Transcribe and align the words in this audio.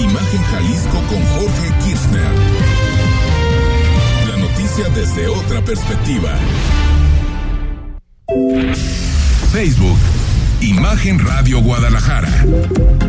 Imagen 0.00 0.42
Jalisco 0.50 1.02
con 1.08 1.22
Jorge 1.26 1.72
Kirchner. 1.84 2.32
La 4.28 4.36
noticia 4.38 4.88
desde 4.94 5.28
otra 5.28 5.60
perspectiva. 5.62 6.38
Facebook. 9.52 9.98
Imagen 10.62 11.18
Radio 11.18 11.60
Guadalajara. 11.60 12.32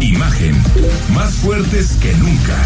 Imagen. 0.02 0.62
Más 1.14 1.34
fuertes 1.36 1.98
que 2.02 2.14
nunca. 2.16 2.58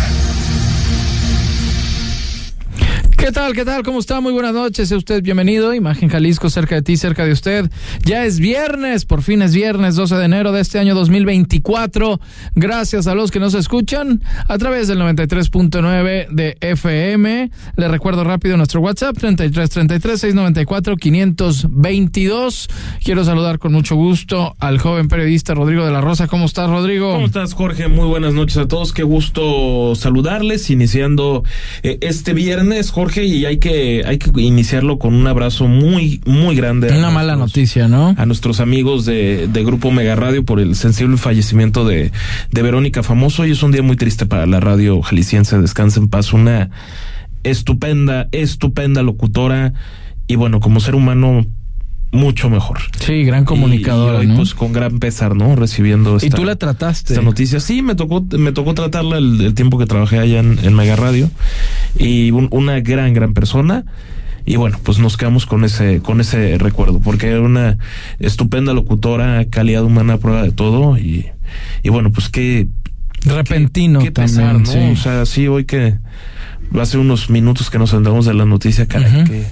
¿Qué 3.23 3.31
tal? 3.31 3.53
¿Qué 3.53 3.63
tal? 3.63 3.83
¿Cómo 3.83 3.99
está? 3.99 4.19
Muy 4.19 4.33
buenas 4.33 4.53
noches. 4.53 4.89
Sea 4.89 4.97
usted 4.97 5.23
bienvenido. 5.23 5.73
Imagen 5.73 6.09
Jalisco, 6.09 6.49
cerca 6.49 6.75
de 6.75 6.81
ti, 6.81 6.97
cerca 6.97 7.23
de 7.23 7.31
usted. 7.31 7.71
Ya 8.03 8.25
es 8.25 8.37
viernes, 8.37 9.05
por 9.05 9.21
fin 9.21 9.41
es 9.41 9.55
viernes, 9.55 9.95
12 9.95 10.17
de 10.17 10.25
enero 10.25 10.51
de 10.51 10.59
este 10.59 10.77
año 10.77 10.93
2024. 10.93 12.19
Gracias 12.55 13.07
a 13.07 13.15
los 13.15 13.31
que 13.31 13.39
nos 13.39 13.53
escuchan 13.53 14.21
a 14.49 14.57
través 14.57 14.89
del 14.89 14.99
93.9 14.99 16.27
de 16.31 16.57
FM. 16.59 17.49
Le 17.77 17.87
recuerdo 17.87 18.25
rápido 18.25 18.57
nuestro 18.57 18.81
WhatsApp, 18.81 19.17
3333 19.17 20.19
694 20.19 20.97
522. 20.97 22.67
Quiero 23.05 23.23
saludar 23.23 23.57
con 23.57 23.71
mucho 23.71 23.95
gusto 23.95 24.53
al 24.59 24.79
joven 24.79 25.07
periodista 25.07 25.53
Rodrigo 25.53 25.85
de 25.85 25.91
la 25.91 26.01
Rosa. 26.01 26.27
¿Cómo 26.27 26.43
estás, 26.43 26.69
Rodrigo? 26.69 27.13
¿Cómo 27.13 27.27
estás, 27.27 27.53
Jorge? 27.53 27.87
Muy 27.87 28.05
buenas 28.09 28.33
noches 28.33 28.57
a 28.57 28.67
todos. 28.67 28.91
Qué 28.91 29.03
gusto 29.03 29.95
saludarles, 29.95 30.69
iniciando 30.69 31.45
eh, 31.83 31.99
este 32.01 32.33
viernes, 32.33 32.91
Jorge 32.91 33.12
y 33.21 33.45
hay 33.45 33.57
que, 33.57 34.03
hay 34.05 34.17
que 34.17 34.31
iniciarlo 34.41 34.97
con 34.97 35.13
un 35.13 35.27
abrazo 35.27 35.67
muy, 35.67 36.21
muy 36.25 36.55
grande. 36.55 36.97
Una 36.97 37.11
mala 37.11 37.35
noticia, 37.35 37.87
¿no? 37.87 38.15
A 38.17 38.25
nuestros 38.25 38.59
amigos 38.59 39.05
de, 39.05 39.47
de 39.47 39.63
Grupo 39.63 39.91
Mega 39.91 40.15
Radio 40.15 40.43
por 40.43 40.59
el 40.59 40.75
sensible 40.75 41.17
fallecimiento 41.17 41.85
de, 41.85 42.11
de 42.51 42.61
Verónica 42.61 43.03
Famoso. 43.03 43.45
Y 43.45 43.51
es 43.51 43.61
un 43.63 43.71
día 43.71 43.83
muy 43.83 43.95
triste 43.95 44.25
para 44.25 44.45
la 44.45 44.59
radio 44.59 45.01
jalisciense. 45.01 45.59
Descansa 45.59 45.99
en 45.99 46.07
paz. 46.07 46.33
Una 46.33 46.69
estupenda, 47.43 48.29
estupenda 48.31 49.03
locutora. 49.03 49.73
Y 50.27 50.35
bueno, 50.35 50.59
como 50.59 50.79
ser 50.79 50.95
humano, 50.95 51.45
mucho 52.13 52.49
mejor. 52.49 52.79
Sí, 52.99 53.23
gran 53.23 53.43
comunicadora. 53.43 54.23
Y, 54.23 54.29
hoy, 54.29 54.35
pues 54.35 54.53
con 54.53 54.71
gran 54.71 54.99
pesar, 54.99 55.35
¿no? 55.35 55.55
Recibiendo 55.55 56.15
esta, 56.15 56.27
¿Y 56.27 56.29
tú 56.29 56.45
la 56.45 56.55
trataste? 56.55 57.13
Esta 57.13 57.25
noticia. 57.25 57.59
Sí, 57.59 57.81
me 57.81 57.95
tocó, 57.95 58.23
me 58.37 58.51
tocó 58.51 58.73
tratarla 58.73 59.17
el, 59.17 59.41
el 59.41 59.53
tiempo 59.53 59.77
que 59.77 59.85
trabajé 59.85 60.19
allá 60.19 60.39
en, 60.39 60.59
en 60.63 60.73
Mega 60.75 60.95
Radio. 60.95 61.29
Y 61.97 62.31
un, 62.31 62.47
una 62.51 62.79
gran, 62.79 63.13
gran 63.13 63.33
persona. 63.33 63.83
Y 64.45 64.57
bueno, 64.57 64.77
pues 64.83 64.99
nos 64.99 65.17
quedamos 65.17 65.45
con 65.45 65.63
ese, 65.63 66.01
con 66.01 66.21
ese 66.21 66.57
recuerdo, 66.57 66.99
porque 66.99 67.29
era 67.29 67.41
una 67.41 67.77
estupenda 68.19 68.73
locutora, 68.73 69.45
calidad 69.49 69.83
humana, 69.83 70.17
prueba 70.17 70.43
de 70.43 70.51
todo. 70.51 70.97
Y, 70.97 71.27
y 71.81 71.89
bueno, 71.89 72.11
pues 72.11 72.29
qué. 72.29 72.67
Repentino 73.25 73.99
qué, 73.99 74.05
qué 74.05 74.11
pesar, 74.11 74.55
también, 74.55 74.81
¿no? 74.81 74.95
sí. 74.95 74.99
O 74.99 75.01
sea, 75.01 75.25
sí, 75.25 75.47
hoy 75.47 75.65
que 75.65 75.95
hace 76.79 76.97
unos 76.97 77.29
minutos 77.29 77.69
que 77.69 77.79
nos 77.79 77.91
sentamos 77.91 78.25
de 78.25 78.33
la 78.33 78.45
noticia, 78.45 78.85
caray, 78.85 79.23
que 79.23 79.45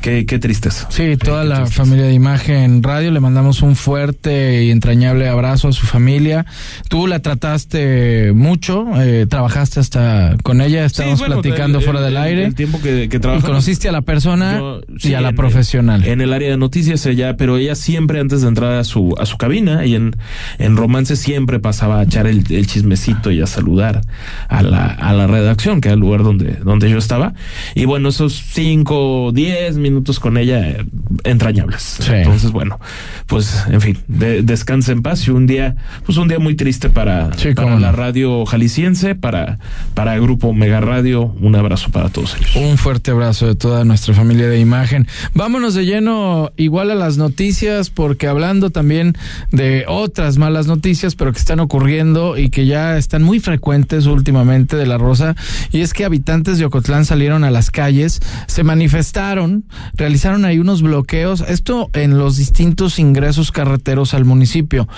Qué, 0.00 0.24
qué 0.24 0.38
tristeza. 0.38 0.86
Sí, 0.90 1.16
toda 1.18 1.44
la 1.44 1.56
tristeza. 1.56 1.82
familia 1.84 2.06
de 2.06 2.14
Imagen 2.14 2.82
Radio, 2.82 3.10
le 3.10 3.20
mandamos 3.20 3.60
un 3.60 3.76
fuerte 3.76 4.64
y 4.64 4.70
entrañable 4.70 5.28
abrazo 5.28 5.68
a 5.68 5.72
su 5.72 5.84
familia. 5.84 6.46
Tú 6.88 7.06
la 7.06 7.20
trataste 7.20 8.32
mucho, 8.32 8.86
eh, 8.98 9.26
trabajaste 9.28 9.78
hasta 9.78 10.36
con 10.42 10.62
ella, 10.62 10.86
estábamos 10.86 11.18
Sí, 11.18 11.24
bueno, 11.26 11.42
platicando 11.42 11.78
el- 11.80 11.84
fuera 11.84 12.00
del 12.00 12.14
el- 12.16 12.22
aire. 12.22 12.44
El 12.46 12.54
tiempo 12.54 12.80
que, 12.80 13.10
que 13.10 13.16
y 13.18 13.40
conociste 13.42 13.90
a 13.90 13.92
la 13.92 14.00
persona 14.00 14.58
Yo, 14.58 14.80
y 15.02 15.12
a 15.12 15.20
la 15.20 15.28
en- 15.30 15.36
profesional. 15.36 16.02
En 16.06 16.22
el 16.22 16.32
área 16.32 16.48
de 16.50 16.56
noticias 16.56 17.04
ella, 17.04 17.36
pero 17.36 17.58
ella 17.58 17.74
siempre 17.74 18.20
antes 18.20 18.40
de 18.40 18.48
entrar 18.48 18.72
a 18.78 18.84
su, 18.84 19.14
a 19.20 19.26
su 19.26 19.36
cabina 19.36 19.84
y 19.84 19.96
en, 19.96 20.16
en 20.58 20.76
romance 20.78 21.14
siempre 21.14 21.60
pasaba 21.60 22.00
a 22.00 22.04
echar 22.04 22.26
el, 22.26 22.42
el 22.50 22.66
chismecito 22.66 23.30
y 23.32 23.42
a 23.42 23.46
saludar 23.46 24.00
a 24.48 24.62
la, 24.62 24.86
a 24.86 25.12
la 25.12 25.26
redacción, 25.26 25.82
que 25.82 25.88
era 25.88 25.94
el 25.94 26.00
lugar 26.00 26.22
donde, 26.22 26.52
donde 26.64 26.88
yo 26.88 26.96
estaba. 26.96 27.34
Y 27.74 27.84
bueno, 27.84 28.08
esos 28.08 28.42
cinco, 28.50 29.30
diez 29.34 29.76
minutos 29.76 29.89
con 30.20 30.36
ella, 30.36 30.68
eh, 30.68 30.86
entrañables. 31.24 31.98
Sí. 32.00 32.12
Entonces, 32.12 32.52
bueno, 32.52 32.78
pues, 33.26 33.64
en 33.68 33.80
fin, 33.80 33.98
de, 34.08 34.42
descansa 34.42 34.92
en 34.92 35.02
paz 35.02 35.26
y 35.26 35.30
un 35.30 35.46
día, 35.46 35.76
pues 36.04 36.18
un 36.18 36.28
día 36.28 36.38
muy 36.38 36.54
triste 36.54 36.90
para, 36.90 37.32
Sí, 37.36 37.54
para 37.54 37.78
la 37.78 37.92
radio 37.92 38.44
jalisciense, 38.44 39.14
para, 39.14 39.58
para 39.94 40.18
Grupo 40.18 40.52
Mega 40.52 40.80
Radio. 40.80 41.34
Un 41.40 41.54
abrazo 41.56 41.90
para 41.90 42.08
todos 42.08 42.36
ellos. 42.36 42.56
Un 42.56 42.78
fuerte 42.78 43.10
abrazo 43.10 43.46
de 43.46 43.54
toda 43.54 43.84
nuestra 43.84 44.14
familia 44.14 44.48
de 44.48 44.58
imagen. 44.58 45.06
Vámonos 45.34 45.74
de 45.74 45.84
lleno 45.84 46.52
igual 46.56 46.90
a 46.90 46.94
las 46.94 47.16
noticias, 47.16 47.90
porque 47.90 48.26
hablando 48.26 48.70
también 48.70 49.14
de 49.50 49.84
otras 49.88 50.38
malas 50.38 50.66
noticias, 50.66 51.14
pero 51.14 51.32
que 51.32 51.38
están 51.38 51.60
ocurriendo 51.60 52.36
y 52.36 52.50
que 52.50 52.66
ya 52.66 52.96
están 52.96 53.22
muy 53.22 53.40
frecuentes 53.40 54.06
últimamente 54.06 54.76
de 54.76 54.86
la 54.86 54.98
Rosa, 54.98 55.36
y 55.72 55.80
es 55.80 55.92
que 55.92 56.04
habitantes 56.04 56.58
de 56.58 56.64
Ocotlán 56.64 57.04
salieron 57.04 57.44
a 57.44 57.50
las 57.50 57.70
calles, 57.70 58.20
se 58.46 58.64
manifestaron, 58.64 59.64
realizaron 59.94 60.44
ahí 60.44 60.58
unos 60.58 60.82
bloqueos, 60.82 61.42
esto 61.42 61.90
en 61.92 62.18
los 62.18 62.36
distintos 62.36 62.98
ingresos 62.98 63.52
carreteros 63.52 64.14
al 64.14 64.24
municipio. 64.24 64.88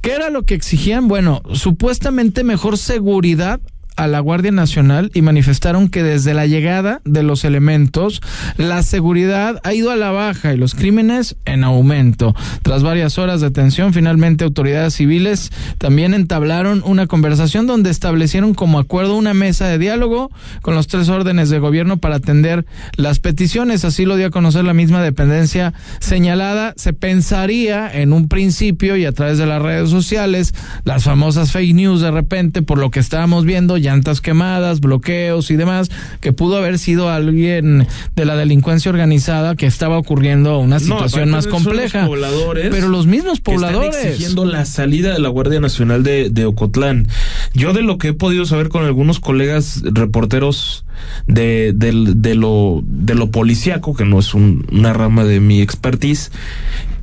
¿Qué 0.00 0.12
era 0.12 0.30
lo 0.30 0.42
que 0.42 0.54
exigían? 0.54 1.08
Bueno, 1.08 1.42
supuestamente 1.52 2.44
mejor 2.44 2.78
seguridad 2.78 3.60
a 3.96 4.06
la 4.06 4.20
Guardia 4.20 4.52
Nacional 4.52 5.10
y 5.14 5.22
manifestaron 5.22 5.88
que 5.88 6.02
desde 6.02 6.34
la 6.34 6.46
llegada 6.46 7.00
de 7.04 7.22
los 7.22 7.44
elementos, 7.44 8.20
la 8.56 8.82
seguridad 8.82 9.60
ha 9.64 9.74
ido 9.74 9.90
a 9.90 9.96
la 9.96 10.10
baja 10.10 10.52
y 10.52 10.56
los 10.56 10.74
crímenes 10.74 11.36
en 11.44 11.64
aumento. 11.64 12.34
Tras 12.62 12.82
varias 12.82 13.18
horas 13.18 13.40
de 13.40 13.50
tensión, 13.50 13.92
finalmente 13.92 14.44
autoridades 14.44 14.94
civiles 14.94 15.50
también 15.78 16.14
entablaron 16.14 16.82
una 16.84 17.06
conversación 17.06 17.66
donde 17.66 17.90
establecieron 17.90 18.54
como 18.54 18.78
acuerdo 18.78 19.16
una 19.16 19.34
mesa 19.34 19.66
de 19.66 19.78
diálogo 19.78 20.30
con 20.62 20.74
los 20.74 20.86
tres 20.86 21.08
órdenes 21.08 21.50
de 21.50 21.58
gobierno 21.58 21.96
para 21.96 22.16
atender 22.16 22.66
las 22.96 23.18
peticiones. 23.18 23.84
Así 23.84 24.04
lo 24.04 24.16
dio 24.16 24.26
a 24.26 24.30
conocer 24.30 24.64
la 24.64 24.74
misma 24.74 25.02
dependencia 25.02 25.74
señalada. 26.00 26.74
Se 26.76 26.92
pensaría 26.92 27.90
en 27.92 28.12
un 28.12 28.28
principio 28.28 28.96
y 28.96 29.04
a 29.04 29.12
través 29.12 29.38
de 29.38 29.46
las 29.46 29.62
redes 29.62 29.90
sociales, 29.90 30.54
las 30.84 31.04
famosas 31.04 31.52
fake 31.52 31.74
news 31.74 32.00
de 32.00 32.10
repente, 32.10 32.62
por 32.62 32.78
lo 32.78 32.90
que 32.90 33.00
estábamos 33.00 33.44
viendo, 33.44 33.76
llantas 33.86 34.20
quemadas, 34.20 34.80
bloqueos 34.80 35.50
y 35.50 35.56
demás, 35.56 35.88
que 36.20 36.32
pudo 36.32 36.58
haber 36.58 36.78
sido 36.78 37.08
alguien 37.08 37.86
de 38.14 38.24
la 38.24 38.36
delincuencia 38.36 38.90
organizada 38.90 39.54
que 39.56 39.66
estaba 39.66 39.96
ocurriendo 39.98 40.58
una 40.58 40.78
situación 40.78 41.30
No, 41.30 41.36
más 41.36 41.46
compleja. 41.46 42.00
Los 42.00 42.08
pobladores 42.08 42.68
Pero 42.70 42.88
los 42.88 43.06
mismos 43.06 43.40
que 43.40 43.54
están 43.54 43.72
pobladores. 43.72 44.04
exigiendo 44.04 44.44
la 44.44 44.64
salida 44.66 45.12
de 45.12 45.18
la 45.20 45.28
Guardia 45.28 45.60
Nacional 45.60 46.02
de, 46.02 46.28
de 46.30 46.44
Ocotlán. 46.44 47.08
Yo 47.54 47.72
de 47.72 47.82
lo 47.82 47.96
que 47.98 48.08
he 48.08 48.12
podido 48.12 48.44
saber 48.44 48.68
con 48.68 48.84
algunos 48.84 49.20
colegas 49.20 49.80
reporteros 49.84 50.84
de, 51.26 51.72
del- 51.74 52.20
de 52.22 52.34
lo 52.34 52.82
de 52.86 53.14
lo 53.14 53.30
policíaco, 53.30 53.94
que 53.94 54.04
no 54.04 54.18
es 54.18 54.34
un- 54.34 54.66
una 54.72 54.92
rama 54.92 55.24
de 55.24 55.40
mi 55.40 55.60
expertise, 55.60 56.30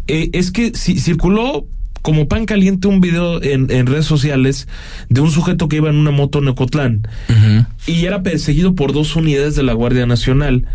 eh, 0.07 0.29
es 0.33 0.51
que 0.51 0.71
si, 0.75 0.99
circuló 0.99 1.65
como 2.03 2.27
pan 2.27 2.45
caliente 2.45 2.87
un 2.87 3.01
video 3.01 3.41
en, 3.41 3.71
en 3.71 3.87
redes 3.87 4.05
sociales 4.05 4.67
de 5.09 5.21
un 5.21 5.31
sujeto 5.31 5.67
que 5.67 5.77
iba 5.77 5.89
en 5.89 5.95
una 5.95 6.11
moto 6.11 6.39
en 6.39 6.49
Ocotlán 6.49 7.07
y 7.87 8.05
era 8.05 8.21
perseguido 8.21 8.75
por 8.75 8.93
dos 8.93 9.15
unidades 9.15 9.55
de 9.55 9.63
la 9.63 9.73
Guardia 9.73 10.05
Nacional. 10.05 10.65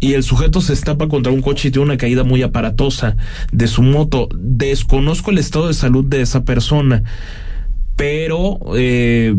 Y 0.00 0.12
el 0.12 0.22
sujeto 0.22 0.60
se 0.60 0.74
estapa 0.74 1.08
contra 1.08 1.32
un 1.32 1.42
coche 1.42 1.68
y 1.68 1.70
tiene 1.72 1.86
una 1.86 1.96
caída 1.96 2.22
muy 2.22 2.42
aparatosa 2.42 3.16
de 3.50 3.66
su 3.66 3.82
moto. 3.82 4.28
Desconozco 4.32 5.32
el 5.32 5.38
estado 5.38 5.66
de 5.66 5.74
salud 5.74 6.04
de 6.04 6.20
esa 6.20 6.44
persona. 6.44 7.02
Pero 7.96 8.60
eh, 8.76 9.34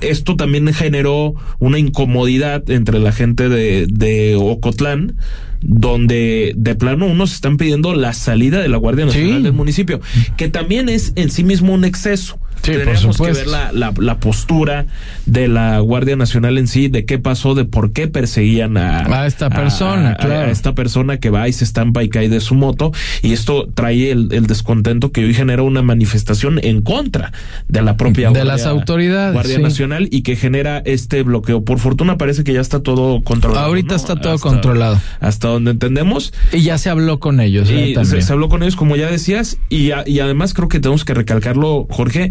esto 0.00 0.36
también 0.36 0.72
generó 0.72 1.34
una 1.58 1.78
incomodidad 1.78 2.70
entre 2.70 3.00
la 3.00 3.12
gente 3.12 3.50
de, 3.50 3.86
de 3.86 4.34
Ocotlán, 4.36 5.16
donde 5.62 6.52
de 6.56 6.74
plano 6.74 7.06
unos 7.06 7.32
están 7.32 7.56
pidiendo 7.56 7.94
la 7.94 8.12
salida 8.12 8.60
de 8.60 8.68
la 8.68 8.76
Guardia 8.76 9.06
Nacional 9.06 9.38
Sí. 9.38 9.42
del 9.44 9.52
municipio, 9.52 10.00
que 10.36 10.48
también 10.48 10.88
es 10.88 11.12
en 11.16 11.30
sí 11.30 11.44
mismo 11.44 11.72
un 11.72 11.84
exceso. 11.84 12.38
Sí, 12.62 12.72
Tendríamos 12.72 13.16
que 13.16 13.32
ver 13.32 13.46
la, 13.48 13.72
la, 13.72 13.92
la 13.98 14.20
postura 14.20 14.86
de 15.26 15.48
la 15.48 15.80
Guardia 15.80 16.14
Nacional 16.16 16.58
en 16.58 16.68
sí, 16.68 16.86
de 16.88 17.04
qué 17.04 17.18
pasó, 17.18 17.54
de 17.56 17.64
por 17.64 17.92
qué 17.92 18.06
perseguían 18.06 18.76
a, 18.76 19.00
A 19.22 19.26
esta 19.26 19.50
persona, 19.50 20.10
a- 20.10 20.12
a- 20.12 20.16
claro. 20.16 20.48
a 20.48 20.50
esta 20.50 20.74
persona 20.74 21.16
que 21.18 21.30
va 21.30 21.48
y 21.48 21.52
se 21.52 21.64
estampa 21.64 22.04
y 22.04 22.08
cae 22.08 22.28
de 22.28 22.40
su 22.40 22.54
moto. 22.54 22.92
Y 23.20 23.32
esto 23.32 23.68
trae 23.74 24.10
el, 24.12 24.28
el 24.32 24.46
descontento 24.46 25.10
que 25.10 25.24
hoy 25.24 25.34
genera 25.34 25.62
una 25.62 25.82
manifestación 25.82 26.60
en 26.62 26.82
contra 26.82 27.32
de 27.68 27.82
la 27.82 27.96
propia 27.96 28.28
De 28.28 28.34
Guardia- 28.40 28.44
las 28.44 28.66
autoridades, 28.66 29.32
Guardia 29.34 29.56
sí. 29.56 29.62
Nacional 29.62 30.08
y 30.12 30.22
que 30.22 30.36
genera 30.36 30.78
este 30.84 31.22
bloqueo. 31.24 31.64
Por 31.64 31.78
fortuna 31.80 32.16
parece 32.16 32.44
que 32.44 32.52
ya 32.52 32.60
está 32.60 32.80
todo 32.80 33.22
controlado. 33.24 33.66
Ahorita 33.66 33.90
¿no? 33.90 33.96
está 33.96 34.16
todo 34.16 34.34
Hasta- 34.34 34.48
controlado. 34.48 35.00
Hasta 35.18 35.48
donde 35.48 35.72
entendemos. 35.72 36.32
Y 36.52 36.60
ya 36.62 36.78
se 36.78 36.90
habló 36.90 37.18
con 37.18 37.40
ellos. 37.40 37.68
¿eh? 37.70 37.94
Y 38.00 38.04
se, 38.04 38.22
se 38.22 38.32
habló 38.32 38.48
con 38.48 38.62
ellos, 38.62 38.76
como 38.76 38.94
ya 38.96 39.10
decías, 39.10 39.58
y, 39.68 39.90
a- 39.90 40.04
y 40.06 40.20
además 40.20 40.54
creo 40.54 40.68
que 40.68 40.78
tenemos 40.78 41.04
que 41.04 41.14
recalcarlo, 41.14 41.88
Jorge. 41.90 42.30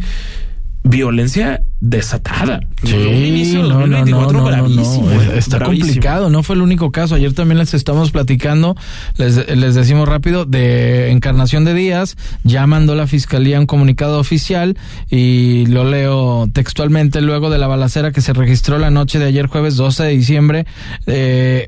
Violencia 0.83 1.61
desatada. 1.79 2.59
Sí, 2.83 2.95
un 2.95 3.23
inicio 3.23 3.61
no, 3.61 3.85
no, 3.85 3.97
2024 3.97 4.33
no, 4.33 4.39
no, 4.39 4.45
bravísimo, 4.45 5.09
no, 5.11 5.21
Está 5.33 5.57
bravísimo. 5.57 5.85
complicado, 5.85 6.29
no 6.29 6.41
fue 6.43 6.55
el 6.55 6.61
único 6.61 6.91
caso. 6.91 7.15
Ayer 7.15 7.33
también 7.33 7.59
les 7.59 7.73
estamos 7.73 8.11
platicando, 8.11 8.75
les, 9.17 9.47
les 9.55 9.75
decimos 9.75 10.07
rápido, 10.07 10.45
de 10.45 11.11
Encarnación 11.11 11.65
de 11.65 11.75
Díaz, 11.75 12.17
ya 12.43 12.65
mandó 12.65 12.95
la 12.95 13.05
fiscalía 13.05 13.59
un 13.59 13.67
comunicado 13.67 14.19
oficial 14.19 14.77
y 15.09 15.65
lo 15.67 15.83
leo 15.83 16.47
textualmente 16.51 17.21
luego 17.21 17.49
de 17.49 17.59
la 17.59 17.67
balacera 17.67 18.11
que 18.11 18.21
se 18.21 18.33
registró 18.33 18.79
la 18.79 18.89
noche 18.89 19.19
de 19.19 19.25
ayer 19.25 19.45
jueves 19.47 19.75
12 19.75 20.03
de 20.03 20.09
diciembre. 20.09 20.65
Eh, 21.05 21.67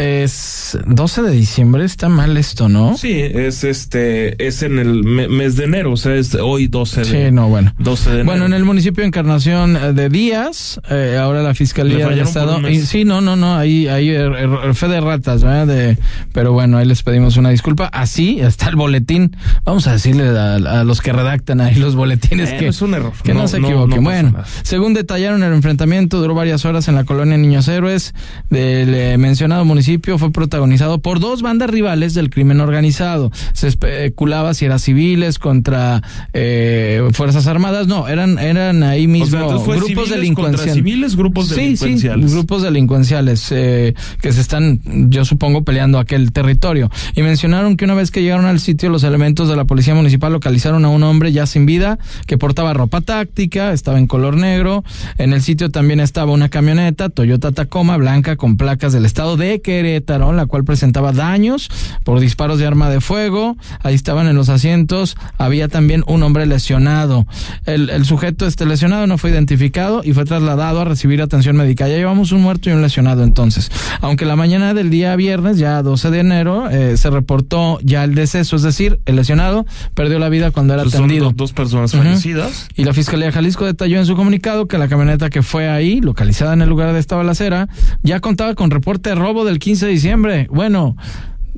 es 0.00 0.78
12 0.86 1.22
de 1.22 1.30
diciembre, 1.32 1.84
está 1.84 2.08
mal 2.08 2.36
esto, 2.38 2.68
¿no? 2.70 2.96
Sí, 2.96 3.12
es 3.20 3.64
este, 3.64 4.46
es 4.46 4.62
en 4.62 4.78
el 4.78 5.04
me- 5.04 5.28
mes 5.28 5.56
de 5.56 5.64
enero, 5.64 5.92
o 5.92 5.96
sea, 5.98 6.14
es 6.14 6.34
hoy 6.36 6.68
12 6.68 7.00
de 7.00 7.04
Sí, 7.04 7.32
no, 7.32 7.48
bueno. 7.48 7.74
12 7.78 8.08
de 8.08 8.14
enero. 8.16 8.26
Bueno, 8.26 8.46
en 8.46 8.54
el 8.54 8.64
municipio 8.64 9.02
de 9.02 9.08
Encarnación 9.08 9.76
eh, 9.76 9.92
de 9.92 10.08
Díaz, 10.08 10.80
eh, 10.90 11.18
ahora 11.20 11.42
la 11.42 11.54
Fiscalía 11.54 12.08
del 12.08 12.20
Estado... 12.20 12.66
y- 12.68 12.80
sí, 12.80 13.04
no, 13.04 13.20
no, 13.20 13.36
no, 13.36 13.56
ahí 13.56 13.88
hay 13.88 14.08
er- 14.08 14.32
er- 14.36 14.74
fe 14.74 14.88
de 14.88 15.00
ratas, 15.02 15.42
¿verdad? 15.44 15.66
De, 15.66 15.98
pero 16.32 16.52
bueno, 16.54 16.78
ahí 16.78 16.86
les 16.86 17.02
pedimos 17.02 17.36
una 17.36 17.50
disculpa. 17.50 17.86
Así 17.92 18.40
está 18.40 18.68
el 18.70 18.76
boletín. 18.76 19.36
Vamos 19.64 19.86
a 19.86 19.92
decirle 19.92 20.28
a, 20.30 20.54
a 20.54 20.84
los 20.84 21.02
que 21.02 21.12
redactan 21.12 21.60
ahí 21.60 21.74
los 21.74 21.94
boletines 21.94 22.50
Eh, 22.52 22.56
que, 22.58 22.68
es 22.68 22.80
un 22.80 22.94
error. 22.94 23.12
que 23.22 23.34
no, 23.34 23.40
No, 23.42 23.48
se 23.48 23.60
no, 23.60 23.68
equivoquen. 23.68 23.96
no 23.96 24.02
bueno, 24.02 24.34
según 24.62 24.94
detallaron 24.94 25.42
el 25.42 25.52
enfrentamiento, 25.52 26.20
duró 26.20 26.34
varias 26.34 26.64
horas 26.64 26.88
en 26.88 26.94
la 26.94 27.04
colonia 27.04 27.36
Niños 27.36 27.68
Héroes 27.68 28.14
del 28.48 28.94
eh, 28.94 29.18
mencionado 29.18 29.64
municipio. 29.66 29.89
Fue 29.98 30.30
protagonizado 30.32 30.98
por 31.00 31.20
dos 31.20 31.42
bandas 31.42 31.70
rivales 31.70 32.14
del 32.14 32.30
crimen 32.30 32.60
organizado. 32.60 33.30
Se 33.52 33.68
especulaba 33.68 34.54
si 34.54 34.64
eran 34.66 34.78
civiles 34.78 35.38
contra 35.38 36.02
eh, 36.32 37.02
Fuerzas 37.12 37.46
Armadas. 37.46 37.86
No, 37.86 38.08
eran, 38.08 38.38
eran 38.38 38.82
ahí 38.82 39.06
O 39.06 39.08
mismo 39.08 39.26
sea, 39.26 39.40
entonces 39.42 39.66
fue 39.66 39.76
grupos 39.76 40.10
delincuenciales. 40.10 40.74
civiles, 40.74 41.16
grupos 41.16 41.48
Sí, 41.48 41.54
delincuenciales. 41.56 42.30
sí, 42.30 42.36
grupos 42.36 42.62
delincuenciales 42.62 43.48
eh, 43.50 43.94
que 44.20 44.32
se 44.32 44.40
están, 44.40 44.80
yo 45.10 45.24
supongo, 45.24 45.64
peleando 45.64 45.98
aquel 45.98 46.32
territorio. 46.32 46.90
Y 47.14 47.22
mencionaron 47.22 47.76
que 47.76 47.84
una 47.84 47.94
vez 47.94 48.10
que 48.10 48.22
llegaron 48.22 48.46
al 48.46 48.60
sitio, 48.60 48.90
los 48.90 49.04
elementos 49.04 49.48
de 49.48 49.56
la 49.56 49.64
policía 49.64 49.94
municipal 49.94 50.32
localizaron 50.32 50.84
a 50.84 50.88
un 50.88 51.02
hombre 51.02 51.32
ya 51.32 51.46
sin 51.46 51.66
vida 51.66 51.98
que 52.26 52.38
portaba 52.38 52.72
ropa 52.74 53.00
táctica, 53.00 53.72
estaba 53.72 53.98
en 53.98 54.06
color 54.06 54.36
negro. 54.36 54.84
En 55.18 55.32
el 55.32 55.42
sitio 55.42 55.70
también 55.70 56.00
estaba 56.00 56.32
una 56.32 56.48
camioneta 56.48 57.08
Toyota 57.08 57.52
Tacoma 57.52 57.96
blanca 57.96 58.36
con 58.36 58.56
placas 58.56 58.92
del 58.92 59.04
estado 59.06 59.36
de 59.36 59.60
Querétaro, 59.80 60.32
la 60.34 60.44
cual 60.46 60.64
presentaba 60.64 61.12
daños 61.12 61.68
por 62.04 62.20
disparos 62.20 62.58
de 62.58 62.66
arma 62.66 62.90
de 62.90 63.00
fuego. 63.00 63.56
Ahí 63.82 63.94
estaban 63.94 64.26
en 64.28 64.36
los 64.36 64.50
asientos. 64.50 65.16
Había 65.38 65.68
también 65.68 66.04
un 66.06 66.22
hombre 66.22 66.44
lesionado. 66.44 67.26
El, 67.64 67.88
el 67.88 68.04
sujeto 68.04 68.46
este 68.46 68.66
lesionado 68.66 69.06
no 69.06 69.16
fue 69.16 69.30
identificado 69.30 70.02
y 70.04 70.12
fue 70.12 70.24
trasladado 70.26 70.80
a 70.80 70.84
recibir 70.84 71.22
atención 71.22 71.56
médica. 71.56 71.88
Ya 71.88 71.96
llevamos 71.96 72.30
un 72.32 72.42
muerto 72.42 72.68
y 72.68 72.72
un 72.74 72.82
lesionado 72.82 73.24
entonces. 73.24 73.70
Aunque 74.02 74.26
la 74.26 74.36
mañana 74.36 74.74
del 74.74 74.90
día 74.90 75.16
viernes, 75.16 75.56
ya 75.58 75.82
12 75.82 76.10
de 76.10 76.20
enero, 76.20 76.68
eh, 76.70 76.96
se 76.98 77.08
reportó 77.08 77.78
ya 77.82 78.04
el 78.04 78.14
deceso, 78.14 78.56
es 78.56 78.62
decir, 78.62 79.00
el 79.06 79.16
lesionado 79.16 79.64
perdió 79.94 80.18
la 80.18 80.28
vida 80.28 80.50
cuando 80.50 80.74
era 80.74 80.82
son 80.84 81.04
atendido. 81.04 81.26
do- 81.26 81.32
dos 81.36 81.52
personas 81.54 81.92
fallecidas. 81.92 82.68
Y 82.76 82.84
la 82.84 82.92
Fiscalía 82.92 83.26
de 83.26 83.32
Jalisco 83.32 83.64
detalló 83.64 83.98
en 83.98 84.04
su 84.06 84.14
comunicado 84.14 84.66
que 84.68 84.76
la 84.76 84.88
camioneta 84.88 85.30
que 85.30 85.42
fue 85.42 85.70
ahí, 85.70 86.00
localizada 86.02 86.52
en 86.52 86.60
el 86.60 86.68
lugar 86.68 86.92
de 86.92 86.98
esta 87.00 87.16
balacera, 87.16 87.68
ya 88.02 88.20
contaba 88.20 88.54
con 88.54 88.70
reporte 88.70 89.10
de 89.10 89.14
robo 89.14 89.44
del 89.44 89.58
15 89.60 89.86
de 89.86 89.92
diciembre. 89.92 90.48
Bueno, 90.50 90.96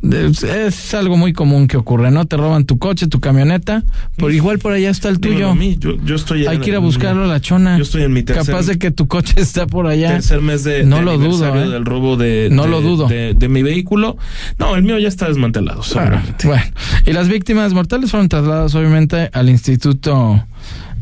es, 0.02 0.94
algo 0.94 1.16
muy 1.16 1.32
común 1.32 1.69
que 1.69 1.76
ocurre, 1.76 2.10
¿no? 2.10 2.25
Te 2.25 2.37
roban 2.37 2.64
tu 2.64 2.78
coche, 2.78 3.06
tu 3.06 3.20
camioneta, 3.20 3.84
por 4.16 4.32
igual 4.32 4.58
por 4.58 4.72
allá 4.72 4.90
está 4.90 5.08
el 5.08 5.20
tuyo. 5.20 5.50
a 5.50 5.54
mí, 5.54 5.76
yo, 5.78 5.93
yo 6.04 6.16
estoy 6.16 6.44
Hay 6.46 6.58
que 6.58 6.70
ir 6.70 6.76
a 6.76 6.81
buscarlo 6.81 7.22
a 7.25 7.26
la 7.28 7.40
chona. 7.40 7.76
Yo 7.76 7.84
estoy 7.84 8.02
en 8.02 8.12
mi 8.12 8.25
tercer, 8.25 8.44
Capaz 8.46 8.66
de 8.66 8.78
que 8.78 8.90
tu 8.90 9.06
coche 9.06 9.34
está 9.40 9.66
por 9.69 9.87
allá. 9.87 10.08
tercer 10.14 10.40
mes 10.40 10.64
de, 10.64 10.82
No 10.84 10.96
de 10.96 11.02
lo 11.02 11.19
dudo, 11.19 11.56
¿eh? 11.56 11.69
del 11.69 11.84
robo 11.84 12.16
de, 12.16 12.49
No 12.50 12.64
de- 12.64 12.69
lo 12.70 12.81
dudo. 12.81 13.06
de, 13.06 13.34
de 13.34 13.49
mi 13.49 13.62
vehículo. 13.62 14.16
No, 14.58 14.75
el 14.75 14.82
mío 14.82 14.98
ya 14.98 15.08
está 15.08 15.28
desmantelado, 15.28 15.81
Ah, 15.82 15.84
seguramente. 15.87 16.46
bueno, 16.48 16.64
y 17.06 17.12
las 17.12 17.28
víctimas 17.28 17.72
mortales 17.72 18.10
fueron 18.10 18.28
trasladadas 18.28 18.75
obviamente 18.75 19.31
al 19.32 19.48
instituto, 19.48 20.44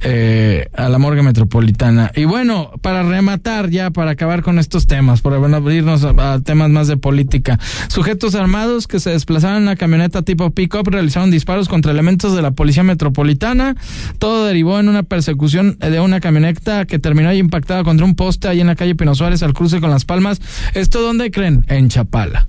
eh, 0.03 0.69
a 0.75 0.89
la 0.89 0.99
morgue 0.99 1.23
metropolitana. 1.23 2.11
Y 2.15 2.25
bueno, 2.25 2.71
para 2.83 3.03
rematar 3.03 3.71
ya, 3.71 3.91
para 3.91 4.13
acabar 4.13 4.43
con 4.43 4.59
estos 4.59 4.87
temas, 4.87 5.23
bueno, 5.23 5.57
abrirnos 5.57 6.05
a, 6.05 6.35
a 6.35 6.41
temas 6.41 6.71
más 6.71 6.89
de 6.89 6.97
política. 6.97 7.59
Sujetos 7.89 8.35
armados 8.35 8.87
que 8.87 9.01
se 9.01 9.11
desplazaron 9.11 9.59
en 9.59 9.63
una 9.65 9.77
camioneta 9.77 10.23
tipo 10.23 10.51
pick-up 10.51 10.89
realizaron 10.89 11.31
disparos 11.31 11.69
contra 11.69 11.93
elementos 11.93 12.35
de 12.35 12.43
la 12.43 12.51
policía 12.53 12.83
metropolitana. 12.83 13.77
Todo 14.19 14.47
derivó 14.47 14.79
en 14.81 14.89
una 14.89 15.03
persecución 15.03 15.79
de 15.79 16.01
una 16.01 16.21
camioneta 16.21 16.85
que 16.87 16.99
terminó 16.99 17.29
ahí 17.29 17.39
impactada 17.39 17.85
contra 17.85 18.05
un 18.05 18.15
poste 18.15 18.49
ahí 18.49 18.61
en 18.61 18.67
la 18.67 18.77
calle 18.77 18.95
Pino 18.95 19.15
Suárez 19.15 19.43
al 19.43 19.55
cruce 19.55 19.81
con 19.81 19.91
Las 19.91 20.05
Palmas. 20.05 20.41
¿Esto 20.75 21.03
dónde 21.03 21.31
creen? 21.31 21.65
En 21.69 21.89
Chapala. 21.89 22.47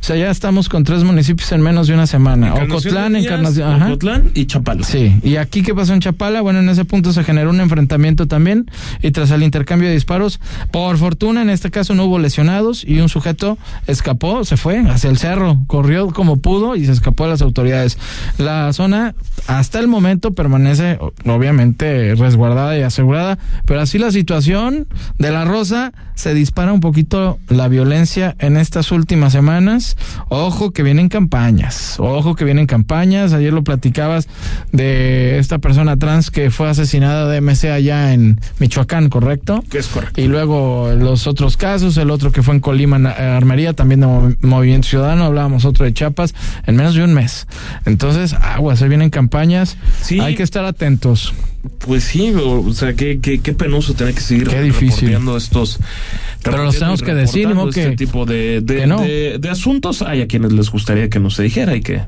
O 0.00 0.02
sea, 0.02 0.16
ya 0.16 0.30
estamos 0.30 0.68
con 0.68 0.84
tres 0.84 1.04
municipios 1.04 1.52
en 1.52 1.60
menos 1.60 1.86
de 1.86 1.94
una 1.94 2.06
semana. 2.06 2.54
Ocotlán, 2.54 3.12
Díaz, 3.12 3.24
Encarnación. 3.24 3.72
Ajá. 3.72 3.86
Ocotlán 3.88 4.30
y 4.34 4.46
Chapala. 4.46 4.82
Sí, 4.82 5.18
y 5.22 5.36
aquí 5.36 5.62
qué 5.62 5.74
pasó 5.74 5.92
en 5.92 6.00
Chapala, 6.00 6.40
bueno, 6.40 6.60
en 6.60 6.68
ese 6.68 6.84
punto 6.84 7.12
se 7.12 7.22
generó 7.24 7.50
un 7.50 7.60
enfrentamiento 7.60 8.26
también 8.26 8.70
y 9.02 9.10
tras 9.10 9.30
el 9.30 9.42
intercambio 9.42 9.88
de 9.88 9.94
disparos, 9.94 10.40
por 10.70 10.96
fortuna 10.96 11.42
en 11.42 11.50
este 11.50 11.70
caso 11.70 11.94
no 11.94 12.04
hubo 12.04 12.18
lesionados 12.18 12.84
y 12.84 13.00
un 13.00 13.08
sujeto 13.08 13.58
escapó, 13.86 14.44
se 14.44 14.56
fue 14.56 14.78
hacia 14.78 15.10
el 15.10 15.18
cerro, 15.18 15.58
corrió 15.66 16.08
como 16.08 16.36
pudo 16.36 16.76
y 16.76 16.86
se 16.86 16.92
escapó 16.92 17.24
de 17.24 17.30
las 17.30 17.42
autoridades. 17.42 17.98
La 18.38 18.72
zona 18.72 19.14
hasta 19.46 19.78
el 19.78 19.88
momento 19.88 20.32
permanece 20.32 20.98
obviamente 21.26 22.14
resguardada 22.14 22.78
y 22.78 22.82
asegurada, 22.82 23.38
pero 23.66 23.80
así 23.80 23.98
la 23.98 24.10
situación 24.10 24.88
de 25.18 25.30
la 25.30 25.44
Rosa 25.44 25.92
se 26.14 26.34
dispara 26.34 26.72
un 26.72 26.80
poquito 26.80 27.38
la 27.48 27.68
violencia 27.68 28.36
en 28.38 28.56
estas 28.56 28.92
últimas 28.92 29.32
semanas. 29.32 29.89
Ojo 30.28 30.70
que 30.72 30.82
vienen 30.82 31.08
campañas, 31.08 31.96
ojo 31.98 32.34
que 32.36 32.44
vienen 32.44 32.66
campañas. 32.66 33.32
Ayer 33.32 33.52
lo 33.52 33.64
platicabas 33.64 34.28
de 34.72 35.38
esta 35.38 35.58
persona 35.58 35.96
trans 35.96 36.30
que 36.30 36.50
fue 36.50 36.68
asesinada 36.68 37.28
de 37.28 37.40
MC 37.40 37.70
allá 37.70 38.12
en 38.12 38.40
Michoacán, 38.58 39.08
¿correcto? 39.08 39.64
Que 39.70 39.78
es 39.78 39.88
correcto. 39.88 40.20
Y 40.20 40.28
luego 40.28 40.92
los 40.96 41.26
otros 41.26 41.56
casos, 41.56 41.96
el 41.96 42.10
otro 42.10 42.32
que 42.32 42.42
fue 42.42 42.54
en 42.54 42.60
Colima, 42.60 42.96
en, 42.96 43.06
Armería, 43.06 43.72
también 43.72 44.00
de 44.00 44.06
Movi- 44.06 44.36
Movimiento 44.42 44.88
Ciudadano, 44.88 45.24
hablábamos 45.24 45.64
otro 45.64 45.84
de 45.84 45.92
Chiapas, 45.92 46.34
en 46.66 46.76
menos 46.76 46.94
de 46.94 47.04
un 47.04 47.14
mes. 47.14 47.46
Entonces, 47.86 48.32
aguas, 48.34 48.78
se 48.78 48.88
vienen 48.88 49.10
campañas, 49.10 49.76
Sí. 50.02 50.20
hay 50.20 50.34
que 50.34 50.42
estar 50.42 50.64
atentos. 50.64 51.34
Pues 51.78 52.04
sí, 52.04 52.32
o 52.34 52.72
sea, 52.72 52.94
qué, 52.94 53.20
qué, 53.20 53.40
qué 53.40 53.52
penoso 53.52 53.94
tener 53.94 54.14
que 54.14 54.20
seguir 54.20 54.48
Qué 54.48 54.62
difícil. 54.62 54.90
reporteando 55.08 55.36
estos. 55.36 55.78
Pero 56.42 56.64
los 56.64 56.78
tenemos 56.78 57.02
que 57.02 57.12
decir, 57.14 57.48
¿no? 57.50 57.68
Este 57.68 57.90
Que- 57.90 57.96
tipo 57.96 58.24
de, 58.24 58.62
de, 58.62 58.76
que 58.78 58.86
no. 58.86 59.02
de- 59.02 59.36
de 59.38 59.48
asuntos 59.50 60.00
hay 60.00 60.22
a 60.22 60.26
quienes 60.26 60.52
les 60.54 60.70
gustaría 60.70 61.10
que 61.10 61.20
no 61.20 61.28
se 61.28 61.42
dijera 61.42 61.76
y 61.76 61.82
que 61.82 62.00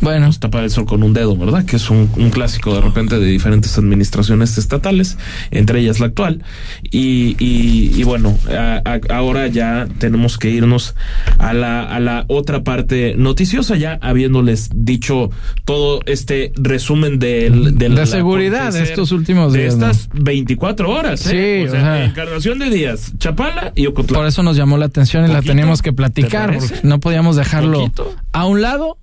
Bueno, 0.00 0.26
pues, 0.26 0.38
tapar 0.38 0.62
el 0.62 0.70
sol 0.70 0.84
con 0.86 1.02
un 1.02 1.12
dedo, 1.12 1.36
¿verdad? 1.36 1.64
Que 1.64 1.74
es 1.76 1.90
un, 1.90 2.08
un 2.16 2.30
clásico 2.30 2.72
de 2.76 2.80
repente 2.80 3.18
de 3.18 3.26
diferentes 3.26 3.76
administraciones 3.78 4.56
estatales, 4.56 5.18
entre 5.50 5.80
ellas 5.80 5.98
la 5.98 6.06
actual. 6.06 6.44
Y, 6.92 7.34
y, 7.40 7.90
y 7.96 8.04
bueno, 8.04 8.38
a- 8.48 8.82
a- 8.84 9.00
ahora 9.16 9.48
ya 9.48 9.88
tenemos 9.98 10.38
que 10.38 10.50
irnos 10.50 10.94
a 11.38 11.52
la, 11.52 11.82
a 11.82 11.98
la 11.98 12.24
otra 12.28 12.62
parte 12.62 13.14
noticiosa, 13.16 13.74
ya 13.76 13.98
habiéndoles 14.00 14.70
dicho 14.76 15.30
todo 15.64 16.02
este 16.06 16.52
resumen 16.54 17.18
del, 17.18 17.76
del 17.78 17.96
De 17.96 18.06
seguridad 18.06 18.68
acontecer 18.68 18.91
estos 18.92 19.12
últimos 19.12 19.52
días, 19.52 19.78
De 19.78 19.86
estas 19.90 20.08
24 20.14 20.90
horas. 20.90 21.26
¿eh? 21.26 21.62
Sí, 21.64 21.68
o 21.68 21.70
sea. 21.72 22.04
Encarnación 22.04 22.58
de 22.58 22.70
Díaz, 22.70 23.12
Chapala 23.18 23.72
y 23.74 23.86
Ocotlán. 23.86 24.14
por 24.20 24.26
eso 24.26 24.42
nos 24.42 24.56
llamó 24.56 24.78
la 24.78 24.86
atención 24.86 25.28
y 25.28 25.32
la 25.32 25.42
teníamos 25.42 25.82
que 25.82 25.90
¿Te 25.90 25.96
platicar, 25.96 26.54
porque 26.58 26.80
no 26.82 27.00
podíamos 27.00 27.36
dejarlo 27.36 27.80
¿Poquito? 27.80 28.14
a 28.32 28.46
un 28.46 28.62
lado. 28.62 28.98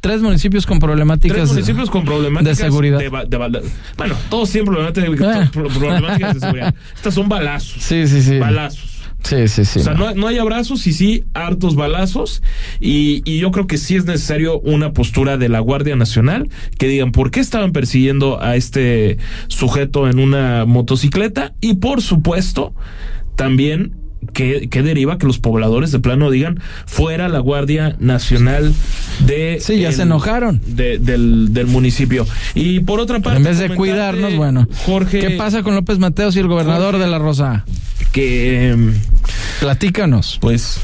Tres 0.00 0.20
municipios 0.20 0.66
con 0.66 0.80
problemáticas 0.80 1.36
Tres 1.36 1.50
municipios 1.52 1.88
con 1.88 2.04
problemáticas 2.04 2.58
de 2.58 2.64
seguridad. 2.64 2.98
de 2.98 3.08
bala- 3.38 3.60
bueno, 3.96 4.16
todos 4.30 4.50
tienen 4.50 4.66
problemáticas, 4.72 5.50
pro- 5.50 5.68
problemáticas 5.78 6.34
de 6.34 6.40
seguridad. 6.40 6.74
Estas 6.96 7.14
son 7.14 7.28
balazos. 7.28 7.80
Sí, 7.80 8.08
sí, 8.08 8.20
sí. 8.20 8.36
Balazos. 8.40 8.91
Sí, 9.22 9.48
sí, 9.48 9.64
sí. 9.64 9.80
O 9.80 9.82
sea, 9.82 9.94
no. 9.94 10.14
no, 10.14 10.26
hay 10.26 10.38
abrazos 10.38 10.86
y 10.86 10.92
sí 10.92 11.24
hartos 11.34 11.76
balazos. 11.76 12.42
Y, 12.80 13.22
y 13.24 13.38
yo 13.38 13.50
creo 13.50 13.66
que 13.66 13.78
sí 13.78 13.96
es 13.96 14.04
necesario 14.04 14.58
una 14.60 14.92
postura 14.92 15.36
de 15.36 15.48
la 15.48 15.60
Guardia 15.60 15.96
Nacional 15.96 16.48
que 16.78 16.88
digan 16.88 17.12
por 17.12 17.30
qué 17.30 17.40
estaban 17.40 17.72
persiguiendo 17.72 18.42
a 18.42 18.56
este 18.56 19.18
sujeto 19.48 20.08
en 20.08 20.18
una 20.18 20.64
motocicleta. 20.64 21.54
Y 21.60 21.74
por 21.74 22.02
supuesto, 22.02 22.74
también 23.36 24.01
que, 24.32 24.68
que 24.68 24.82
deriva 24.82 25.18
que 25.18 25.26
los 25.26 25.38
pobladores 25.38 25.92
de 25.92 25.98
plano 25.98 26.30
digan 26.30 26.60
fuera 26.86 27.28
la 27.28 27.38
Guardia 27.40 27.96
Nacional 28.00 28.72
de 29.26 29.58
Sí, 29.60 29.80
ya 29.80 29.92
se 29.92 30.02
enojaron. 30.02 30.60
de- 30.66 30.98
del, 30.98 31.52
del 31.52 31.66
municipio. 31.66 32.26
Y 32.54 32.80
por 32.80 33.00
otra 33.00 33.20
parte, 33.20 33.38
en 33.38 33.44
vez 33.44 33.58
de 33.58 33.68
cuidarnos, 33.70 34.34
bueno. 34.36 34.66
Jorge, 34.86 35.20
¿Qué 35.20 35.30
pasa 35.30 35.62
con 35.62 35.74
López 35.74 35.98
Mateos 35.98 36.36
y 36.36 36.38
el 36.40 36.48
gobernador 36.48 36.92
Jorge. 36.92 37.04
de 37.04 37.10
La 37.10 37.18
Rosa? 37.18 37.64
que 38.12 38.76
Platícanos. 39.60 40.38
pues 40.40 40.80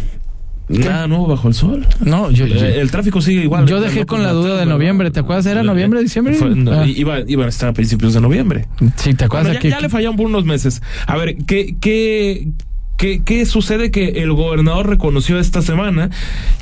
Nada 0.71 1.07
nuevo 1.07 1.27
bajo 1.27 1.49
el 1.49 1.55
sol. 1.55 1.87
No, 2.01 2.31
yo, 2.31 2.45
yo- 2.47 2.57
Eh, 2.57 2.81
el 2.81 2.91
tráfico 2.91 3.23
sigue 3.23 3.43
igual. 3.43 3.65
Yo 3.67 3.81
dejé 3.81 4.05
con 4.05 4.23
la 4.23 4.33
duda 4.33 4.59
de 4.59 4.67
noviembre, 4.67 5.11
¿te 5.11 5.21
acuerdas? 5.21 5.47
¿Era 5.47 5.63
noviembre, 5.63 6.03
diciembre? 6.03 6.35
Fue- 6.35 6.55
no, 6.55 6.73
Ah. 6.73 6.87
iba- 6.87 7.21
iban 7.27 7.47
a 7.47 7.49
estar 7.49 7.71
a 7.71 7.73
principios 7.73 8.13
de 8.13 8.21
noviembre. 8.21 8.67
sí, 8.97 9.15
¿te 9.15 9.25
acuerdas? 9.25 9.47
Bueno, 9.49 9.55
ya, 9.55 9.61
que- 9.61 9.71
ya 9.71 9.81
le 9.81 9.89
fallaron 9.89 10.17
por 10.17 10.27
unos 10.27 10.45
meses. 10.45 10.83
A 11.07 11.17
ver, 11.17 11.37
¿qué, 11.47 11.75
qué, 11.81 12.49
qué, 12.99 13.47
sucede 13.47 13.91
que 13.91 14.23
el 14.23 14.33
gobernador 14.33 14.89
reconoció 14.89 15.39
esta 15.39 15.63
semana? 15.63 16.11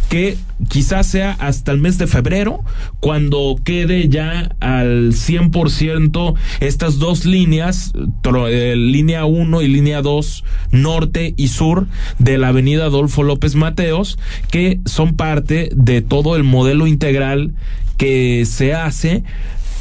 Que 0.08 0.36
quizás 0.68 1.06
sea 1.06 1.32
hasta 1.32 1.72
el 1.72 1.78
mes 1.78 1.98
de 1.98 2.06
febrero, 2.06 2.62
cuando 3.00 3.56
quede 3.64 4.08
ya 4.08 4.54
al 4.60 5.12
100% 5.12 6.34
estas 6.60 6.98
dos 6.98 7.24
líneas, 7.24 7.92
eh, 8.48 8.74
línea 8.76 9.24
1 9.24 9.62
y 9.62 9.68
línea 9.68 10.02
2, 10.02 10.44
norte 10.70 11.34
y 11.36 11.48
sur 11.48 11.86
de 12.18 12.38
la 12.38 12.48
avenida 12.48 12.84
Adolfo 12.84 13.22
López 13.22 13.54
Mateos, 13.54 14.18
que 14.50 14.80
son 14.84 15.16
parte 15.16 15.70
de 15.74 16.02
todo 16.02 16.36
el 16.36 16.44
modelo 16.44 16.86
integral 16.86 17.54
que 17.96 18.44
se 18.44 18.74
hace 18.74 19.24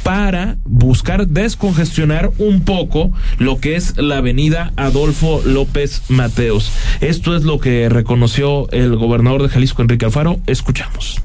para 0.06 0.56
buscar 0.64 1.26
descongestionar 1.26 2.30
un 2.38 2.60
poco 2.60 3.10
lo 3.38 3.58
que 3.58 3.74
es 3.74 3.96
la 3.96 4.18
avenida 4.18 4.72
Adolfo 4.76 5.42
López 5.44 6.02
Mateos. 6.06 6.70
Esto 7.00 7.34
es 7.34 7.42
lo 7.42 7.58
que 7.58 7.88
reconoció 7.88 8.70
el 8.70 8.94
gobernador 8.94 9.42
de 9.42 9.48
Jalisco, 9.48 9.82
Enrique 9.82 10.04
Alfaro. 10.04 10.38
Escuchamos. 10.46 11.20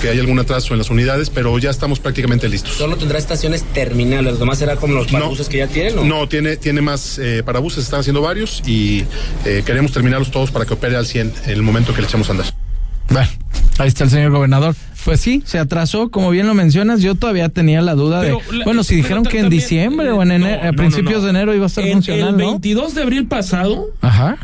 que 0.00 0.10
hay 0.10 0.20
algún 0.20 0.38
atraso 0.38 0.74
en 0.74 0.78
las 0.78 0.90
unidades, 0.90 1.28
pero 1.28 1.58
ya 1.58 1.70
estamos 1.70 1.98
prácticamente 1.98 2.48
listos. 2.48 2.74
Solo 2.74 2.96
tendrá 2.96 3.18
estaciones 3.18 3.64
terminales, 3.64 4.38
nomás 4.38 4.58
será 4.58 4.76
como 4.76 4.94
los 4.94 5.08
parabuses 5.08 5.48
que 5.48 5.58
ya 5.58 5.66
tienen. 5.66 5.98
¿o? 5.98 6.04
No, 6.04 6.28
tiene, 6.28 6.56
tiene 6.56 6.82
más 6.82 7.18
eh, 7.18 7.42
parabuses, 7.44 7.82
están 7.82 7.98
haciendo 7.98 8.22
varios 8.22 8.62
y 8.64 9.04
eh, 9.44 9.64
queremos 9.66 9.90
terminarlos 9.90 10.30
todos 10.30 10.52
para 10.52 10.66
que 10.66 10.74
opere 10.74 10.94
al 10.94 11.04
100 11.04 11.32
en 11.46 11.50
el 11.50 11.62
momento 11.62 11.92
que 11.92 12.00
le 12.00 12.06
echamos 12.06 12.28
a 12.28 12.32
andar. 12.32 12.46
Bueno, 13.08 13.28
ahí 13.78 13.88
está 13.88 14.04
el 14.04 14.10
señor 14.10 14.30
gobernador. 14.30 14.76
Pues 15.04 15.20
sí, 15.20 15.42
se 15.46 15.58
atrasó, 15.58 16.10
como 16.10 16.30
bien 16.30 16.46
lo 16.46 16.54
mencionas. 16.54 17.00
Yo 17.02 17.14
todavía 17.14 17.48
tenía 17.48 17.80
la 17.80 17.94
duda 17.94 18.20
Pero 18.20 18.40
de. 18.50 18.58
la- 18.58 18.64
bueno, 18.64 18.84
si 18.84 18.96
dijeron 18.96 19.24
que 19.24 19.38
en 19.38 19.44
también, 19.44 19.60
diciembre 19.60 20.08
eh, 20.08 20.12
o 20.12 20.22
en 20.22 20.32
enero, 20.32 20.62
no, 20.62 20.68
a 20.68 20.72
principios 20.72 21.18
no. 21.18 21.24
de 21.24 21.30
enero 21.30 21.54
iba 21.54 21.64
a 21.64 21.68
estar 21.68 21.84
En 21.84 21.92
funcional, 21.94 22.28
El 22.30 22.36
¿no? 22.36 22.46
22 22.52 22.94
de 22.94 23.02
abril 23.02 23.26
pasado, 23.26 23.88
Ajá. 24.00 24.36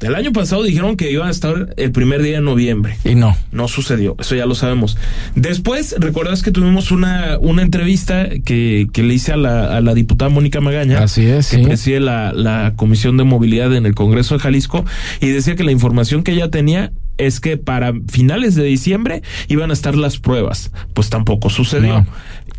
el 0.00 0.14
año 0.14 0.32
pasado 0.32 0.62
dijeron 0.62 0.96
que 0.96 1.10
iban 1.10 1.28
a 1.28 1.30
estar 1.30 1.74
el 1.76 1.90
primer 1.92 2.22
día 2.22 2.34
de 2.36 2.40
noviembre. 2.42 2.96
Y 3.04 3.14
no. 3.14 3.36
No 3.52 3.68
sucedió, 3.68 4.16
eso 4.20 4.34
ya 4.36 4.46
lo 4.46 4.54
sabemos. 4.54 4.96
Después, 5.34 5.94
recuerdas 5.98 6.42
que 6.42 6.50
tuvimos 6.50 6.90
una, 6.90 7.38
una 7.40 7.62
entrevista 7.62 8.28
que, 8.44 8.86
que 8.92 9.02
le 9.02 9.14
hice 9.14 9.32
a 9.32 9.36
la, 9.36 9.76
a 9.76 9.80
la 9.80 9.94
diputada 9.94 10.28
Mónica 10.28 10.60
Magaña. 10.60 10.98
Así 11.02 11.24
es, 11.26 11.48
Que 11.50 11.56
sí. 11.58 11.62
preside 11.64 12.00
la, 12.00 12.32
la 12.32 12.74
Comisión 12.76 13.16
de 13.16 13.24
Movilidad 13.24 13.74
en 13.74 13.86
el 13.86 13.94
Congreso 13.94 14.34
de 14.34 14.40
Jalisco 14.40 14.84
y 15.20 15.28
decía 15.28 15.56
que 15.56 15.64
la 15.64 15.72
información 15.72 16.22
que 16.22 16.32
ella 16.32 16.50
tenía 16.50 16.92
es 17.18 17.40
que 17.40 17.56
para 17.56 17.92
finales 18.08 18.54
de 18.54 18.64
diciembre 18.64 19.22
iban 19.48 19.70
a 19.70 19.72
estar 19.72 19.94
las 19.96 20.18
pruebas. 20.18 20.70
Pues 20.94 21.10
tampoco 21.10 21.50
sucedió. 21.50 22.00
No. 22.00 22.06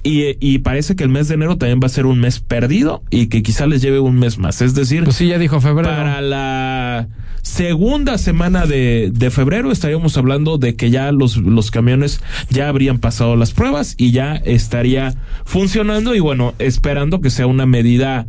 Y, 0.03 0.37
y 0.39 0.59
parece 0.59 0.95
que 0.95 1.03
el 1.03 1.09
mes 1.09 1.27
de 1.27 1.33
enero 1.35 1.57
también 1.57 1.79
va 1.81 1.87
a 1.87 1.89
ser 1.89 2.05
un 2.05 2.19
mes 2.19 2.39
perdido 2.39 3.01
y 3.09 3.27
que 3.27 3.41
quizá 3.43 3.65
les 3.65 3.81
lleve 3.81 3.99
un 3.99 4.19
mes 4.19 4.37
más. 4.37 4.61
Es 4.61 4.75
decir, 4.75 5.03
Pues 5.03 5.15
sí, 5.15 5.27
ya 5.27 5.37
dijo 5.39 5.59
febrero. 5.61 5.89
para 5.89 6.21
la 6.21 7.07
segunda 7.41 8.17
semana 8.17 8.65
de, 8.65 9.11
de 9.13 9.29
febrero 9.31 9.71
estaríamos 9.71 10.17
hablando 10.17 10.57
de 10.57 10.75
que 10.75 10.89
ya 10.89 11.11
los, 11.11 11.37
los 11.37 11.69
camiones 11.71 12.19
ya 12.49 12.69
habrían 12.69 12.97
pasado 12.99 13.35
las 13.35 13.51
pruebas 13.51 13.93
y 13.97 14.11
ya 14.11 14.35
estaría 14.35 15.13
funcionando 15.45 16.15
y 16.15 16.19
bueno, 16.19 16.53
esperando 16.59 17.21
que 17.21 17.29
sea 17.29 17.45
una 17.47 17.65
medida 17.65 18.25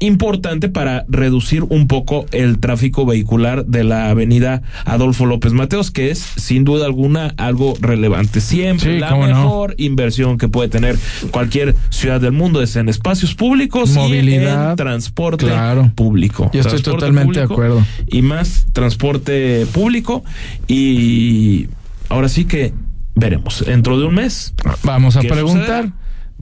importante 0.00 0.68
para 0.68 1.04
reducir 1.08 1.62
un 1.68 1.86
poco 1.86 2.26
el 2.32 2.58
tráfico 2.58 3.06
vehicular 3.06 3.66
de 3.66 3.84
la 3.84 4.10
avenida 4.10 4.62
Adolfo 4.84 5.26
López 5.26 5.52
Mateos, 5.52 5.90
que 5.90 6.10
es 6.10 6.18
sin 6.18 6.64
duda 6.64 6.86
alguna 6.86 7.34
algo 7.36 7.74
relevante. 7.80 8.40
Siempre 8.40 8.94
Sí, 8.94 8.98
la 8.98 9.10
no. 9.10 9.26
mejor 9.26 9.74
inversión 9.78 10.38
que 10.38 10.48
puede 10.48 10.68
tener 10.68 10.96
cualquier 11.30 11.76
ciudad 11.90 12.20
del 12.20 12.32
mundo 12.32 12.62
es 12.62 12.76
en 12.76 12.88
espacios 12.88 13.34
públicos 13.34 13.92
y 13.92 13.98
Movilidad, 13.98 14.70
en 14.70 14.76
transporte 14.76 15.46
claro. 15.46 15.92
público. 15.94 16.50
Yo 16.52 16.60
estoy 16.60 16.80
Transporte 16.80 16.98
totalmente 17.06 17.38
de 17.40 17.44
acuerdo. 17.44 17.84
Y 18.08 18.22
más 18.22 18.66
transporte 18.72 19.66
público 19.72 20.24
y 20.66 21.68
ahora 22.08 22.28
sí 22.28 22.44
que 22.46 22.72
veremos. 23.14 23.64
Dentro 23.66 23.98
de 23.98 24.06
un 24.06 24.14
mes. 24.14 24.54
Vamos 24.82 25.16
a 25.16 25.20
¿qué 25.20 25.28
preguntar. 25.28 25.92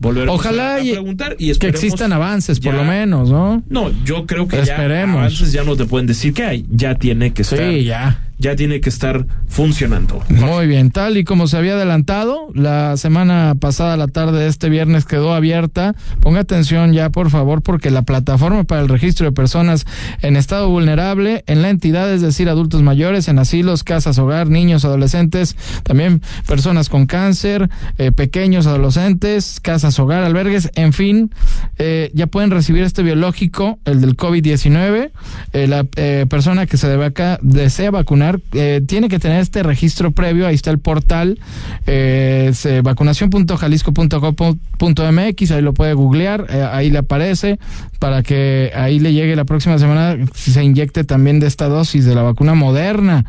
Volveremos 0.00 0.38
Ojalá 0.38 0.76
a, 0.76 0.78
preguntar 0.78 1.36
y 1.38 1.52
que 1.54 1.68
existan 1.68 2.12
avances, 2.12 2.60
por 2.60 2.74
lo 2.74 2.84
menos, 2.84 3.30
¿no? 3.30 3.62
No, 3.68 3.90
yo 4.04 4.26
creo 4.26 4.46
que 4.46 4.60
Esperemos. 4.60 5.16
ya 5.16 5.20
avances 5.20 5.52
ya 5.52 5.64
no 5.64 5.76
te 5.76 5.86
pueden 5.86 6.06
decir 6.06 6.32
que 6.32 6.44
hay. 6.44 6.66
Ya 6.70 6.94
tiene 6.94 7.32
que 7.32 7.42
estar. 7.42 7.58
Sí, 7.58 7.84
ya. 7.84 8.27
Ya 8.38 8.56
tiene 8.56 8.80
que 8.80 8.88
estar 8.88 9.26
funcionando. 9.48 10.22
Muy 10.28 10.66
bien, 10.66 10.90
tal 10.90 11.16
y 11.16 11.24
como 11.24 11.46
se 11.46 11.56
había 11.56 11.74
adelantado, 11.74 12.48
la 12.54 12.96
semana 12.96 13.54
pasada, 13.58 13.96
la 13.96 14.08
tarde 14.08 14.40
de 14.40 14.48
este 14.48 14.68
viernes 14.68 15.04
quedó 15.04 15.34
abierta. 15.34 15.94
Ponga 16.20 16.40
atención 16.40 16.92
ya, 16.92 17.10
por 17.10 17.30
favor, 17.30 17.62
porque 17.62 17.90
la 17.90 18.02
plataforma 18.02 18.64
para 18.64 18.80
el 18.82 18.88
registro 18.88 19.26
de 19.26 19.32
personas 19.32 19.86
en 20.22 20.36
estado 20.36 20.68
vulnerable 20.68 21.42
en 21.46 21.62
la 21.62 21.70
entidad, 21.70 22.12
es 22.12 22.22
decir, 22.22 22.48
adultos 22.48 22.82
mayores, 22.82 23.28
en 23.28 23.38
asilos, 23.38 23.84
casas, 23.84 24.18
hogar, 24.18 24.48
niños, 24.48 24.84
adolescentes, 24.84 25.56
también 25.82 26.22
personas 26.46 26.88
con 26.88 27.06
cáncer, 27.06 27.68
eh, 27.98 28.12
pequeños 28.12 28.66
adolescentes, 28.66 29.60
casas, 29.60 29.98
hogar, 29.98 30.22
albergues, 30.22 30.70
en 30.74 30.92
fin, 30.92 31.32
eh, 31.78 32.10
ya 32.14 32.26
pueden 32.26 32.50
recibir 32.50 32.82
este 32.82 33.02
biológico, 33.02 33.78
el 33.84 34.00
del 34.00 34.16
COVID-19. 34.16 35.10
Eh, 35.52 35.66
la 35.66 35.86
eh, 35.96 36.26
persona 36.28 36.66
que 36.66 36.76
se 36.76 36.88
debe 36.88 37.06
acá, 37.06 37.38
desea 37.42 37.90
vacunar 37.90 38.27
eh, 38.52 38.82
tiene 38.86 39.08
que 39.08 39.18
tener 39.18 39.40
este 39.40 39.62
registro 39.62 40.10
previo. 40.12 40.46
Ahí 40.46 40.54
está 40.54 40.70
el 40.70 40.78
portal 40.78 41.38
eh, 41.86 42.48
es, 42.50 42.66
eh, 42.66 42.82
vacunación.jalisco.gov.mx. 42.82 45.50
Ahí 45.50 45.62
lo 45.62 45.74
puede 45.74 45.94
googlear. 45.94 46.46
eh, 46.50 46.66
ahí 46.70 46.90
le 46.90 46.98
aparece 46.98 47.58
para 47.98 48.22
que 48.22 48.70
ahí 48.74 48.98
le 48.98 49.12
llegue 49.12 49.36
la 49.36 49.44
próxima 49.44 49.78
semana. 49.78 50.16
Si 50.34 50.52
se 50.52 50.62
inyecte 50.62 51.04
también 51.04 51.40
de 51.40 51.46
esta 51.46 51.68
dosis 51.68 52.04
de 52.04 52.14
la 52.14 52.22
vacuna 52.22 52.54
moderna. 52.54 53.24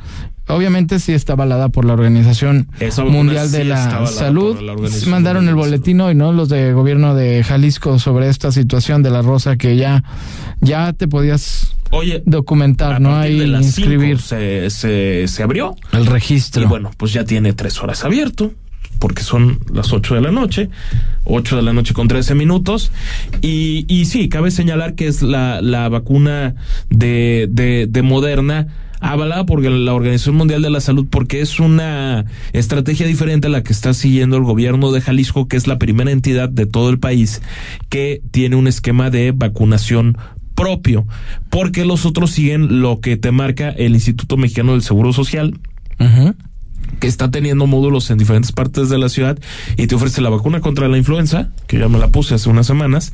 Obviamente 0.49 0.99
sí 0.99 1.13
está 1.13 1.33
avalada 1.33 1.69
por 1.69 1.85
la 1.85 1.93
Organización 1.93 2.67
Mundial 3.07 3.51
de 3.51 3.61
sí 3.61 3.63
la 3.65 4.07
Salud. 4.07 4.59
la 4.59 4.75
Mandaron 5.07 5.47
el 5.47 5.53
boletín 5.53 6.01
hoy, 6.01 6.15
¿no? 6.15 6.33
Los 6.33 6.49
de 6.49 6.73
gobierno 6.73 7.13
de 7.13 7.43
Jalisco 7.43 7.99
sobre 7.99 8.29
esta 8.29 8.51
situación 8.51 9.03
de 9.03 9.11
la 9.11 9.21
rosa 9.21 9.57
que 9.57 9.77
ya, 9.77 10.03
ya 10.59 10.91
te 10.93 11.07
podías 11.07 11.75
Oye, 11.91 12.21
documentar, 12.25 12.95
a 12.95 12.99
¿no? 12.99 13.15
Ahí 13.15 13.39
de 13.39 13.47
las 13.47 13.65
cinco 13.65 13.89
inscribir 13.89 14.19
se, 14.19 14.69
se, 14.69 15.27
se 15.27 15.43
abrió. 15.43 15.75
el 15.91 16.05
registro. 16.05 16.63
Y 16.63 16.65
bueno, 16.65 16.91
pues 16.97 17.13
ya 17.13 17.23
tiene 17.23 17.53
tres 17.53 17.81
horas 17.81 18.05
abierto, 18.05 18.53
porque 18.99 19.23
son 19.23 19.59
las 19.73 19.91
ocho 19.91 20.15
de 20.15 20.21
la 20.21 20.31
noche, 20.31 20.69
ocho 21.23 21.55
de 21.55 21.63
la 21.63 21.73
noche 21.73 21.93
con 21.93 22.07
trece 22.07 22.35
minutos. 22.35 22.91
Y, 23.41 23.85
y 23.87 24.05
sí, 24.05 24.29
cabe 24.29 24.51
señalar 24.51 24.95
que 24.95 25.07
es 25.07 25.21
la, 25.21 25.61
la 25.61 25.89
vacuna 25.89 26.55
de, 26.89 27.47
de, 27.49 27.87
de 27.89 28.01
Moderna 28.01 28.67
avalada 29.01 29.45
por 29.45 29.63
la 29.63 29.93
Organización 29.93 30.35
Mundial 30.35 30.61
de 30.61 30.69
la 30.69 30.81
Salud 30.81 31.07
porque 31.09 31.39
es 31.39 31.59
una 31.59 32.25
estrategia 32.51 33.07
diferente 33.07 33.47
a 33.47 33.49
la 33.49 33.63
que 33.63 33.71
está 33.71 33.93
siguiendo 33.93 34.35
el 34.37 34.43
gobierno 34.43 34.91
de 34.91 35.01
Jalisco, 35.01 35.47
que 35.47 35.57
es 35.57 35.67
la 35.67 35.79
primera 35.79 36.11
entidad 36.11 36.49
de 36.49 36.65
todo 36.65 36.89
el 36.89 36.99
país 36.99 37.41
que 37.87 38.21
tiene 38.31 38.57
un 38.57 38.67
esquema 38.67 39.09
de 39.09 39.31
vacunación 39.31 40.17
propio, 40.59 41.07
porque 41.49 41.85
los 41.85 42.05
otros 42.05 42.31
siguen 42.31 42.81
lo 42.81 42.99
que 42.99 43.15
te 43.15 43.31
marca 43.31 43.69
el 43.69 43.93
Instituto 43.93 44.35
Mexicano 44.35 44.73
del 44.73 44.81
Seguro 44.81 45.13
Social, 45.13 45.57
que 46.99 47.07
está 47.07 47.31
teniendo 47.31 47.65
módulos 47.65 48.11
en 48.11 48.17
diferentes 48.17 48.51
partes 48.51 48.89
de 48.89 48.97
la 48.97 49.07
ciudad 49.07 49.39
y 49.77 49.87
te 49.87 49.95
ofrece 49.95 50.19
la 50.19 50.29
vacuna 50.29 50.59
contra 50.59 50.89
la 50.89 50.97
influenza, 50.97 51.49
que 51.67 51.79
ya 51.79 51.87
me 51.87 51.97
la 51.97 52.09
puse 52.09 52.35
hace 52.35 52.49
unas 52.49 52.67
semanas, 52.67 53.13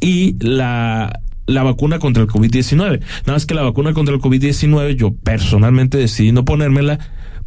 y 0.00 0.36
la 0.40 1.20
la 1.46 1.64
vacuna 1.64 1.98
contra 1.98 2.22
el 2.22 2.28
COVID-19. 2.28 3.00
Nada 3.00 3.32
más 3.32 3.44
que 3.44 3.54
la 3.54 3.62
vacuna 3.62 3.92
contra 3.92 4.14
el 4.14 4.20
COVID-19 4.20 4.94
yo 4.94 5.12
personalmente 5.12 5.98
decidí 5.98 6.30
no 6.30 6.44
ponérmela 6.44 7.00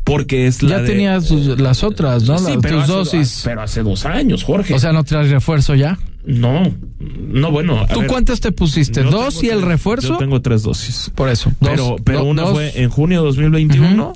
porque 0.03 0.47
es 0.47 0.61
la 0.63 0.69
Ya 0.77 0.81
de- 0.81 0.87
tenías 0.89 1.27
tus- 1.27 1.59
las 1.59 1.83
otras, 1.83 2.23
¿no? 2.23 2.37
Sí, 2.37 2.45
Las- 2.53 2.57
pero 2.61 2.75
tus 2.75 2.83
hace- 2.83 2.93
dosis. 2.93 3.41
Pero 3.45 3.61
hace 3.61 3.83
dos 3.83 4.05
años, 4.05 4.43
Jorge. 4.43 4.73
O 4.73 4.79
sea, 4.79 4.91
no 4.93 5.03
traes 5.03 5.29
refuerzo 5.29 5.75
ya. 5.75 5.97
no, 6.25 6.63
no, 6.99 7.51
bueno. 7.51 7.85
¿Tú 7.93 7.99
ver, 7.99 8.07
cuántas 8.07 8.39
te 8.39 8.51
pusiste? 8.53 9.03
yo 9.03 9.11
¿Dos 9.11 9.43
y 9.43 9.47
el 9.49 9.57
tres- 9.57 9.67
refuerzo? 9.67 10.07
Yo 10.09 10.17
tengo 10.17 10.41
tres 10.41 10.63
dosis. 10.63 11.11
Por 11.15 11.27
eso. 11.29 11.51
Pero, 11.59 11.75
Dos, 11.89 12.01
pero 12.05 12.19
do- 12.19 12.25
una 12.25 12.43
dos. 12.43 12.53
fue 12.53 12.81
en 12.81 12.89
junio 12.89 13.19
de 13.21 13.25
2021. 13.27 14.13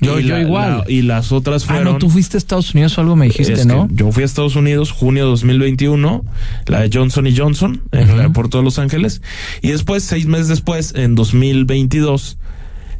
Yo- 0.00 0.20
y 0.20 0.24
yo 0.24 0.38
igual. 0.38 0.84
y 0.88 1.00
las 1.00 1.32
otras 1.32 1.64
Ah, 1.64 1.68
fueron. 1.74 1.92
no, 1.94 1.98
tú 1.98 2.10
fuiste 2.10 2.36
a 2.36 2.38
Estados 2.38 2.74
Unidos 2.74 2.98
o 2.98 3.00
algo 3.00 3.16
me 3.16 3.26
dijiste, 3.26 3.64
¿no? 3.64 3.88
yo 3.90 4.12
fui 4.12 4.24
a 4.24 4.26
Estados 4.26 4.54
Unidos 4.54 4.92
junio 4.92 5.24
de 5.24 5.30
2021, 5.30 6.22
la 6.66 6.80
de 6.82 6.90
Johnson 6.92 7.26
y 7.26 7.34
Johnson, 7.34 7.82
en 7.92 8.10
el 8.10 8.18
aeropuerto 8.20 8.58
de 8.58 8.64
Los 8.64 8.78
Ángeles. 8.78 9.22
Y 9.62 9.68
después, 9.70 10.02
seis 10.04 10.26
meses 10.26 10.48
después, 10.48 10.92
en 10.96 11.14
2022, 11.14 12.36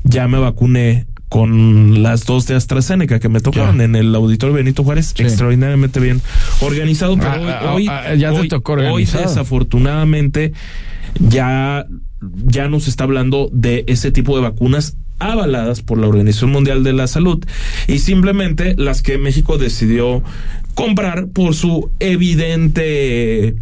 ya 0.04 0.26
me 0.28 0.38
vacuné 0.38 1.06
con 1.28 2.02
las 2.02 2.25
dos 2.25 2.47
de 2.47 2.54
AstraZeneca 2.54 3.18
que 3.18 3.28
me 3.28 3.40
tocaron 3.40 3.78
Ya. 3.78 3.85
en 3.85 3.97
el 3.97 4.14
auditorio 4.14 4.54
Benito 4.54 4.85
Juárez, 4.85 5.12
Sí. 5.16 5.23
extraordinariamente 5.25 5.99
bien 6.00 6.23
organizado. 6.61 7.16
Pero 7.16 7.30
Ah, 7.30 7.73
hoy, 7.75 7.88
ah, 7.88 8.02
ah, 8.11 8.14
ya 8.14 8.33
te 8.33 8.49
tocó 8.49 8.75
hoy 8.75 8.87
organizado. 8.87 9.25
desafortunadamente 9.28 10.52
ya, 11.18 11.87
ya 12.47 12.68
nos 12.68 12.88
está 12.88 13.04
hablando 13.04 13.49
de 13.52 13.85
ese 13.88 14.11
tipo 14.12 14.37
de 14.37 14.42
vacunas 14.42 14.97
avaladas 15.18 15.80
por 15.80 15.99
la 15.99 16.06
Organización 16.09 16.52
Mundial 16.52 16.85
de 16.85 16.92
la 16.92 17.06
Salud 17.06 17.42
y 17.88 17.99
simplemente 18.00 18.75
las 18.76 19.00
que 19.02 19.16
México 19.18 19.56
decidió 19.59 20.23
comprar 20.75 21.28
por 21.28 21.54
su 21.54 21.90
evidente 22.00 23.56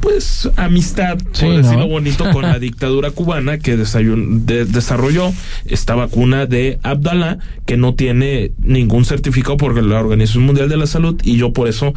pues 0.00 0.48
amistad, 0.56 1.18
por 1.18 1.56
decirlo 1.56 1.88
bonito, 1.88 2.30
con 2.30 2.42
la 2.42 2.58
dictadura 2.58 3.10
cubana 3.10 3.58
que 3.58 3.76
desarrolló 3.76 5.32
esta 5.66 5.94
vacuna 5.94 6.46
de 6.46 6.78
Abdallah 6.82 7.38
que 7.66 7.76
no 7.76 7.94
tiene 7.94 8.52
ningún 8.62 9.04
certificado 9.04 9.56
por 9.56 9.82
la 9.82 10.00
Organización 10.00 10.44
Mundial 10.44 10.68
de 10.68 10.76
la 10.76 10.86
Salud 10.86 11.20
y 11.24 11.36
yo 11.36 11.52
por 11.52 11.68
eso 11.68 11.94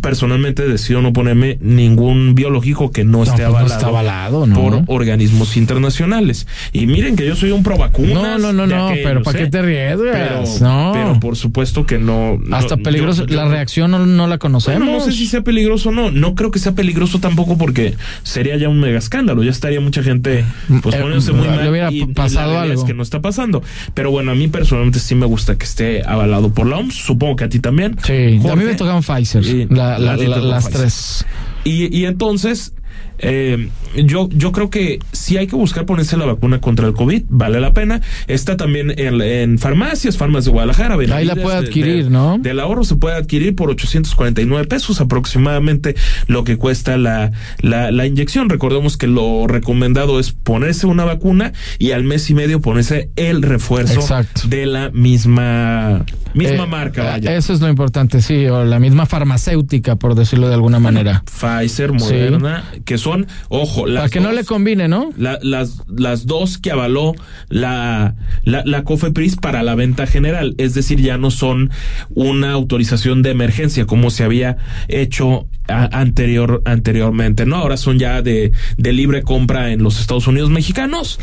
personalmente 0.00 0.66
decido 0.66 1.02
no 1.02 1.12
ponerme 1.12 1.58
ningún 1.60 2.34
biológico 2.34 2.90
que 2.90 3.04
no, 3.04 3.22
esté 3.22 3.46
pues 3.46 3.72
avalado, 3.72 4.46
por 4.54 4.82
organismos 4.86 5.56
internacionales. 5.56 6.46
Y 6.72 6.86
miren 6.86 7.16
que 7.16 7.26
yo 7.26 7.36
soy 7.36 7.50
un 7.50 7.62
pro 7.62 7.76
vacunas. 7.76 8.14
No, 8.14 8.38
no, 8.38 8.52
no, 8.52 8.66
no, 8.66 8.90
pero 9.02 9.22
¿para 9.22 9.38
qué 9.38 9.46
te 9.46 9.62
ríes? 9.62 9.98
Pero, 9.98 10.44
no. 10.60 10.90
pero 10.92 11.20
por 11.20 11.36
supuesto 11.36 11.86
que 11.86 11.98
no. 11.98 12.38
Hasta 12.52 12.76
peligroso. 12.76 13.26
la 13.28 13.46
reacción 13.48 14.16
no, 14.16 14.26
la 14.26 14.38
conocemos. 14.38 14.88
no 14.88 15.00
sé 15.00 15.12
si 15.12 15.26
sea 15.26 15.42
peligroso 15.42 15.90
o 15.90 15.92
no. 15.92 16.10
No 16.10 16.34
creo 16.34 16.50
que 16.50 16.58
sea 16.58 16.72
peligroso 16.72 17.18
tampoco 17.18 17.56
porque 17.58 17.94
sería 18.22 18.56
ya 18.56 18.68
un 18.68 18.80
mega 18.80 18.98
escándalo. 18.98 19.42
Ya 19.42 19.50
estaría 19.50 19.80
mucha 19.80 20.02
gente 20.02 20.44
pues 20.82 20.94
eh, 20.94 20.98
poniéndose 20.98 21.32
muy 21.32 21.46
mal. 21.46 21.68
hubiera 21.68 21.90
pasado 22.14 22.58
algo. 22.58 22.80
Es 22.80 22.84
que 22.84 22.94
no 22.94 23.02
está 23.02 23.20
pasando. 23.20 23.62
Pero 23.94 24.10
bueno, 24.10 24.32
a 24.32 24.34
mí 24.34 24.48
personalmente 24.48 24.98
sí 24.98 25.14
me 25.14 25.26
gusta 25.26 25.56
que 25.56 25.64
esté 25.64 26.02
avalado 26.06 26.52
por 26.52 26.66
la 26.66 26.78
OMS. 26.78 26.94
Supongo 26.94 27.36
que 27.36 27.44
a 27.44 27.48
ti 27.48 27.60
también. 27.60 27.96
Sí, 28.02 28.40
a 28.48 28.56
mí 28.56 28.64
me 28.64 28.74
tocan 28.74 29.02
Pfizer 29.02 29.44
las 29.70 30.68
tres. 30.70 31.26
Y, 31.64 31.96
y 31.96 32.06
entonces, 32.06 32.74
eh, 33.22 33.68
yo, 33.96 34.28
yo 34.30 34.52
creo 34.52 34.70
que 34.70 34.98
si 35.12 35.36
hay 35.36 35.46
que 35.46 35.56
buscar 35.56 35.84
ponerse 35.84 36.16
la 36.16 36.24
vacuna 36.24 36.60
contra 36.60 36.86
el 36.86 36.94
COVID, 36.94 37.24
vale 37.28 37.60
la 37.60 37.72
pena. 37.72 38.00
Está 38.26 38.56
también 38.56 38.94
en, 38.96 39.58
farmacias, 39.58 40.16
farmacias 40.16 40.46
de 40.46 40.50
Guadalajara. 40.52 40.96
Ahí 41.14 41.24
la 41.24 41.36
puede 41.36 41.56
adquirir, 41.56 42.10
¿no? 42.10 42.38
Del 42.38 42.60
ahorro 42.60 42.84
se 42.84 42.96
puede 42.96 43.16
adquirir 43.16 43.54
por 43.54 43.70
849 43.70 44.66
pesos 44.66 45.00
aproximadamente 45.00 45.94
lo 46.26 46.44
que 46.44 46.56
cuesta 46.56 46.96
la, 46.96 47.32
la, 47.60 47.90
la 47.90 48.06
inyección. 48.06 48.48
Recordemos 48.48 48.96
que 48.96 49.06
lo 49.06 49.46
recomendado 49.46 50.18
es 50.18 50.32
ponerse 50.32 50.86
una 50.86 51.04
vacuna 51.04 51.52
y 51.78 51.92
al 51.92 52.04
mes 52.04 52.28
y 52.30 52.34
medio 52.34 52.60
ponerse 52.60 53.10
el 53.16 53.42
refuerzo 53.42 54.06
de 54.48 54.66
la 54.66 54.90
misma, 54.90 56.04
misma 56.34 56.64
eh, 56.64 56.66
marca. 56.66 57.04
Vaya. 57.04 57.34
Eso 57.34 57.52
es 57.52 57.60
lo 57.60 57.68
importante, 57.68 58.22
sí, 58.22 58.46
o 58.46 58.64
la 58.64 58.78
misma 58.78 59.06
farmacéutica, 59.06 59.96
por 59.96 60.14
decirlo 60.14 60.48
de 60.48 60.54
alguna 60.54 60.78
manera. 60.78 61.22
Pfizer, 61.24 61.92
Moderna, 61.92 62.64
que 62.90 62.98
son 62.98 63.28
ojo, 63.50 63.86
las 63.86 64.00
Para 64.00 64.10
que 64.10 64.18
no 64.18 64.32
le 64.32 64.42
combine, 64.42 64.88
¿no? 64.88 65.10
las, 65.16 65.84
las 65.86 66.26
dos 66.26 66.58
que 66.58 66.72
avaló 66.72 67.14
la, 67.48 68.16
la, 68.42 68.64
la 68.66 68.82
COFEPRIS 68.82 69.36
para 69.36 69.62
la 69.62 69.76
venta 69.76 70.08
general, 70.08 70.56
es 70.58 70.74
decir, 70.74 71.00
ya 71.00 71.16
no 71.16 71.30
son 71.30 71.70
una 72.08 72.50
autorización 72.50 73.22
de 73.22 73.30
emergencia 73.30 73.86
como 73.86 74.10
se 74.10 74.24
había 74.24 74.56
hecho 74.88 75.46
anterior, 75.68 76.62
anteriormente, 76.64 77.46
¿no? 77.46 77.58
Ahora 77.58 77.76
son 77.76 78.00
ya 78.00 78.22
de, 78.22 78.50
de 78.76 78.92
libre 78.92 79.22
compra 79.22 79.70
en 79.70 79.84
los 79.84 80.00
Estados 80.00 80.26
Unidos 80.26 80.50
mexicanos. 80.50 81.20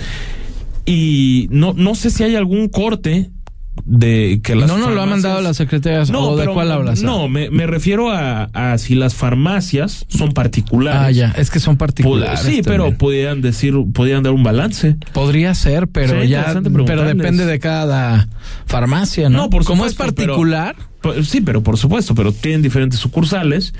Y 0.85 1.49
no, 1.51 1.73
no 1.73 1.95
sé 1.95 2.11
si 2.11 2.23
hay 2.23 2.37
algún 2.37 2.69
corte 2.69 3.29
de 3.87 4.41
que 4.43 4.53
las 4.53 4.67
no 4.67 4.77
nos 4.77 4.93
lo 4.93 5.01
ha 5.01 5.05
mandado 5.05 5.39
la 5.39 5.53
secretaria 5.53 6.03
no, 6.11 6.35
de 6.35 6.45
cuál 6.47 6.71
hablas 6.73 7.01
no 7.01 7.29
me, 7.29 7.49
me 7.49 7.65
refiero 7.65 8.11
a, 8.11 8.49
a, 8.53 8.77
si 8.77 8.95
las 8.95 9.15
farmacias 9.15 10.05
son 10.09 10.33
particulares. 10.33 11.01
Ah 11.01 11.11
ya 11.11 11.33
es 11.37 11.49
que 11.49 11.61
son 11.61 11.77
particulares 11.77 12.41
sí 12.41 12.61
pero 12.63 12.97
podrían 12.97 13.41
decir 13.41 13.73
podrían 13.93 14.23
dar 14.23 14.33
un 14.33 14.43
balance. 14.43 14.97
Podría 15.13 15.55
ser 15.55 15.87
pero 15.87 16.21
ya 16.25 16.61
pero 16.85 17.03
depende 17.03 17.45
de 17.45 17.59
cada 17.59 18.27
farmacia 18.65 19.29
no, 19.29 19.37
no 19.37 19.49
por 19.49 19.63
como 19.63 19.85
es 19.85 19.93
particular 19.93 20.75
sí 21.23 21.41
pero 21.41 21.61
por 21.61 21.77
supuesto 21.77 22.15
pero 22.15 22.31
tienen 22.31 22.61
diferentes 22.61 22.99
sucursales 22.99 23.73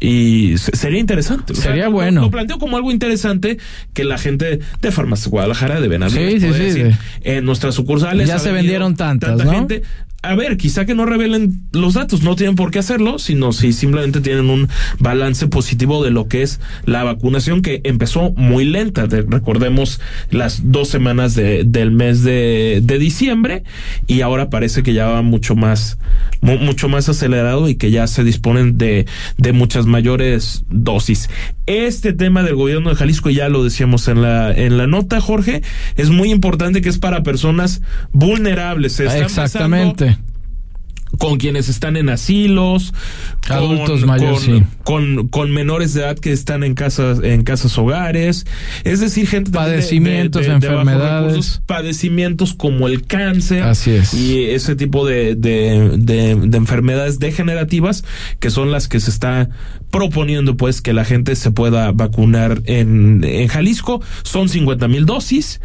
y 0.00 0.58
sería 0.58 0.98
interesante. 0.98 1.54
Sería 1.54 1.88
bueno. 1.88 2.22
Lo, 2.22 2.30
planteo 2.30 2.58
como 2.58 2.76
algo 2.76 2.90
interesante 2.90 3.58
que 3.92 4.04
la 4.04 4.18
gente 4.18 4.58
de 4.82 4.92
Farmacia 4.92 5.30
Guadalajara 5.30 5.80
deben 5.80 6.02
haber. 6.02 6.40
Sí, 6.40 6.40
sí, 6.40 6.72
sí, 6.72 6.82
En 7.22 7.44
nuestras 7.44 7.74
sucursales. 7.74 8.28
Ya 8.28 8.38
se 8.38 8.52
vendieron 8.52 8.96
tantas, 8.96 9.36
tanta 9.36 9.54
gente 9.54 9.82
a 10.24 10.34
ver, 10.34 10.56
quizá 10.56 10.86
que 10.86 10.94
no 10.94 11.04
revelen 11.04 11.60
los 11.72 11.94
datos, 11.94 12.22
no 12.22 12.34
tienen 12.34 12.56
por 12.56 12.70
qué 12.70 12.78
hacerlo, 12.78 13.18
sino 13.18 13.52
si 13.52 13.72
simplemente 13.72 14.20
tienen 14.20 14.48
un 14.48 14.68
balance 14.98 15.46
positivo 15.48 16.02
de 16.02 16.10
lo 16.10 16.28
que 16.28 16.42
es 16.42 16.60
la 16.86 17.04
vacunación 17.04 17.60
que 17.62 17.80
empezó 17.84 18.32
muy 18.32 18.64
lenta. 18.64 19.06
recordemos 19.06 20.00
las 20.30 20.72
dos 20.72 20.88
semanas 20.88 21.34
de, 21.34 21.64
del 21.64 21.90
mes 21.90 22.22
de, 22.22 22.82
diciembre 22.94 23.64
y 24.06 24.20
ahora 24.20 24.50
parece 24.50 24.82
que 24.82 24.94
ya 24.94 25.06
va 25.06 25.20
mucho 25.20 25.56
más, 25.56 25.98
mucho 26.40 26.88
más 26.88 27.08
acelerado 27.08 27.68
y 27.68 27.74
que 27.74 27.90
ya 27.90 28.06
se 28.06 28.22
disponen 28.22 28.78
de, 28.78 29.06
de 29.36 29.52
muchas 29.52 29.86
mayores 29.86 30.64
dosis. 30.70 31.28
Este 31.66 32.12
tema 32.12 32.42
del 32.42 32.54
gobierno 32.54 32.90
de 32.90 32.96
Jalisco, 32.96 33.30
ya 33.30 33.48
lo 33.48 33.64
decíamos 33.64 34.06
en 34.08 34.22
la, 34.22 34.52
en 34.52 34.78
la 34.78 34.86
nota, 34.86 35.20
Jorge, 35.20 35.62
es 35.96 36.10
muy 36.10 36.30
importante 36.30 36.80
que 36.82 36.88
es 36.88 36.98
para 36.98 37.22
personas 37.22 37.82
vulnerables. 38.12 39.00
Exactamente 39.00 40.13
con 41.18 41.38
quienes 41.38 41.68
están 41.68 41.96
en 41.96 42.08
asilos, 42.08 42.92
adultos 43.48 44.04
mayores, 44.04 44.48
con, 44.82 45.28
con, 45.28 45.52
menores 45.52 45.94
de 45.94 46.02
edad 46.02 46.18
que 46.18 46.32
están 46.32 46.64
en 46.64 46.74
casas, 46.74 47.20
en 47.22 47.42
casas 47.42 47.76
hogares, 47.78 48.46
es 48.84 49.00
decir, 49.00 49.26
gente 49.26 49.50
padecimientos, 49.50 50.46
enfermedades, 50.46 51.62
padecimientos 51.66 52.54
como 52.54 52.88
el 52.88 53.06
cáncer, 53.06 53.62
así 53.62 53.92
es, 53.92 54.14
y 54.14 54.44
ese 54.44 54.76
tipo 54.76 55.06
de, 55.06 55.34
de, 55.34 56.30
enfermedades 56.30 57.18
degenerativas 57.18 58.04
que 58.38 58.50
son 58.50 58.70
las 58.70 58.88
que 58.88 59.00
se 59.00 59.10
está 59.10 59.48
proponiendo, 59.90 60.56
pues, 60.56 60.80
que 60.80 60.92
la 60.92 61.04
gente 61.04 61.36
se 61.36 61.50
pueda 61.50 61.92
vacunar 61.92 62.62
en, 62.64 63.22
en 63.24 63.48
Jalisco, 63.48 64.00
son 64.22 64.48
50 64.48 64.88
mil 64.88 65.06
dosis 65.06 65.60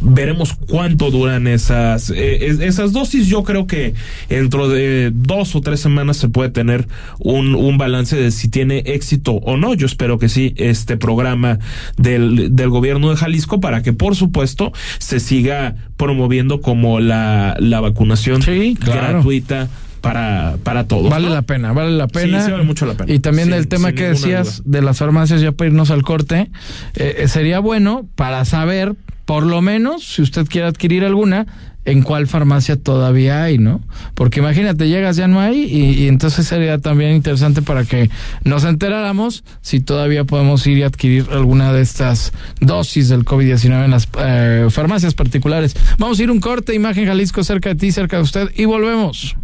veremos 0.00 0.54
cuánto 0.54 1.10
duran 1.10 1.46
esas, 1.46 2.10
eh, 2.10 2.56
esas 2.60 2.92
dosis. 2.92 3.26
Yo 3.26 3.42
creo 3.42 3.66
que 3.66 3.94
dentro 4.28 4.68
de 4.68 5.10
dos 5.14 5.54
o 5.54 5.60
tres 5.60 5.80
semanas 5.80 6.16
se 6.16 6.28
puede 6.28 6.50
tener 6.50 6.86
un, 7.18 7.54
un 7.54 7.78
balance 7.78 8.16
de 8.16 8.30
si 8.30 8.48
tiene 8.48 8.78
éxito 8.86 9.32
o 9.32 9.56
no. 9.56 9.74
Yo 9.74 9.86
espero 9.86 10.18
que 10.18 10.28
sí, 10.28 10.54
este 10.56 10.96
programa 10.96 11.58
del, 11.96 12.54
del 12.54 12.68
gobierno 12.68 13.10
de 13.10 13.16
Jalisco 13.16 13.60
para 13.60 13.82
que, 13.82 13.92
por 13.92 14.16
supuesto, 14.16 14.72
se 14.98 15.20
siga 15.20 15.76
promoviendo 15.96 16.60
como 16.60 17.00
la, 17.00 17.56
la 17.58 17.80
vacunación 17.80 18.42
gratuita 18.80 19.68
para, 20.04 20.56
para 20.62 20.86
todos. 20.86 21.10
Vale 21.10 21.30
la 21.30 21.40
pena, 21.40 21.72
vale 21.72 21.92
la 21.92 22.08
pena. 22.08 22.44
Sí, 22.44 22.50
vale 22.50 22.64
mucho 22.64 22.84
la 22.84 22.92
pena. 22.92 23.10
Y 23.10 23.20
también 23.20 23.52
el 23.54 23.68
tema 23.68 23.92
que 23.92 24.10
decías 24.10 24.62
de 24.66 24.82
las 24.82 24.98
farmacias, 24.98 25.40
ya 25.40 25.52
para 25.52 25.68
irnos 25.68 25.90
al 25.90 26.02
corte, 26.02 26.50
eh, 26.94 27.16
eh, 27.18 27.28
sería 27.28 27.58
bueno 27.58 28.06
para 28.14 28.44
saber 28.44 28.94
por 29.24 29.46
lo 29.46 29.62
menos, 29.62 30.04
si 30.04 30.20
usted 30.20 30.46
quiere 30.46 30.66
adquirir 30.68 31.02
alguna, 31.02 31.46
en 31.86 32.02
cuál 32.02 32.26
farmacia 32.26 32.76
todavía 32.76 33.44
hay, 33.44 33.56
¿no? 33.56 33.80
Porque 34.14 34.40
imagínate, 34.40 34.88
llegas, 34.88 35.16
ya 35.16 35.26
no 35.26 35.40
hay, 35.40 35.64
y, 35.64 36.08
entonces 36.08 36.46
sería 36.46 36.78
también 36.78 37.12
interesante 37.12 37.62
para 37.62 37.84
que 37.84 38.10
nos 38.42 38.64
enteráramos 38.64 39.42
si 39.62 39.80
todavía 39.80 40.24
podemos 40.24 40.66
ir 40.66 40.78
y 40.78 40.82
adquirir 40.82 41.26
alguna 41.30 41.72
de 41.72 41.80
estas 41.80 42.32
dosis 42.60 43.08
del 43.08 43.24
COVID-19 43.24 43.84
en 43.86 43.90
las 43.90 44.08
eh, 44.18 44.66
farmacias 44.68 45.14
particulares. 45.14 45.74
Vamos 45.98 46.18
a 46.18 46.22
ir 46.22 46.30
un 46.30 46.40
corte, 46.40 46.74
Imagen 46.74 47.06
Jalisco, 47.06 47.42
cerca 47.42 47.70
de 47.70 47.76
ti, 47.76 47.92
cerca 47.92 48.18
de 48.18 48.22
usted, 48.22 48.50
y 48.54 48.66
volvemos. 48.66 49.36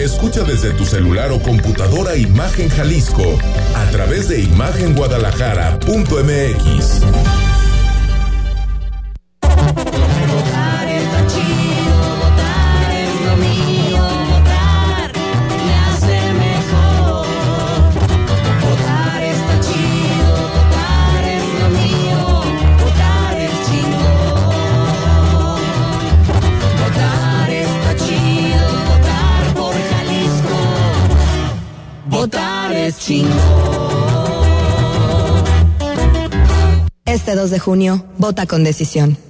Escucha 0.00 0.42
desde 0.44 0.72
tu 0.72 0.86
celular 0.86 1.30
o 1.30 1.38
computadora 1.38 2.16
Imagen 2.16 2.70
Jalisco 2.70 3.38
a 3.76 3.90
través 3.90 4.28
de 4.28 4.40
imagenguadalajara.mx. 4.40 7.39
Este 37.04 37.34
2 37.34 37.50
de 37.50 37.58
junio, 37.58 38.04
vota 38.18 38.46
con 38.46 38.64
decisión. 38.64 39.29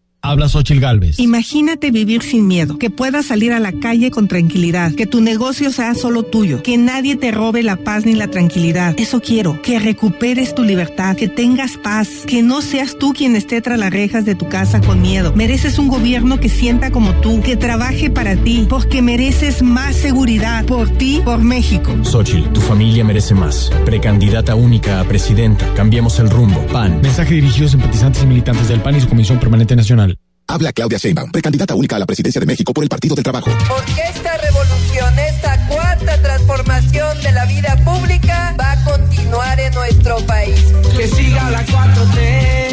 Habla 0.23 0.49
Xochil 0.49 0.79
Galvez. 0.79 1.17
Imagínate 1.19 1.89
vivir 1.89 2.21
sin 2.21 2.45
miedo, 2.47 2.77
que 2.77 2.91
puedas 2.91 3.25
salir 3.25 3.53
a 3.53 3.59
la 3.59 3.71
calle 3.71 4.11
con 4.11 4.27
tranquilidad, 4.27 4.93
que 4.93 5.07
tu 5.07 5.19
negocio 5.19 5.71
sea 5.71 5.95
solo 5.95 6.21
tuyo, 6.21 6.61
que 6.61 6.77
nadie 6.77 7.15
te 7.15 7.31
robe 7.31 7.63
la 7.63 7.75
paz 7.77 8.05
ni 8.05 8.13
la 8.13 8.27
tranquilidad. 8.27 8.93
Eso 8.99 9.19
quiero, 9.19 9.59
que 9.63 9.79
recuperes 9.79 10.53
tu 10.53 10.63
libertad, 10.63 11.15
que 11.15 11.27
tengas 11.27 11.77
paz, 11.77 12.07
que 12.27 12.43
no 12.43 12.61
seas 12.61 12.99
tú 12.99 13.13
quien 13.13 13.35
esté 13.35 13.61
tras 13.61 13.79
las 13.79 13.89
rejas 13.89 14.23
de 14.23 14.35
tu 14.35 14.47
casa 14.47 14.79
con 14.79 15.01
miedo. 15.01 15.33
Mereces 15.35 15.79
un 15.79 15.87
gobierno 15.87 16.39
que 16.39 16.49
sienta 16.49 16.91
como 16.91 17.13
tú, 17.21 17.41
que 17.41 17.57
trabaje 17.57 18.11
para 18.11 18.35
ti, 18.35 18.67
porque 18.69 19.01
mereces 19.01 19.63
más 19.63 19.95
seguridad 19.95 20.65
por 20.65 20.87
ti, 20.89 21.21
por 21.25 21.41
México. 21.41 21.95
Xochil, 22.03 22.47
tu 22.53 22.61
familia 22.61 23.03
merece 23.03 23.33
más. 23.33 23.71
Precandidata 23.85 24.53
única 24.53 24.99
a 24.99 25.03
presidenta. 25.03 25.65
Cambiemos 25.73 26.19
el 26.19 26.29
rumbo. 26.29 26.61
PAN. 26.67 27.01
Mensaje 27.01 27.33
dirigido 27.33 27.65
a 27.65 27.69
simpatizantes 27.71 28.21
y 28.21 28.27
militantes 28.27 28.67
del 28.67 28.81
PAN 28.81 28.95
y 28.95 29.01
su 29.01 29.09
Comisión 29.09 29.39
Permanente 29.39 29.75
Nacional. 29.75 30.10
Habla 30.51 30.73
Claudia 30.73 30.97
Sheinbaum, 30.97 31.31
precandidata 31.31 31.75
única 31.75 31.95
a 31.95 31.99
la 31.99 32.05
presidencia 32.05 32.41
de 32.41 32.45
México 32.45 32.73
por 32.73 32.83
el 32.83 32.89
Partido 32.89 33.15
del 33.15 33.23
Trabajo. 33.23 33.49
Porque 33.69 34.01
esta 34.13 34.35
revolución, 34.35 35.17
esta 35.17 35.65
cuarta 35.67 36.21
transformación 36.21 37.21
de 37.21 37.31
la 37.31 37.45
vida 37.45 37.77
pública 37.85 38.53
va 38.59 38.73
a 38.73 38.83
continuar 38.83 39.57
en 39.61 39.73
nuestro 39.73 40.17
país. 40.25 40.59
Que 40.97 41.07
siga 41.07 41.49
la 41.51 41.65
4T. 41.65 42.70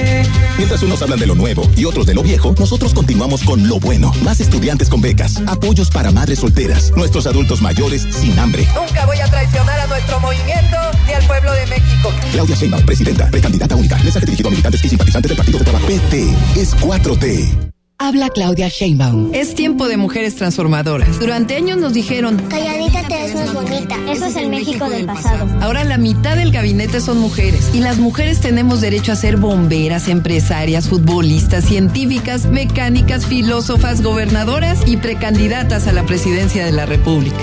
Mientras 0.58 0.82
unos 0.82 1.00
hablan 1.02 1.20
de 1.20 1.26
lo 1.26 1.36
nuevo 1.36 1.62
y 1.76 1.84
otros 1.84 2.04
de 2.04 2.14
lo 2.14 2.22
viejo, 2.22 2.52
nosotros 2.58 2.92
continuamos 2.92 3.44
con 3.44 3.68
lo 3.68 3.78
bueno. 3.78 4.12
Más 4.22 4.40
estudiantes 4.40 4.88
con 4.88 5.00
becas, 5.00 5.40
apoyos 5.46 5.88
para 5.88 6.10
madres 6.10 6.40
solteras, 6.40 6.90
nuestros 6.96 7.28
adultos 7.28 7.62
mayores 7.62 8.02
sin 8.10 8.36
hambre. 8.38 8.66
Nunca 8.74 9.06
voy 9.06 9.18
a 9.20 9.26
traicionar 9.30 9.78
a 9.78 9.86
nuestro 9.86 10.18
movimiento 10.18 10.76
ni 11.06 11.12
al 11.12 11.24
pueblo 11.28 11.52
de 11.52 11.66
México. 11.66 12.12
Claudia 12.32 12.56
Sheinbaum, 12.56 12.84
presidenta, 12.84 13.30
precandidata 13.30 13.76
única. 13.76 13.96
Mensaje 13.98 14.26
dirigido 14.26 14.48
a 14.48 14.50
militantes 14.50 14.84
y 14.84 14.88
simpatizantes 14.88 15.28
del 15.28 15.36
Partido 15.36 15.58
del 15.58 15.64
Trabajo. 15.64 15.86
PT 15.86 16.34
es 16.56 16.76
4T. 16.76 17.77
Habla 18.00 18.30
Claudia 18.30 18.68
Sheinbaum. 18.68 19.34
Es 19.34 19.56
tiempo 19.56 19.88
de 19.88 19.96
mujeres 19.96 20.36
transformadoras. 20.36 21.18
Durante 21.18 21.56
años 21.56 21.78
nos 21.78 21.94
dijeron, 21.94 22.36
calladita 22.48 23.02
te 23.08 23.14
ves 23.14 23.34
más 23.34 23.52
bonita. 23.52 23.96
Eso 24.08 24.26
es 24.26 24.36
el 24.36 24.50
México 24.50 24.88
del 24.88 25.04
pasado. 25.04 25.48
Ahora 25.60 25.82
la 25.82 25.98
mitad 25.98 26.36
del 26.36 26.52
gabinete 26.52 27.00
son 27.00 27.18
mujeres 27.18 27.70
y 27.74 27.80
las 27.80 27.98
mujeres 27.98 28.40
tenemos 28.40 28.80
derecho 28.80 29.10
a 29.10 29.16
ser 29.16 29.36
bomberas, 29.36 30.06
empresarias, 30.06 30.88
futbolistas, 30.88 31.64
científicas, 31.64 32.46
mecánicas, 32.46 33.26
filósofas, 33.26 34.00
gobernadoras 34.00 34.78
y 34.86 34.98
precandidatas 34.98 35.88
a 35.88 35.92
la 35.92 36.04
presidencia 36.04 36.64
de 36.64 36.70
la 36.70 36.86
República 36.86 37.36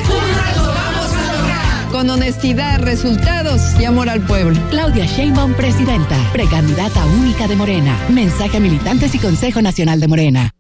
con 1.96 2.10
honestidad, 2.10 2.82
resultados 2.82 3.62
y 3.80 3.86
amor 3.86 4.10
al 4.10 4.20
pueblo. 4.20 4.60
Claudia 4.70 5.06
Sheinbaum, 5.06 5.54
presidenta, 5.54 6.18
precandidata 6.34 7.06
única 7.06 7.48
de 7.48 7.56
Morena. 7.56 7.98
Mensaje 8.10 8.58
a 8.58 8.60
militantes 8.60 9.16
y 9.16 9.18
Consejo 9.18 9.62
Nacional 9.62 10.02
de 10.02 10.08
Morena. 10.10 10.52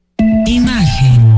Imagen. 0.46 1.36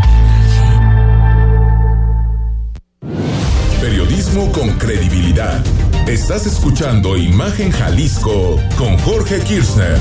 Periodismo 3.81 4.51
con 4.51 4.69
credibilidad. 4.73 5.65
Estás 6.07 6.45
escuchando 6.45 7.17
Imagen 7.17 7.71
Jalisco 7.71 8.61
con 8.77 8.99
Jorge 8.99 9.39
Kirchner. 9.39 9.97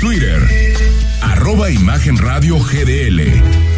Twitter, 0.00 0.40
arroba 1.20 1.70
Imagen 1.70 2.16
Radio 2.16 2.58
GDL. 2.58 3.77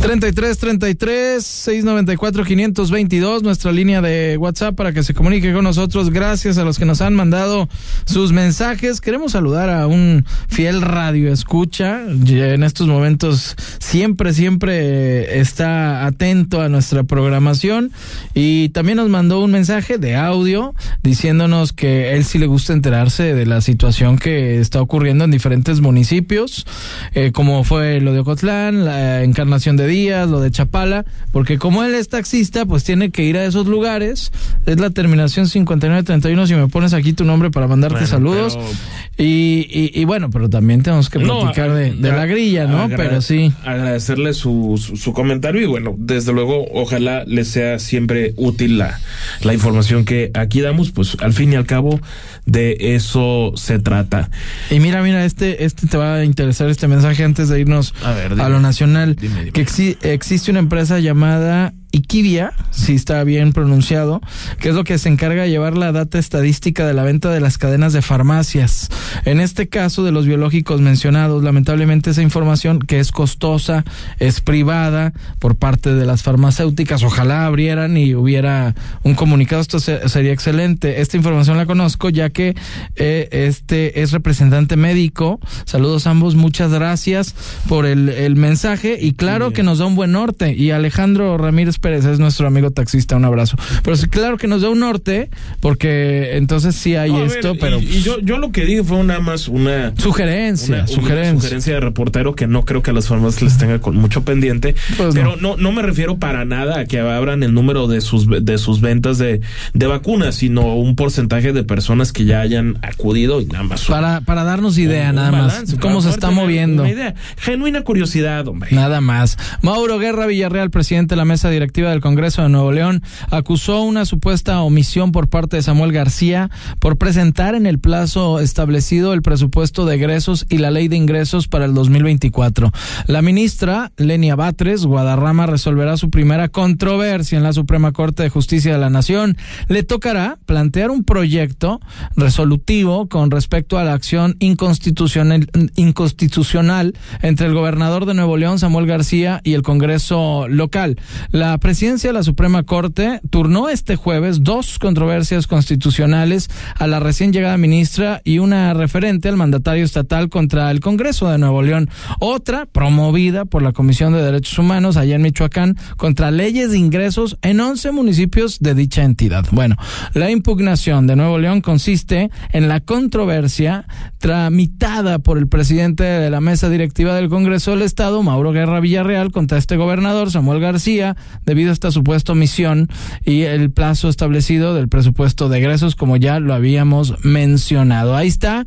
33 0.00 0.56
33 0.58 1.44
694 1.44 2.44
522 2.44 3.42
nuestra 3.42 3.72
línea 3.72 4.00
de 4.00 4.36
WhatsApp 4.36 4.76
para 4.76 4.92
que 4.92 5.02
se 5.02 5.12
comunique 5.12 5.52
con 5.52 5.64
nosotros. 5.64 6.10
Gracias 6.10 6.56
a 6.56 6.64
los 6.64 6.78
que 6.78 6.84
nos 6.84 7.00
han 7.00 7.14
mandado 7.14 7.68
sus 8.06 8.32
mensajes. 8.32 9.00
Queremos 9.00 9.32
saludar 9.32 9.70
a 9.70 9.88
un 9.88 10.24
fiel 10.48 10.82
radio 10.82 11.32
escucha. 11.32 12.02
En 12.08 12.62
estos 12.62 12.86
momentos 12.86 13.56
siempre 13.80 14.32
siempre 14.32 15.40
está 15.40 16.06
atento 16.06 16.60
a 16.60 16.68
nuestra 16.68 17.02
programación 17.02 17.90
y 18.34 18.68
también 18.70 18.96
nos 18.96 19.08
mandó 19.08 19.40
un 19.40 19.50
mensaje 19.50 19.98
de 19.98 20.14
audio 20.14 20.74
diciéndonos 21.02 21.72
que 21.72 22.14
él 22.14 22.24
sí 22.24 22.38
le 22.38 22.46
gusta 22.46 22.72
enterarse 22.72 23.34
de 23.34 23.46
la 23.46 23.60
situación 23.60 24.16
que 24.16 24.60
está 24.60 24.80
ocurriendo 24.80 25.24
en 25.24 25.32
diferentes 25.32 25.80
municipios, 25.80 26.66
eh, 27.14 27.32
como 27.32 27.64
fue 27.64 28.00
lo 28.00 28.12
de 28.12 28.20
Ocotlán, 28.20 28.84
la 28.84 29.24
encarnación 29.24 29.76
de 29.76 29.87
días, 29.88 30.28
lo 30.28 30.40
de 30.40 30.50
Chapala, 30.50 31.04
porque 31.32 31.58
como 31.58 31.82
él 31.82 31.94
es 31.94 32.08
taxista, 32.08 32.64
pues 32.64 32.84
tiene 32.84 33.10
que 33.10 33.24
ir 33.24 33.36
a 33.36 33.44
esos 33.44 33.66
lugares. 33.66 34.30
Es 34.66 34.78
la 34.78 34.90
terminación 34.90 35.48
5931, 35.48 36.46
si 36.46 36.54
me 36.54 36.68
pones 36.68 36.92
aquí 36.94 37.12
tu 37.12 37.24
nombre 37.24 37.50
para 37.50 37.66
mandarte 37.66 37.94
bueno, 37.94 38.06
saludos. 38.06 38.56
Pero... 38.56 39.28
Y, 39.28 39.66
y, 39.68 39.90
y, 40.00 40.04
bueno, 40.04 40.30
pero 40.30 40.48
también 40.48 40.82
tenemos 40.82 41.10
que 41.10 41.18
platicar 41.18 41.70
no, 41.70 41.74
de, 41.74 41.92
de, 41.92 42.12
la 42.12 42.26
grilla, 42.26 42.66
¿no? 42.66 42.88
pero 42.88 43.20
sí. 43.20 43.52
Agradecerle 43.64 44.32
su, 44.32 44.80
su, 44.80 44.96
su, 44.96 45.12
comentario 45.12 45.60
y 45.60 45.66
bueno, 45.66 45.96
desde 45.98 46.32
luego, 46.32 46.66
ojalá 46.72 47.24
le 47.26 47.44
sea 47.44 47.80
siempre 47.80 48.34
útil 48.36 48.78
la, 48.78 49.00
la 49.42 49.54
información 49.54 50.04
que 50.04 50.30
aquí 50.34 50.60
damos, 50.60 50.92
pues 50.92 51.16
al 51.20 51.32
fin 51.32 51.52
y 51.52 51.56
al 51.56 51.66
cabo 51.66 51.98
de 52.46 52.94
eso 52.94 53.52
se 53.56 53.78
trata. 53.78 54.30
Y 54.70 54.80
mira, 54.80 55.02
mira, 55.02 55.24
este, 55.24 55.64
este 55.64 55.86
te 55.86 55.98
va 55.98 56.14
a 56.14 56.24
interesar 56.24 56.70
este 56.70 56.88
mensaje 56.88 57.22
antes 57.22 57.48
de 57.48 57.60
irnos 57.60 57.94
a, 58.02 58.12
ver, 58.12 58.30
dime, 58.30 58.42
a 58.42 58.48
lo 58.48 58.60
nacional. 58.60 59.16
Dime, 59.16 59.40
dime. 59.40 59.52
Que 59.52 59.60
exi 59.78 59.96
existe 60.02 60.50
una 60.50 60.60
empresa 60.60 60.98
llamada 60.98 61.72
Iquivia, 61.90 62.52
si 62.70 62.94
está 62.94 63.24
bien 63.24 63.52
pronunciado, 63.52 64.20
que 64.58 64.68
es 64.68 64.74
lo 64.74 64.84
que 64.84 64.98
se 64.98 65.08
encarga 65.08 65.42
de 65.42 65.50
llevar 65.50 65.76
la 65.76 65.90
data 65.90 66.18
estadística 66.18 66.86
de 66.86 66.92
la 66.92 67.02
venta 67.02 67.30
de 67.30 67.40
las 67.40 67.56
cadenas 67.56 67.92
de 67.92 68.02
farmacias. 68.02 68.90
En 69.24 69.40
este 69.40 69.68
caso 69.68 70.04
de 70.04 70.12
los 70.12 70.26
biológicos 70.26 70.80
mencionados, 70.80 71.42
lamentablemente 71.42 72.10
esa 72.10 72.22
información 72.22 72.78
que 72.78 73.00
es 73.00 73.10
costosa, 73.10 73.84
es 74.18 74.40
privada 74.40 75.12
por 75.38 75.56
parte 75.56 75.94
de 75.94 76.04
las 76.04 76.22
farmacéuticas, 76.22 77.02
ojalá 77.02 77.46
abrieran 77.46 77.96
y 77.96 78.14
hubiera 78.14 78.74
un 79.02 79.14
comunicado, 79.14 79.62
esto 79.62 79.80
se, 79.80 80.08
sería 80.08 80.32
excelente. 80.32 81.00
Esta 81.00 81.16
información 81.16 81.56
la 81.56 81.66
conozco 81.66 82.10
ya 82.10 82.28
que 82.30 82.54
eh, 82.96 83.28
este 83.30 84.02
es 84.02 84.12
representante 84.12 84.76
médico. 84.76 85.40
Saludos 85.64 86.06
a 86.06 86.10
ambos, 86.10 86.34
muchas 86.34 86.70
gracias 86.72 87.34
por 87.68 87.86
el, 87.86 88.10
el 88.10 88.36
mensaje 88.36 88.98
y 89.00 89.14
claro 89.14 89.48
sí. 89.48 89.54
que 89.54 89.62
nos 89.62 89.78
da 89.78 89.86
un 89.86 89.94
buen 89.94 90.12
norte. 90.12 90.54
Y 90.54 90.70
Alejandro 90.70 91.38
Ramírez 91.38 91.77
Pérez 91.78 92.04
es 92.04 92.18
nuestro 92.18 92.46
amigo 92.46 92.70
taxista, 92.70 93.16
un 93.16 93.24
abrazo. 93.24 93.56
Pero 93.82 93.96
sí, 93.96 94.08
claro 94.08 94.36
que 94.36 94.46
nos 94.46 94.62
da 94.62 94.68
un 94.68 94.80
norte, 94.80 95.30
porque 95.60 96.36
entonces 96.36 96.74
sí 96.74 96.96
hay 96.96 97.12
No, 97.12 97.24
esto, 97.24 97.52
ver, 97.52 97.60
pero 97.60 97.80
y, 97.80 97.84
y 97.84 98.02
yo, 98.02 98.18
yo 98.20 98.38
lo 98.38 98.52
que 98.52 98.64
dije 98.64 98.82
fue 98.84 99.02
nada 99.04 99.20
más 99.20 99.48
una 99.48 99.92
sugerencia, 99.96 100.74
una, 100.74 100.84
una 100.84 100.88
sugerencia. 100.88 101.74
de 101.74 101.80
reportero 101.80 102.34
que 102.34 102.46
no 102.46 102.64
creo 102.64 102.82
que 102.82 102.90
a 102.90 102.94
las 102.94 103.08
farmacias 103.08 103.42
les 103.42 103.58
tenga 103.58 103.80
con 103.80 103.96
mucho 103.96 104.24
pendiente. 104.24 104.74
Pues 104.96 105.14
pero 105.14 105.36
no. 105.36 105.56
no, 105.56 105.72
me 105.72 105.82
refiero 105.82 106.18
para 106.18 106.44
nada 106.44 106.80
a 106.80 106.84
que 106.86 106.98
abran 107.00 107.42
el 107.42 107.54
número 107.54 107.86
de 107.86 108.00
sus, 108.00 108.26
de 108.28 108.58
sus 108.58 108.80
ventas 108.80 109.18
de, 109.18 109.40
de 109.74 109.86
vacunas, 109.86 110.34
sino 110.36 110.76
un 110.76 110.96
porcentaje 110.96 111.52
de 111.52 111.64
personas 111.64 112.12
que 112.12 112.24
ya 112.24 112.40
hayan 112.40 112.78
acudido 112.82 113.40
y 113.40 113.46
nada 113.46 113.64
más. 113.64 113.84
Para, 113.84 114.20
para 114.20 114.44
darnos 114.44 114.78
idea, 114.78 115.10
un 115.10 115.16
nada 115.16 115.30
balance, 115.30 115.76
más, 115.76 115.80
cómo 115.80 116.02
se 116.02 116.10
está 116.10 116.30
moviendo. 116.30 116.82
Una 116.82 116.92
idea. 116.92 117.14
Genuina 117.36 117.82
curiosidad, 117.82 118.46
hombre. 118.48 118.70
Nada 118.72 119.00
más. 119.00 119.38
Mauro 119.62 119.98
Guerra 119.98 120.26
Villarreal, 120.26 120.70
presidente 120.70 121.14
de 121.14 121.16
la 121.16 121.24
mesa 121.24 121.50
directiva 121.50 121.67
directiva 121.68 121.90
del 121.90 122.00
Congreso 122.00 122.40
de 122.40 122.48
Nuevo 122.48 122.72
León 122.72 123.02
acusó 123.30 123.82
una 123.82 124.06
supuesta 124.06 124.62
omisión 124.62 125.12
por 125.12 125.28
parte 125.28 125.56
de 125.56 125.62
Samuel 125.62 125.92
García 125.92 126.48
por 126.78 126.96
presentar 126.96 127.54
en 127.54 127.66
el 127.66 127.78
plazo 127.78 128.40
establecido 128.40 129.12
el 129.12 129.20
presupuesto 129.20 129.84
de 129.84 129.96
egresos 129.96 130.46
y 130.48 130.58
la 130.58 130.70
ley 130.70 130.88
de 130.88 130.96
ingresos 130.96 131.46
para 131.46 131.66
el 131.66 131.74
2024. 131.74 132.72
La 133.06 133.20
ministra 133.20 133.92
Lenia 133.98 134.34
Batres 134.34 134.86
Guadarrama 134.86 135.44
resolverá 135.44 135.98
su 135.98 136.08
primera 136.08 136.48
controversia 136.48 137.36
en 137.36 137.44
la 137.44 137.52
Suprema 137.52 137.92
Corte 137.92 138.22
de 138.22 138.30
Justicia 138.30 138.72
de 138.72 138.78
la 138.78 138.88
Nación. 138.88 139.36
Le 139.68 139.82
tocará 139.82 140.38
plantear 140.46 140.90
un 140.90 141.04
proyecto 141.04 141.80
resolutivo 142.16 143.10
con 143.10 143.30
respecto 143.30 143.76
a 143.76 143.84
la 143.84 143.92
acción 143.92 144.36
inconstitucional, 144.38 145.50
inconstitucional 145.76 146.94
entre 147.20 147.46
el 147.46 147.52
gobernador 147.52 148.06
de 148.06 148.14
Nuevo 148.14 148.38
León, 148.38 148.58
Samuel 148.58 148.86
García, 148.86 149.42
y 149.44 149.52
el 149.52 149.60
Congreso 149.60 150.48
local. 150.48 150.96
La 151.30 151.57
presidencia 151.58 152.10
de 152.10 152.14
la 152.14 152.22
Suprema 152.22 152.62
Corte 152.62 153.20
turnó 153.30 153.68
este 153.68 153.96
jueves 153.96 154.42
dos 154.42 154.78
controversias 154.78 155.46
constitucionales 155.46 156.48
a 156.76 156.86
la 156.86 157.00
recién 157.00 157.32
llegada 157.32 157.56
ministra 157.56 158.20
y 158.24 158.38
una 158.38 158.74
referente 158.74 159.28
al 159.28 159.36
mandatario 159.36 159.84
estatal 159.84 160.28
contra 160.28 160.70
el 160.70 160.80
Congreso 160.80 161.28
de 161.28 161.38
Nuevo 161.38 161.62
León. 161.62 161.88
Otra 162.20 162.66
promovida 162.66 163.44
por 163.44 163.62
la 163.62 163.72
Comisión 163.72 164.12
de 164.12 164.22
Derechos 164.22 164.58
Humanos 164.58 164.96
allá 164.96 165.16
en 165.16 165.22
Michoacán 165.22 165.76
contra 165.96 166.30
leyes 166.30 166.70
de 166.70 166.78
ingresos 166.78 167.38
en 167.42 167.60
11 167.60 167.92
municipios 167.92 168.58
de 168.60 168.74
dicha 168.74 169.02
entidad. 169.02 169.44
Bueno, 169.50 169.76
la 170.14 170.30
impugnación 170.30 171.06
de 171.06 171.16
Nuevo 171.16 171.38
León 171.38 171.60
consiste 171.60 172.30
en 172.50 172.68
la 172.68 172.80
controversia 172.80 173.86
tramitada 174.18 175.18
por 175.18 175.38
el 175.38 175.48
presidente 175.48 176.04
de 176.04 176.30
la 176.30 176.40
mesa 176.40 176.68
directiva 176.68 177.14
del 177.14 177.28
Congreso 177.28 177.72
del 177.72 177.82
Estado, 177.82 178.22
Mauro 178.22 178.52
Guerra 178.52 178.80
Villarreal, 178.80 179.32
contra 179.32 179.58
este 179.58 179.76
gobernador, 179.76 180.30
Samuel 180.30 180.60
García, 180.60 181.16
debido 181.48 181.70
a 181.70 181.72
esta 181.72 181.90
supuesta 181.90 182.32
omisión 182.32 182.88
y 183.24 183.44
el 183.44 183.70
plazo 183.70 184.10
establecido 184.10 184.74
del 184.74 184.88
presupuesto 184.88 185.48
de 185.48 185.58
egresos, 185.58 185.96
como 185.96 186.18
ya 186.18 186.40
lo 186.40 186.52
habíamos 186.52 187.24
mencionado. 187.24 188.14
Ahí 188.14 188.28
está, 188.28 188.66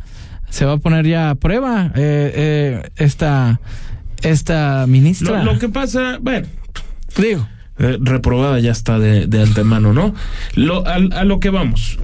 se 0.49 0.65
va 0.65 0.73
a 0.73 0.77
poner 0.77 1.05
ya 1.05 1.29
a 1.29 1.35
prueba 1.35 1.91
eh, 1.93 2.31
eh, 2.35 2.89
esta, 2.95 3.61
esta 4.23 4.85
ministra. 4.87 5.43
Lo, 5.43 5.53
lo 5.53 5.59
que 5.59 5.69
pasa, 5.69 6.17
bueno, 6.19 6.47
digo. 7.17 7.47
Eh, 7.77 7.97
reprobada 8.01 8.59
ya 8.59 8.71
está 8.71 8.99
de, 8.99 9.27
de 9.27 9.41
antemano, 9.41 9.93
¿no? 9.93 10.13
Lo, 10.55 10.85
a, 10.87 10.95
a 10.95 11.23
lo 11.23 11.39
que 11.39 11.49
vamos. 11.51 11.99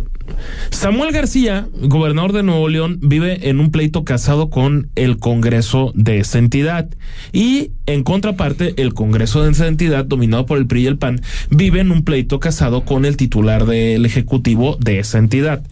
Samuel 0.70 1.12
García, 1.12 1.68
gobernador 1.74 2.34
de 2.34 2.44
Nuevo 2.44 2.70
León, 2.70 3.00
vive 3.02 3.50
en 3.50 3.60
un 3.60 3.72
pleito 3.72 4.04
casado 4.04 4.50
con 4.50 4.90
el 4.96 5.18
Congreso 5.18 5.92
de 5.96 6.20
esa 6.20 6.40
entidad. 6.40 6.90
Y 7.32 7.72
en 7.86 8.04
contraparte, 8.04 8.74
el 8.82 8.94
Congreso 8.94 9.44
de 9.44 9.52
esa 9.52 9.68
entidad, 9.68 10.06
dominado 10.06 10.46
por 10.46 10.58
el 10.58 10.68
PRI 10.68 10.84
y 10.84 10.88
el 10.88 10.98
PAN, 10.98 11.22
vive 11.50 11.80
en 11.80 11.92
un 11.92 12.04
pleito 12.04 12.40
casado 12.40 12.86
con 12.86 13.06
el 13.06 13.18
titular 13.18 13.66
del 13.66 14.06
Ejecutivo 14.06 14.78
de 14.80 15.00
esa 15.00 15.18
entidad. 15.18 15.64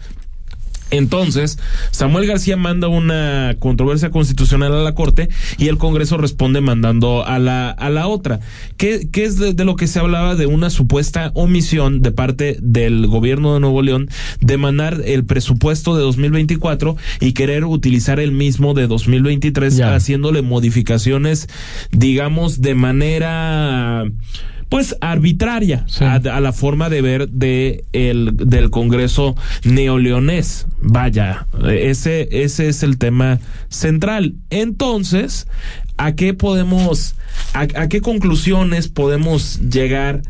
Entonces, 0.98 1.60
Samuel 1.92 2.28
García 2.28 2.58
manda 2.58 2.88
una 2.88 3.56
controversia 3.60 4.10
constitucional 4.10 4.74
a 4.74 4.84
la 4.84 4.96
Corte 4.96 5.30
y 5.58 5.68
el 5.68 5.78
Congreso 5.78 6.18
responde 6.18 6.62
mandando 6.62 7.26
a 7.26 7.40
la, 7.40 7.70
a 7.70 7.90
la 7.90 8.08
otra. 8.08 8.40
¿Qué, 8.78 9.10
qué 9.12 9.24
es 9.24 9.38
de, 9.38 9.54
de, 9.54 9.66
lo 9.66 9.76
que 9.76 9.88
se 9.88 10.00
hablaba 10.00 10.36
de 10.36 10.46
una 10.46 10.70
supuesta 10.70 11.32
omisión 11.34 12.02
de 12.02 12.12
parte 12.12 12.58
del 12.62 13.08
gobierno 13.08 13.54
de 13.54 13.60
Nuevo 13.60 13.82
León 13.82 14.10
de 14.40 14.58
mandar 14.58 15.02
el 15.06 15.26
presupuesto 15.26 15.96
de 15.96 16.02
2024 16.04 16.98
y 17.20 17.34
querer 17.34 17.66
utilizar 17.66 18.20
el 18.20 18.32
mismo 18.32 18.74
de 18.74 18.88
2023 18.88 19.76
ya. 19.78 19.96
haciéndole 19.96 20.42
modificaciones, 20.42 21.48
digamos, 21.92 22.62
de 22.62 22.76
manera 22.76 24.06
pues 24.70 24.96
arbitraria 25.02 25.86
sí. 25.88 26.04
a, 26.04 26.16
a, 26.16 26.40
la 26.40 26.54
forma 26.54 26.90
de 26.90 27.02
ver 27.02 27.30
de 27.30 27.86
el 27.94 28.32
del 28.36 28.70
Congreso 28.70 29.36
neoleonés. 29.64 30.68
Vaya, 30.82 31.48
ese 31.68 32.28
ese 32.32 32.68
es 32.68 32.84
el 32.84 32.98
tema 32.98 33.40
central. 33.70 34.36
Entonces, 34.50 35.48
¿a 35.98 36.14
qué 36.16 36.34
podemos 36.34 37.16
a, 37.54 37.62
a 37.62 37.90
qué 37.90 38.02
conclusiones 38.02 38.88
podemos 38.88 39.60
llegar 39.60 40.22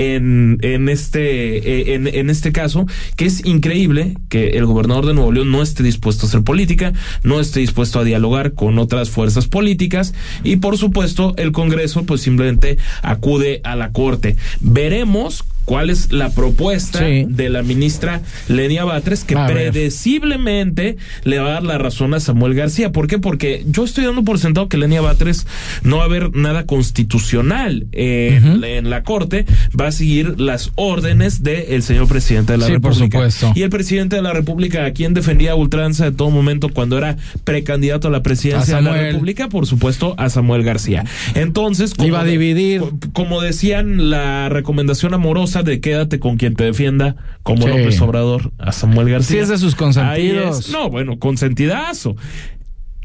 en, 0.00 0.88
este 0.88 1.94
en, 1.94 2.06
en, 2.06 2.30
este 2.30 2.52
caso 2.52 2.86
que 3.16 3.26
es 3.26 3.44
increíble 3.44 4.16
que 4.28 4.50
el 4.50 4.66
gobernador 4.66 5.06
de 5.06 5.14
Nuevo 5.14 5.32
León 5.32 5.50
no 5.50 5.62
esté 5.62 5.82
dispuesto 5.82 6.26
a 6.26 6.28
hacer 6.28 6.42
política, 6.42 6.92
no 7.22 7.40
esté 7.40 7.60
dispuesto 7.60 7.98
a 7.98 8.04
dialogar 8.04 8.54
con 8.54 8.78
otras 8.78 9.10
fuerzas 9.10 9.46
políticas 9.46 10.14
y 10.44 10.56
por 10.56 10.78
supuesto 10.78 11.34
el 11.36 11.52
Congreso 11.52 12.04
pues 12.04 12.22
simplemente 12.22 12.78
acude 13.02 13.60
a 13.64 13.76
la 13.76 13.92
corte. 13.92 14.36
Veremos 14.60 15.44
cuál 15.64 15.90
es 15.90 16.12
la 16.12 16.30
propuesta 16.30 17.00
sí. 17.00 17.26
de 17.28 17.48
la 17.48 17.62
ministra 17.62 18.22
Lenia 18.48 18.84
Batres 18.84 19.24
que 19.24 19.36
predeciblemente 19.36 20.96
le 21.24 21.38
va 21.38 21.48
a 21.48 21.52
dar 21.52 21.62
la 21.62 21.78
razón 21.78 22.14
a 22.14 22.20
Samuel 22.20 22.54
García. 22.54 22.92
¿Por 22.92 23.06
qué? 23.06 23.18
Porque 23.18 23.64
yo 23.66 23.84
estoy 23.84 24.04
dando 24.04 24.24
por 24.24 24.38
sentado 24.38 24.68
que 24.68 24.76
Lenia 24.76 25.00
Batres 25.00 25.46
no 25.82 25.98
va 25.98 26.02
a 26.02 26.06
haber 26.06 26.34
nada 26.34 26.66
constitucional 26.66 27.86
eh, 27.92 28.40
uh 28.42 28.46
-huh. 28.46 28.64
en 28.64 28.90
la 28.90 29.02
corte, 29.02 29.46
va 29.78 29.88
a 29.88 29.92
seguir 29.92 30.40
las 30.40 30.72
órdenes 30.74 31.42
del 31.42 31.66
de 31.66 31.82
señor 31.82 32.08
presidente 32.08 32.52
de 32.52 32.58
la 32.58 32.66
sí, 32.66 32.72
República. 32.72 33.18
Por 33.18 33.30
supuesto. 33.30 33.52
Y 33.54 33.62
el 33.62 33.70
presidente 33.70 34.16
de 34.16 34.22
la 34.22 34.32
República, 34.32 34.84
a 34.84 34.92
quien 34.92 35.14
defendía 35.14 35.52
a 35.52 35.54
ultranza 35.54 36.04
de 36.04 36.12
todo 36.12 36.30
momento 36.30 36.68
cuando 36.68 36.98
era 36.98 37.16
precandidato 37.44 38.08
a 38.08 38.10
la 38.10 38.22
presidencia 38.22 38.76
a 38.76 38.80
de 38.80 38.84
la 38.84 38.96
República, 38.96 39.48
por 39.48 39.66
supuesto, 39.66 40.14
a 40.18 40.30
Samuel 40.30 40.62
García. 40.62 41.04
Entonces, 41.34 41.94
como, 41.94 42.08
iba 42.08 42.20
a 42.20 42.24
dividir. 42.24 42.82
como 43.12 43.40
decían 43.40 44.10
la 44.10 44.48
recomendación 44.48 45.14
amorosa 45.14 45.49
de 45.64 45.80
quédate 45.80 46.20
con 46.20 46.36
quien 46.36 46.54
te 46.54 46.64
defienda, 46.64 47.16
como 47.42 47.62
sí. 47.62 47.68
López 47.68 48.00
Obrador, 48.00 48.52
a 48.58 48.72
Samuel 48.72 49.10
García. 49.10 49.36
Sí, 49.36 49.42
es 49.42 49.48
de 49.48 49.58
sus 49.58 49.74
consentidos. 49.74 50.60
Es, 50.60 50.70
no, 50.70 50.88
bueno, 50.88 51.18
consentidazo. 51.18 52.16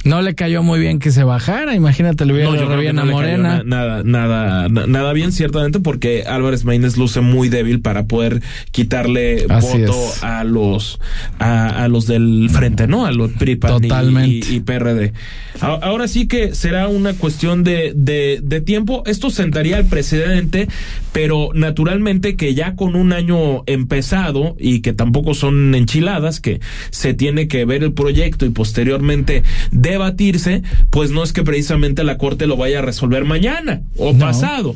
No 0.06 0.22
le 0.22 0.36
cayó 0.36 0.62
muy 0.62 0.80
bien 0.80 1.00
que 1.00 1.12
se 1.12 1.24
bajara, 1.24 1.74
imagínate, 1.74 2.26
le 2.26 2.34
hubiera 2.34 2.52
no, 2.52 2.70
re 2.70 2.80
bien 2.80 2.96
no 2.96 3.02
a 3.02 3.06
Morena. 3.06 3.64
Nada, 3.66 4.04
nada, 4.04 4.70
nada 4.70 5.14
bien, 5.14 5.32
ciertamente, 5.32 5.80
porque 5.80 6.24
Álvarez 6.28 6.64
Maínez 6.64 6.96
luce 6.96 7.22
muy 7.22 7.50
débil 7.50 7.82
para 7.82 8.06
poder 8.06 8.44
quitarle 8.70 9.48
Así 9.50 9.80
voto 9.82 10.12
es. 10.14 10.24
a 10.24 10.44
los 10.44 11.00
a, 11.40 11.84
a, 11.84 11.88
los 11.88 12.06
del 12.06 12.52
frente, 12.52 12.86
¿no? 12.88 13.08
A 13.08 13.12
los 13.12 13.32
PRIPAN 13.32 13.84
y, 13.84 14.26
y, 14.26 14.56
y, 14.58 14.60
PRD. 14.60 15.12
Ahora 15.60 16.08
sí 16.08 16.28
que 16.28 16.54
será 16.54 16.88
una 16.88 17.14
cuestión 17.14 17.64
de, 17.64 17.94
de, 17.96 18.42
de 18.44 18.62
tiempo. 18.62 19.04
Esto 19.06 19.30
sentaría 19.32 19.78
al 19.78 19.86
presidente, 19.86 20.68
pero 21.14 21.50
naturalmente 21.54 22.36
que 22.36 22.54
ya 22.54 22.76
con 22.76 22.96
un 22.96 23.12
año 23.12 23.64
empezado 23.66 24.56
y 24.60 24.82
que 24.82 24.94
tampoco 24.94 25.34
son 25.34 25.74
enchiladas, 25.74 26.42
que 26.42 26.60
se 26.92 27.14
tiene 27.14 27.48
que 27.48 27.66
ver 27.66 27.84
el 27.84 27.94
proyecto 27.94 28.46
y 28.46 28.50
posteriormente 28.50 29.44
de 29.72 29.95
debatirse, 29.96 30.64
pues 30.90 31.12
no 31.12 31.24
es 31.24 31.34
que 31.34 31.44
precisamente 31.44 32.04
la 32.04 32.18
Corte 32.18 32.48
lo 32.48 32.58
vaya 32.58 32.80
a 32.80 32.82
resolver 32.82 33.26
mañana 33.26 33.82
o 33.98 34.14
no. 34.14 34.20
pasado. 34.20 34.76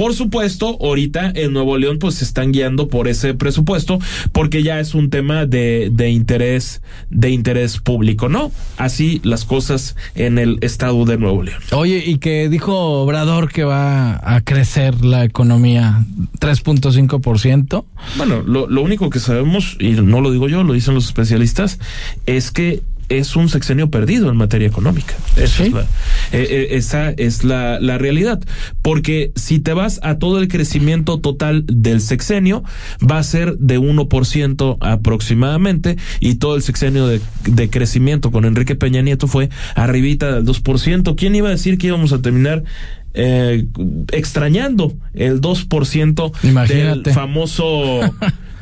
Por 0.00 0.14
supuesto, 0.14 0.78
ahorita 0.80 1.30
en 1.34 1.52
Nuevo 1.52 1.76
León 1.76 1.98
pues 1.98 2.14
se 2.14 2.24
están 2.24 2.52
guiando 2.52 2.88
por 2.88 3.06
ese 3.06 3.34
presupuesto 3.34 3.98
porque 4.32 4.62
ya 4.62 4.80
es 4.80 4.94
un 4.94 5.10
tema 5.10 5.44
de, 5.44 5.90
de 5.92 6.08
interés 6.08 6.80
de 7.10 7.28
interés 7.28 7.76
público, 7.80 8.30
¿no? 8.30 8.50
Así 8.78 9.20
las 9.24 9.44
cosas 9.44 9.96
en 10.14 10.38
el 10.38 10.56
estado 10.62 11.04
de 11.04 11.18
Nuevo 11.18 11.42
León. 11.42 11.60
Oye, 11.72 12.02
y 12.06 12.16
que 12.16 12.48
dijo 12.48 13.02
Obrador 13.02 13.52
que 13.52 13.64
va 13.64 14.18
a 14.22 14.40
crecer 14.40 15.04
la 15.04 15.22
economía 15.22 16.06
3.5%. 16.38 17.84
Bueno, 18.16 18.40
lo, 18.40 18.68
lo 18.68 18.80
único 18.80 19.10
que 19.10 19.20
sabemos, 19.20 19.76
y 19.78 19.90
no 19.90 20.22
lo 20.22 20.30
digo 20.30 20.48
yo, 20.48 20.62
lo 20.62 20.72
dicen 20.72 20.94
los 20.94 21.04
especialistas, 21.04 21.78
es 22.24 22.50
que 22.50 22.82
es 23.10 23.36
un 23.36 23.48
sexenio 23.48 23.90
perdido 23.90 24.30
en 24.30 24.36
materia 24.36 24.66
económica. 24.66 25.14
Esa 25.36 25.58
¿Sí? 25.58 25.62
es, 25.64 25.72
la, 25.72 25.80
eh, 25.82 25.86
eh, 26.32 26.68
esa 26.70 27.10
es 27.10 27.44
la, 27.44 27.78
la, 27.78 27.98
realidad. 27.98 28.40
Porque 28.80 29.32
si 29.36 29.58
te 29.58 29.74
vas 29.74 30.00
a 30.02 30.18
todo 30.18 30.40
el 30.40 30.48
crecimiento 30.48 31.20
total 31.20 31.64
del 31.66 32.00
sexenio, 32.00 32.64
va 32.98 33.18
a 33.18 33.22
ser 33.22 33.58
de 33.58 33.78
1% 33.78 34.78
aproximadamente, 34.80 35.96
y 36.20 36.36
todo 36.36 36.56
el 36.56 36.62
sexenio 36.62 37.06
de, 37.06 37.20
de, 37.46 37.68
crecimiento 37.68 38.30
con 38.30 38.44
Enrique 38.44 38.76
Peña 38.76 39.02
Nieto 39.02 39.26
fue 39.26 39.50
arribita 39.74 40.32
del 40.32 40.46
2%. 40.46 41.14
¿Quién 41.16 41.34
iba 41.34 41.48
a 41.48 41.52
decir 41.52 41.76
que 41.76 41.88
íbamos 41.88 42.12
a 42.12 42.22
terminar 42.22 42.64
eh, 43.12 43.66
extrañando 44.12 44.92
el 45.14 45.40
2% 45.40 46.32
Imagínate. 46.44 47.00
del 47.02 47.14
famoso 47.14 48.00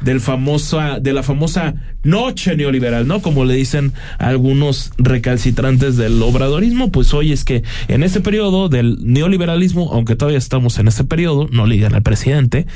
del 0.01 0.21
famosa 0.21 1.01
de 1.01 1.13
la 1.13 1.23
famosa 1.23 1.75
noche 2.05 2.57
neoliberal, 2.57 3.07
¿no? 3.07 3.21
Como 3.21 3.45
le 3.45 3.55
dicen 3.55 3.93
algunos 4.19 4.93
recalcitrantes 4.99 5.97
del 5.97 6.23
obradorismo, 6.23 6.91
pues 6.91 7.13
hoy 7.15 7.33
es 7.33 7.45
que 7.45 7.63
en 7.89 8.03
ese 8.03 8.21
periodo 8.21 8.69
del 8.69 8.99
neoliberalismo, 9.03 9.91
aunque 9.93 10.17
todavía 10.17 10.39
estamos 10.39 10.79
en 10.79 10.89
ese 10.89 11.05
periodo, 11.05 11.49
no 11.51 11.67
le 11.67 11.75
digan 11.75 11.95
al 11.95 12.03
presidente, 12.03 12.67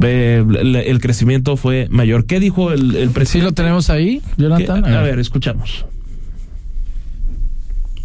el 0.00 0.98
crecimiento 1.00 1.56
fue 1.56 1.86
mayor. 1.90 2.26
¿Qué 2.26 2.40
dijo 2.40 2.72
el, 2.72 2.96
el 2.96 3.10
presidente? 3.10 3.26
Sí, 3.26 3.40
lo 3.40 3.52
tenemos 3.52 3.90
ahí, 3.90 4.22
Jonathan. 4.36 4.84
A 4.84 5.02
ver, 5.02 5.18
escuchamos. 5.18 5.84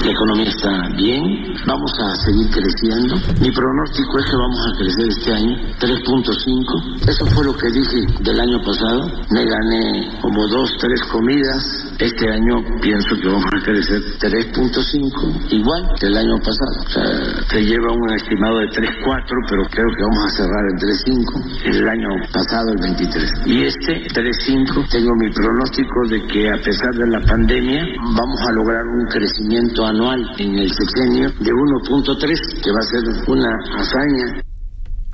La 0.08 0.13
economía 0.13 0.50
está 0.50 0.88
bien, 0.96 1.54
vamos 1.65 1.91
a 2.00 2.15
seguir 2.15 2.50
creciendo. 2.50 3.15
Mi 3.41 3.52
pronóstico 3.52 4.20
es 4.20 4.26
que 4.26 4.38
vamos 4.38 4.60
a 4.65 4.78
crecer 4.78 5.10
este 5.10 5.34
año 5.34 5.58
3.5. 5.80 7.10
Eso 7.10 7.26
fue 7.26 7.43
lo 7.43 7.58
que 7.58 7.67
dije 7.70 8.06
del 8.22 8.39
año 8.39 8.62
pasado. 8.63 9.12
Me 9.32 9.43
gané 9.43 10.17
como 10.22 10.48
dos, 10.48 10.72
tres 10.80 11.02
comidas. 11.12 11.87
Este 11.99 12.29
año 12.29 12.62
pienso 12.79 13.15
que 13.19 13.27
vamos 13.27 13.49
a 13.57 13.65
crecer 13.65 13.99
3.5, 14.19 15.49
igual 15.49 15.81
que 15.99 16.05
el 16.05 16.17
año 16.17 16.38
pasado. 16.38 16.77
O 16.86 16.89
sea, 16.89 17.47
se 17.49 17.65
lleva 17.65 17.91
un 17.91 18.13
estimado 18.13 18.60
de 18.60 18.67
3.4, 18.67 19.25
pero 19.49 19.63
creo 19.71 19.89
que 19.97 20.03
vamos 20.03 20.25
a 20.25 20.29
cerrar 20.29 20.63
en 20.69 20.77
3.5. 20.77 21.75
El 21.75 21.89
año 21.89 22.10
pasado, 22.31 22.71
el 22.71 22.81
23. 22.81 23.33
Y 23.47 23.63
este 23.63 24.05
3.5, 24.13 24.89
tengo 24.91 25.15
mi 25.15 25.33
pronóstico 25.33 26.07
de 26.07 26.21
que 26.27 26.49
a 26.51 26.57
pesar 26.62 26.93
de 26.93 27.07
la 27.07 27.19
pandemia, 27.21 27.83
vamos 28.15 28.41
a 28.47 28.51
lograr 28.51 28.86
un 28.86 29.05
crecimiento 29.07 29.83
anual 29.83 30.21
en 30.38 30.60
el 30.60 30.71
sexenio 30.71 31.29
de 31.39 31.51
1.3, 31.51 32.62
que 32.62 32.71
va 32.71 32.79
a 32.79 32.83
ser 32.83 33.01
una 33.27 33.49
hazaña. 33.75 34.43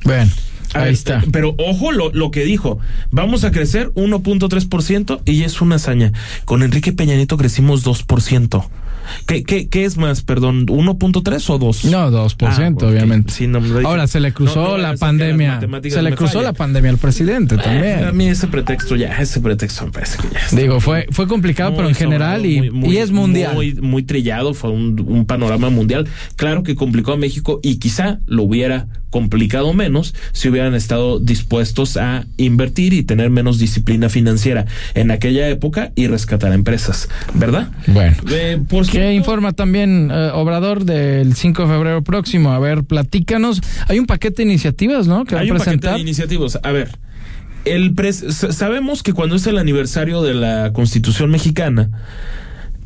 Bueno. 0.04 0.43
Ahí 0.74 0.86
ver, 0.86 0.94
está. 0.94 1.24
Pero 1.32 1.56
ojo 1.58 1.92
lo, 1.92 2.12
lo 2.12 2.32
que 2.32 2.44
dijo. 2.44 2.80
Vamos 3.12 3.44
a 3.44 3.52
crecer 3.52 3.92
1.3% 3.94 5.22
y 5.26 5.44
es 5.44 5.62
una 5.62 5.76
hazaña. 5.76 6.12
Con 6.46 6.64
Enrique 6.64 6.94
Peña 6.94 7.16
Nieto 7.16 7.38
crecimos 7.38 7.86
2%. 7.86 8.66
¿Qué, 9.26 9.44
qué, 9.44 9.68
qué 9.68 9.86
es 9.86 9.98
más, 9.98 10.22
perdón? 10.22 10.66
¿1.3 10.68 11.50
o 11.50 11.58
2? 11.58 11.86
No, 11.86 12.12
2%, 12.12 12.78
Ah, 12.82 12.88
obviamente. 12.88 13.32
Sí, 13.34 13.48
no. 13.48 13.60
Ahora 13.86 14.08
se 14.08 14.20
le 14.20 14.34
cruzó 14.34 14.62
No, 14.64 14.70
no, 14.72 14.78
la 14.78 14.96
pandemia. 14.96 15.60
Se 15.90 16.02
le 16.02 16.14
cruzó 16.16 16.42
la 16.42 16.54
pandemia 16.54 16.92
al 16.92 16.98
presidente 16.98 17.56
Eh, 17.56 17.60
a 17.60 17.62
también. 17.64 18.18
mí 18.18 18.28
ese 18.28 18.48
pretexto 18.48 18.96
ya, 18.96 19.16
ese 19.20 19.40
pretexto 19.40 19.86
me 19.86 19.92
parece 19.92 20.18
que 20.20 20.28
ya 20.34 20.56
Digo, 20.62 20.80
fue, 20.80 21.08
fue 21.12 21.28
complicado, 21.28 21.72
muy 21.72 21.78
pero 21.78 21.90
en 21.90 21.96
general 21.96 22.46
y, 22.46 22.70
muy- 22.72 22.96
y 22.96 22.98
es 22.98 23.12
mundial. 23.12 23.54
Muy, 23.56 23.74
muy 23.76 24.04
trillado, 24.04 24.54
fue 24.54 24.70
un, 24.72 25.04
un 25.08 25.26
panorama 25.26 25.70
mundial. 25.70 26.08
Claro 26.36 26.64
que 26.64 26.76
complicó 26.76 27.14
a 27.14 27.18
México 27.18 27.60
y 27.64 27.78
quizá 27.78 28.20
lo 28.28 28.44
hubiera 28.44 28.88
complicado 29.10 29.74
menos 29.76 30.16
si 30.32 30.50
hubieran 30.50 30.74
estado 30.74 31.20
dispuestos 31.20 31.98
a 31.98 32.26
invertir 32.38 32.94
y 32.94 33.04
tener 33.04 33.30
menos 33.30 33.60
disciplina 33.60 34.10
financiera 34.10 34.66
en 34.96 35.12
aquella 35.12 35.48
época 35.50 35.92
y 35.96 36.08
rescatar 36.08 36.52
empresas, 36.52 37.10
¿verdad? 37.36 37.70
Bueno. 37.86 38.18
Eh, 38.32 38.58
por 38.68 38.88
¿Qué 38.90 39.03
informa 39.12 39.52
también 39.54 40.10
eh, 40.12 40.30
Obrador 40.34 40.86
del 40.86 41.36
5 41.36 41.64
de 41.64 41.68
febrero 41.68 42.04
próximo? 42.04 42.52
A 42.52 42.60
ver, 42.60 42.84
platícanos. 42.84 43.60
Hay 43.88 44.00
un 44.00 44.06
paquete 44.06 44.44
de 44.44 44.50
iniciativas, 44.50 45.08
¿no? 45.08 45.26
Que 45.26 45.36
va 45.36 45.42
Hay 45.42 45.50
a 45.50 45.52
un 45.54 45.58
paquete 45.58 45.72
presentar. 45.80 45.96
de 45.96 46.02
iniciativas. 46.02 46.60
A 46.64 46.72
ver, 46.72 46.98
el 47.66 47.94
pres- 47.96 48.32
sa- 48.32 48.52
sabemos 48.52 49.04
que 49.04 49.14
cuando 49.14 49.36
es 49.36 49.46
el 49.48 49.58
aniversario 49.58 50.22
de 50.22 50.34
la 50.34 50.72
Constitución 50.74 51.32
mexicana, 51.32 51.90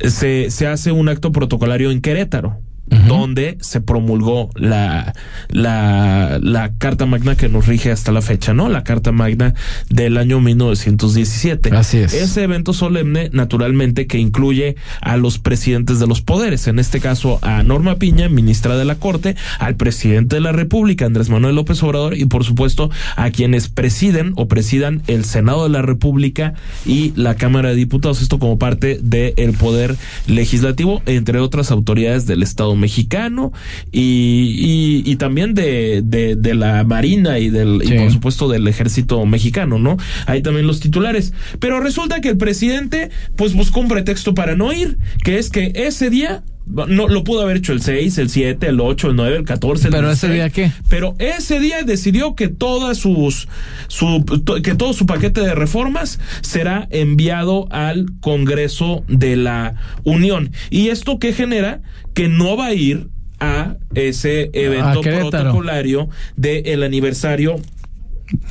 se, 0.00 0.50
se 0.50 0.66
hace 0.66 0.92
un 0.92 1.08
acto 1.08 1.32
protocolario 1.32 1.90
en 1.90 2.00
Querétaro. 2.00 2.58
Donde 3.06 3.58
se 3.60 3.80
promulgó 3.80 4.50
la, 4.54 5.14
la, 5.48 6.38
la 6.42 6.72
Carta 6.78 7.06
Magna 7.06 7.36
que 7.36 7.48
nos 7.48 7.66
rige 7.66 7.90
hasta 7.90 8.12
la 8.12 8.22
fecha, 8.22 8.54
¿no? 8.54 8.68
La 8.68 8.84
Carta 8.84 9.12
Magna 9.12 9.54
del 9.88 10.16
año 10.16 10.40
1917. 10.40 11.70
Así 11.74 11.98
es. 11.98 12.14
Ese 12.14 12.42
evento 12.42 12.72
solemne, 12.72 13.30
naturalmente, 13.32 14.06
que 14.06 14.18
incluye 14.18 14.76
a 15.00 15.16
los 15.16 15.38
presidentes 15.38 15.98
de 15.98 16.06
los 16.06 16.20
poderes, 16.20 16.66
en 16.66 16.78
este 16.78 17.00
caso 17.00 17.38
a 17.42 17.62
Norma 17.62 17.96
Piña, 17.96 18.28
ministra 18.28 18.76
de 18.76 18.84
la 18.84 18.96
Corte, 18.96 19.36
al 19.58 19.76
presidente 19.76 20.36
de 20.36 20.40
la 20.40 20.52
República, 20.52 21.06
Andrés 21.06 21.30
Manuel 21.30 21.56
López 21.56 21.82
Obrador, 21.82 22.16
y 22.16 22.24
por 22.26 22.44
supuesto 22.44 22.90
a 23.16 23.30
quienes 23.30 23.68
presiden 23.68 24.32
o 24.36 24.48
presidan 24.48 25.02
el 25.06 25.24
Senado 25.24 25.64
de 25.64 25.70
la 25.70 25.82
República 25.82 26.54
y 26.86 27.12
la 27.16 27.34
Cámara 27.36 27.70
de 27.70 27.76
Diputados, 27.76 28.22
esto 28.22 28.38
como 28.38 28.58
parte 28.58 28.98
del 29.02 29.52
poder 29.52 29.96
legislativo, 30.26 31.02
entre 31.06 31.38
otras 31.38 31.70
autoridades 31.70 32.26
del 32.26 32.42
Estado 32.42 32.74
mexicano 32.78 33.52
y, 33.92 35.02
y, 35.04 35.10
y 35.10 35.16
también 35.16 35.54
de, 35.54 36.02
de, 36.04 36.36
de 36.36 36.54
la 36.54 36.84
Marina 36.84 37.38
y 37.38 37.50
del 37.50 37.80
y 37.82 37.92
por 37.98 38.10
supuesto 38.10 38.48
del 38.48 38.66
ejército 38.68 39.24
mexicano, 39.26 39.78
¿no? 39.78 39.96
Hay 40.26 40.42
también 40.42 40.66
los 40.66 40.80
titulares. 40.80 41.32
Pero 41.58 41.80
resulta 41.80 42.20
que 42.20 42.30
el 42.30 42.36
presidente 42.36 43.10
pues 43.36 43.54
buscó 43.54 43.80
un 43.80 43.88
pretexto 43.88 44.34
para 44.34 44.56
no 44.56 44.72
ir, 44.72 44.98
que 45.22 45.38
es 45.38 45.50
que 45.50 45.72
ese 45.74 46.10
día 46.10 46.42
no 46.68 47.08
lo 47.08 47.24
pudo 47.24 47.42
haber 47.42 47.56
hecho 47.58 47.72
el 47.72 47.80
6, 47.82 48.18
el 48.18 48.28
7, 48.30 48.66
el 48.68 48.80
8, 48.80 49.10
el 49.10 49.16
9, 49.16 49.36
el 49.38 49.44
14, 49.44 49.88
el 49.88 49.92
Pero 49.92 50.10
ese 50.10 50.28
16, 50.28 50.32
día, 50.32 50.50
¿qué? 50.50 50.72
Pero 50.88 51.14
ese 51.18 51.60
día 51.60 51.82
decidió 51.82 52.34
que 52.34 52.48
todas 52.48 52.98
sus 52.98 53.48
su 53.88 54.24
to- 54.44 54.60
que 54.62 54.74
todo 54.74 54.92
su 54.92 55.06
paquete 55.06 55.40
de 55.40 55.54
reformas 55.54 56.20
será 56.42 56.86
enviado 56.90 57.66
al 57.70 58.06
Congreso 58.20 59.04
de 59.08 59.36
la 59.36 59.74
Unión. 60.04 60.50
Y 60.70 60.88
esto 60.88 61.18
que 61.18 61.32
genera 61.32 61.80
que 62.14 62.28
no 62.28 62.56
va 62.56 62.66
a 62.66 62.74
ir 62.74 63.08
a 63.40 63.76
ese 63.94 64.50
evento 64.52 65.00
protocolario 65.30 66.08
del 66.36 66.82
aniversario 66.82 67.56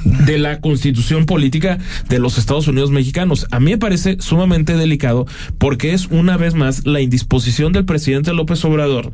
de 0.03 0.37
la 0.37 0.59
constitución 0.59 1.25
política 1.25 1.77
de 2.09 2.19
los 2.19 2.37
Estados 2.37 2.67
Unidos 2.67 2.91
mexicanos. 2.91 3.47
A 3.51 3.59
mí 3.59 3.71
me 3.71 3.77
parece 3.77 4.17
sumamente 4.19 4.75
delicado 4.75 5.25
porque 5.57 5.93
es 5.93 6.07
una 6.07 6.37
vez 6.37 6.53
más 6.53 6.85
la 6.85 7.01
indisposición 7.01 7.73
del 7.73 7.85
presidente 7.85 8.33
López 8.33 8.63
Obrador 8.65 9.13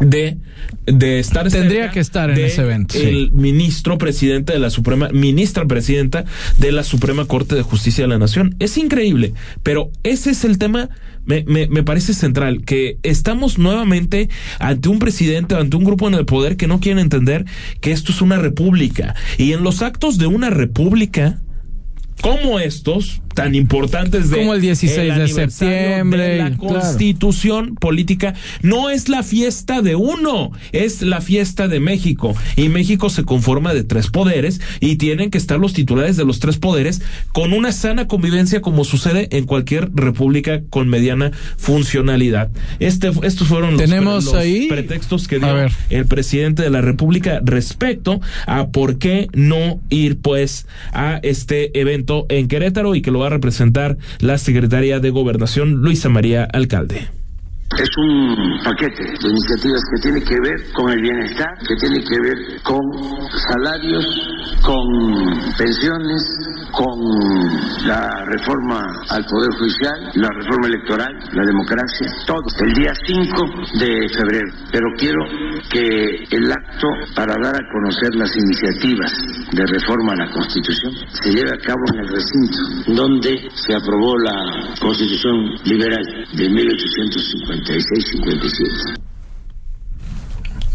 de, 0.00 0.38
de 0.86 1.18
estar 1.18 1.48
Tendría 1.48 1.90
que 1.90 2.00
estar 2.00 2.30
en 2.30 2.36
de 2.36 2.46
ese 2.46 2.62
evento, 2.62 2.94
sí. 2.96 3.04
el 3.04 3.32
ministro 3.32 3.98
presidente 3.98 4.52
de 4.52 4.58
la 4.58 4.70
Suprema 4.70 5.08
ministra 5.08 5.66
presidenta 5.66 6.24
de 6.58 6.72
la 6.72 6.84
Suprema 6.84 7.24
Corte 7.24 7.54
de 7.56 7.62
Justicia 7.62 8.04
de 8.04 8.08
la 8.08 8.18
Nación 8.18 8.54
es 8.58 8.78
increíble 8.78 9.34
pero 9.62 9.90
ese 10.04 10.30
es 10.30 10.44
el 10.44 10.58
tema 10.58 10.90
me, 11.28 11.44
me, 11.44 11.68
me 11.68 11.82
parece 11.84 12.14
central 12.14 12.64
que 12.64 12.98
estamos 13.02 13.58
nuevamente 13.58 14.28
ante 14.58 14.88
un 14.88 14.98
presidente 14.98 15.54
ante 15.54 15.76
un 15.76 15.84
grupo 15.84 16.08
en 16.08 16.14
el 16.14 16.24
poder 16.24 16.56
que 16.56 16.66
no 16.66 16.80
quieren 16.80 16.98
entender 16.98 17.44
que 17.80 17.92
esto 17.92 18.12
es 18.12 18.22
una 18.22 18.38
república. 18.38 19.14
Y 19.36 19.52
en 19.52 19.62
los 19.62 19.82
actos 19.82 20.18
de 20.18 20.26
una 20.26 20.50
república 20.50 21.40
como 22.22 22.58
estos 22.58 23.20
tan 23.42 23.54
importantes 23.54 24.30
de 24.30 24.38
Como 24.38 24.54
el 24.54 24.60
16 24.60 25.16
de 25.16 25.28
septiembre, 25.28 26.22
de 26.22 26.36
la 26.38 26.50
claro. 26.50 26.74
constitución 26.74 27.74
política. 27.74 28.34
No 28.62 28.90
es 28.90 29.08
la 29.08 29.22
fiesta 29.22 29.82
de 29.82 29.94
uno 29.96 30.52
es 30.72 31.02
la 31.02 31.20
fiesta 31.20 31.68
de 31.68 31.80
México. 31.80 32.34
Y 32.56 32.68
México 32.68 33.10
se 33.10 33.24
conforma 33.24 33.74
de 33.74 33.84
tres 33.84 34.08
poderes 34.08 34.60
y 34.80 34.96
tienen 34.96 35.30
que 35.30 35.38
estar 35.38 35.58
los 35.58 35.72
titulares 35.72 36.16
de 36.16 36.24
los 36.24 36.40
tres 36.40 36.58
poderes 36.58 37.00
con 37.32 37.52
una 37.52 37.72
sana 37.72 38.06
convivencia 38.08 38.60
como 38.60 38.84
sucede 38.84 39.28
en 39.36 39.44
cualquier 39.46 39.90
república 39.94 40.60
con 40.70 40.88
mediana 40.88 41.32
funcionalidad. 41.56 42.50
Este 42.80 43.10
estos 43.22 43.48
fueron 43.48 43.72
los, 43.72 43.82
Tenemos 43.82 44.24
los 44.24 44.34
ahí- 44.34 44.66
pretextos 44.68 45.28
que 45.28 45.38
dio 45.38 45.48
el 45.90 46.06
presidente 46.06 46.62
de 46.62 46.70
la 46.70 46.80
República 46.80 47.40
respecto 47.44 48.20
a 48.46 48.68
por 48.68 48.98
qué 48.98 49.28
no 49.32 49.80
ir 49.90 50.18
pues 50.18 50.66
a 50.92 51.20
este 51.22 51.78
evento 51.78 52.26
en 52.28 52.48
Querétaro 52.48 52.94
y 52.94 53.02
que 53.02 53.10
lo 53.10 53.20
va 53.20 53.27
a 53.28 53.30
representar 53.30 53.96
la 54.18 54.38
secretaria 54.38 54.98
de 54.98 55.10
Gobernación 55.10 55.74
Luisa 55.74 56.08
María 56.08 56.44
Alcalde. 56.44 57.17
Es 57.76 57.90
un 57.98 58.58
paquete 58.64 59.04
de 59.04 59.28
iniciativas 59.28 59.82
que 59.92 60.00
tiene 60.00 60.22
que 60.24 60.36
ver 60.40 60.72
con 60.72 60.90
el 60.90 61.00
bienestar, 61.02 61.52
que 61.68 61.76
tiene 61.76 62.02
que 62.02 62.18
ver 62.18 62.62
con 62.62 62.80
salarios, 63.36 64.04
con 64.62 64.82
pensiones, 65.56 66.24
con 66.72 66.98
la 67.86 68.24
reforma 68.24 68.80
al 69.10 69.24
Poder 69.26 69.50
Judicial, 69.58 70.10
la 70.14 70.28
reforma 70.28 70.66
electoral, 70.66 71.12
la 71.32 71.44
democracia, 71.44 72.08
todo. 72.26 72.42
El 72.58 72.72
día 72.74 72.92
5 73.06 73.44
de 73.78 74.08
febrero. 74.16 74.50
Pero 74.72 74.86
quiero 74.96 75.20
que 75.70 76.24
el 76.30 76.50
acto 76.50 76.88
para 77.14 77.34
dar 77.40 77.54
a 77.54 77.72
conocer 77.72 78.14
las 78.14 78.34
iniciativas 78.34 79.12
de 79.52 79.66
reforma 79.66 80.14
a 80.14 80.26
la 80.26 80.30
Constitución 80.30 80.92
se 81.22 81.30
lleve 81.30 81.50
a 81.52 81.60
cabo 81.60 81.80
en 81.92 82.00
el 82.00 82.08
recinto 82.08 82.58
donde 82.94 83.48
se 83.54 83.74
aprobó 83.74 84.16
la 84.18 84.74
Constitución 84.80 85.34
Liberal 85.64 86.04
de 86.32 86.48
1856-57. 87.64 88.98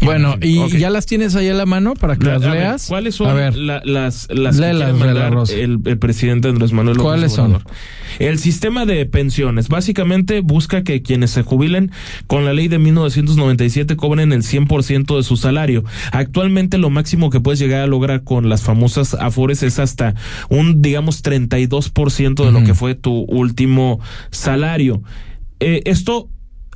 Bueno, 0.02 0.34
¿y 0.42 0.58
Ok. 0.58 0.72
ya 0.72 0.90
las 0.90 1.06
tienes 1.06 1.34
ahí 1.34 1.48
a 1.48 1.54
la 1.54 1.64
mano 1.64 1.94
para 1.94 2.16
que 2.16 2.26
La- 2.26 2.34
las 2.34 2.42
a 2.42 2.50
ver, 2.50 2.58
leas? 2.60 2.86
¿Cuáles 2.88 3.14
son 3.14 3.28
A 3.30 3.32
ver, 3.32 3.56
la- 3.56 3.80
las, 3.86 4.28
las 4.30 4.60
que 4.60 4.92
mandar 4.92 5.32
Rosa. 5.32 5.54
el, 5.54 5.78
el 5.86 5.98
presidente 5.98 6.48
Andrés 6.48 6.72
Manuel 6.72 6.98
López 6.98 7.08
¿Cuáles 7.10 7.32
son? 7.32 7.52
Obrador? 7.54 7.72
El 8.18 8.38
sistema 8.38 8.84
de 8.84 9.06
pensiones 9.06 9.68
básicamente 9.68 10.40
busca 10.40 10.84
que 10.84 11.00
quienes 11.00 11.30
se 11.30 11.42
jubilen 11.42 11.90
con 12.26 12.44
la 12.44 12.52
ley 12.52 12.68
de 12.68 12.78
1997 12.78 13.96
cobren 13.96 14.32
el 14.32 14.42
100% 14.42 15.16
de 15.16 15.22
su 15.22 15.38
salario. 15.38 15.84
Actualmente 16.12 16.76
lo 16.76 16.90
máximo 16.90 17.30
que 17.30 17.40
puedes 17.40 17.58
llegar 17.58 17.80
a 17.80 17.86
lograr 17.86 18.24
con 18.24 18.50
las 18.50 18.60
famosas 18.62 19.14
afores 19.14 19.62
es 19.62 19.78
hasta 19.78 20.14
un, 20.50 20.82
digamos, 20.82 21.22
32% 21.22 22.44
de 22.44 22.52
lo 22.52 22.62
que 22.62 22.74
fue 22.74 22.94
tu 22.94 23.20
último 23.22 24.00
salario. 24.30 25.02
Eh, 25.60 25.80
esto 25.86 26.28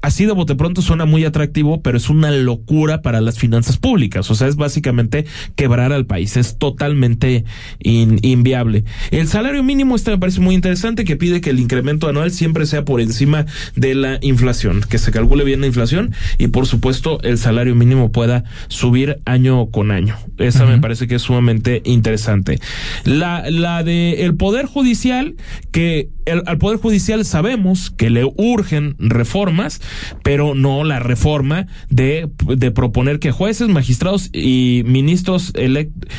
así 0.02 0.24
de 0.24 0.32
bote 0.32 0.54
pronto 0.54 0.82
suena 0.82 1.04
muy 1.04 1.24
atractivo, 1.24 1.82
pero 1.82 1.96
es 1.96 2.10
una 2.10 2.30
locura 2.30 3.02
para 3.02 3.20
las 3.20 3.38
finanzas 3.38 3.76
públicas. 3.76 4.30
O 4.30 4.34
sea, 4.34 4.48
es 4.48 4.56
básicamente 4.56 5.26
quebrar 5.56 5.92
al 5.92 6.06
país. 6.06 6.36
Es 6.36 6.58
totalmente 6.58 7.44
inviable. 7.80 8.84
El 9.10 9.28
salario 9.28 9.62
mínimo, 9.62 9.96
este 9.96 10.10
me 10.10 10.18
parece 10.18 10.40
muy 10.40 10.54
interesante, 10.54 11.04
que 11.04 11.16
pide 11.16 11.40
que 11.40 11.50
el 11.50 11.60
incremento 11.60 12.08
anual 12.08 12.30
siempre 12.30 12.66
sea 12.66 12.84
por 12.84 13.00
encima 13.00 13.46
de 13.76 13.94
la 13.94 14.18
inflación, 14.22 14.82
que 14.88 14.98
se 14.98 15.12
calcule 15.12 15.44
bien 15.44 15.60
la 15.60 15.66
inflación 15.66 16.14
y 16.38 16.48
por 16.48 16.66
supuesto 16.66 17.20
el 17.22 17.38
salario 17.38 17.74
mínimo 17.74 18.12
pueda 18.12 18.44
subir 18.68 19.20
año 19.24 19.66
con 19.70 19.90
año. 19.90 20.16
Esa 20.38 20.66
me 20.66 20.78
parece 20.78 21.06
que 21.06 21.16
es 21.16 21.22
sumamente 21.22 21.82
interesante. 21.84 22.58
La, 23.04 23.50
la 23.50 23.82
de 23.82 24.24
el 24.24 24.34
Poder 24.34 24.66
Judicial, 24.66 25.34
que 25.72 26.10
el, 26.28 26.42
al 26.46 26.58
Poder 26.58 26.78
Judicial 26.78 27.24
sabemos 27.24 27.90
que 27.90 28.10
le 28.10 28.24
urgen 28.24 28.96
reformas, 28.98 29.80
pero 30.22 30.54
no 30.54 30.84
la 30.84 30.98
reforma 30.98 31.66
de, 31.90 32.28
de 32.46 32.70
proponer 32.70 33.18
que 33.18 33.30
jueces, 33.30 33.68
magistrados 33.68 34.30
y 34.32 34.82
ministros 34.86 35.52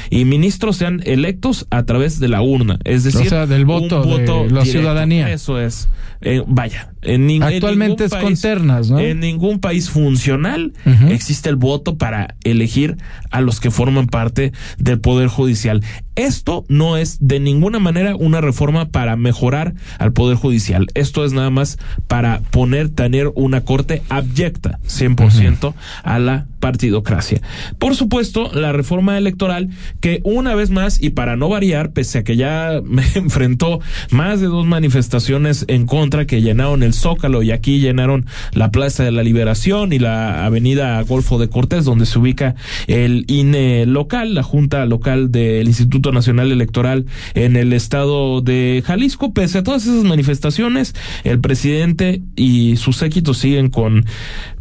y 0.10 0.26
ministros 0.26 0.78
sean 0.78 1.02
electos 1.06 1.68
a 1.70 1.84
través 1.84 2.20
de 2.20 2.28
la 2.28 2.42
urna, 2.42 2.80
es 2.84 3.04
decir, 3.04 3.28
o 3.28 3.30
sea, 3.30 3.46
del 3.46 3.66
voto, 3.66 4.04
de 4.04 4.52
la 4.52 4.66
ciudadanía. 4.66 5.32
Eso 5.32 5.60
es. 5.60 5.90
Eh, 6.22 6.44
vaya, 6.46 6.94
en, 7.02 7.42
actualmente 7.42 8.06
es 8.06 8.14
con 8.14 8.36
ternas, 8.36 8.90
¿no? 8.90 9.00
En 9.00 9.20
ningún 9.20 9.60
país 9.60 9.90
funcional 9.90 10.74
existe 11.10 11.50
el 11.50 11.56
voto 11.56 11.98
para 11.98 12.36
elegir 12.44 12.98
a 13.32 13.42
los 13.42 13.60
que 13.60 13.72
forman 13.72 14.08
parte 14.08 14.52
del 14.78 15.00
poder 15.00 15.28
judicial. 15.28 15.82
Esto 16.16 16.66
no 16.68 16.98
es 16.98 17.18
de 17.22 17.40
ninguna 17.40 17.80
manera 17.80 18.16
una 18.16 18.42
reforma 18.42 18.90
para 18.90 19.16
mejorar 19.16 19.76
al 20.00 20.12
poder 20.12 20.36
judicial. 20.36 20.88
Esto 20.94 21.24
es 21.24 21.32
nada 21.32 21.50
más 21.50 21.78
para 22.08 22.42
poner 22.52 22.90
tener 22.90 23.32
una 23.36 23.62
corte 23.62 24.02
abyecta 24.10 24.80
100% 24.86 25.74
a 26.04 26.20
la 26.20 26.48
partidocracia. 26.60 27.42
Por 27.78 27.96
supuesto, 27.96 28.52
la 28.54 28.74
reforma 28.74 29.18
electoral 29.18 29.70
que 30.02 30.20
una 30.26 30.56
vez 30.56 30.72
más 30.72 31.02
y 31.02 31.12
para 31.12 31.38
no 31.38 31.48
variar, 31.48 31.94
pese 31.94 32.20
a 32.20 32.24
que 32.24 32.36
ya 32.36 32.82
me 32.84 33.06
enfrentó 33.16 33.80
más 34.12 34.42
de 34.42 34.48
dos 34.48 34.66
manifestaciones 34.66 35.64
en 35.70 35.86
contra 35.86 36.26
que 36.26 36.42
llenaron 36.42 36.84
el 36.84 36.89
Zócalo 36.94 37.44
y 37.44 37.52
aquí 37.52 37.80
llenaron 37.80 38.26
la 38.54 38.72
Plaza 38.72 39.04
de 39.04 39.12
la 39.12 39.24
Liberación 39.24 39.94
y 39.94 40.00
la 40.00 40.46
Avenida 40.46 41.02
Golfo 41.04 41.38
de 41.40 41.50
Cortés 41.50 41.86
donde 41.86 42.06
se 42.06 42.20
ubica 42.20 42.56
el 42.88 43.26
INE 43.28 43.86
local, 43.86 44.34
la 44.34 44.44
Junta 44.44 44.86
Local 44.86 45.32
del 45.32 45.68
Instituto 45.68 46.12
Nacional 46.12 46.52
Electoral 46.52 47.06
en 47.34 47.56
el 47.56 47.74
estado 47.74 48.42
de 48.42 48.84
Jalisco. 48.86 49.34
Pese 49.34 49.60
a 49.60 49.64
todas 49.64 49.84
esas 49.84 50.04
manifestaciones, 50.04 50.96
el 51.24 51.40
presidente 51.40 52.22
y 52.36 52.78
sus 52.78 52.98
séquitos 52.98 53.38
siguen 53.38 53.70
con 53.70 54.06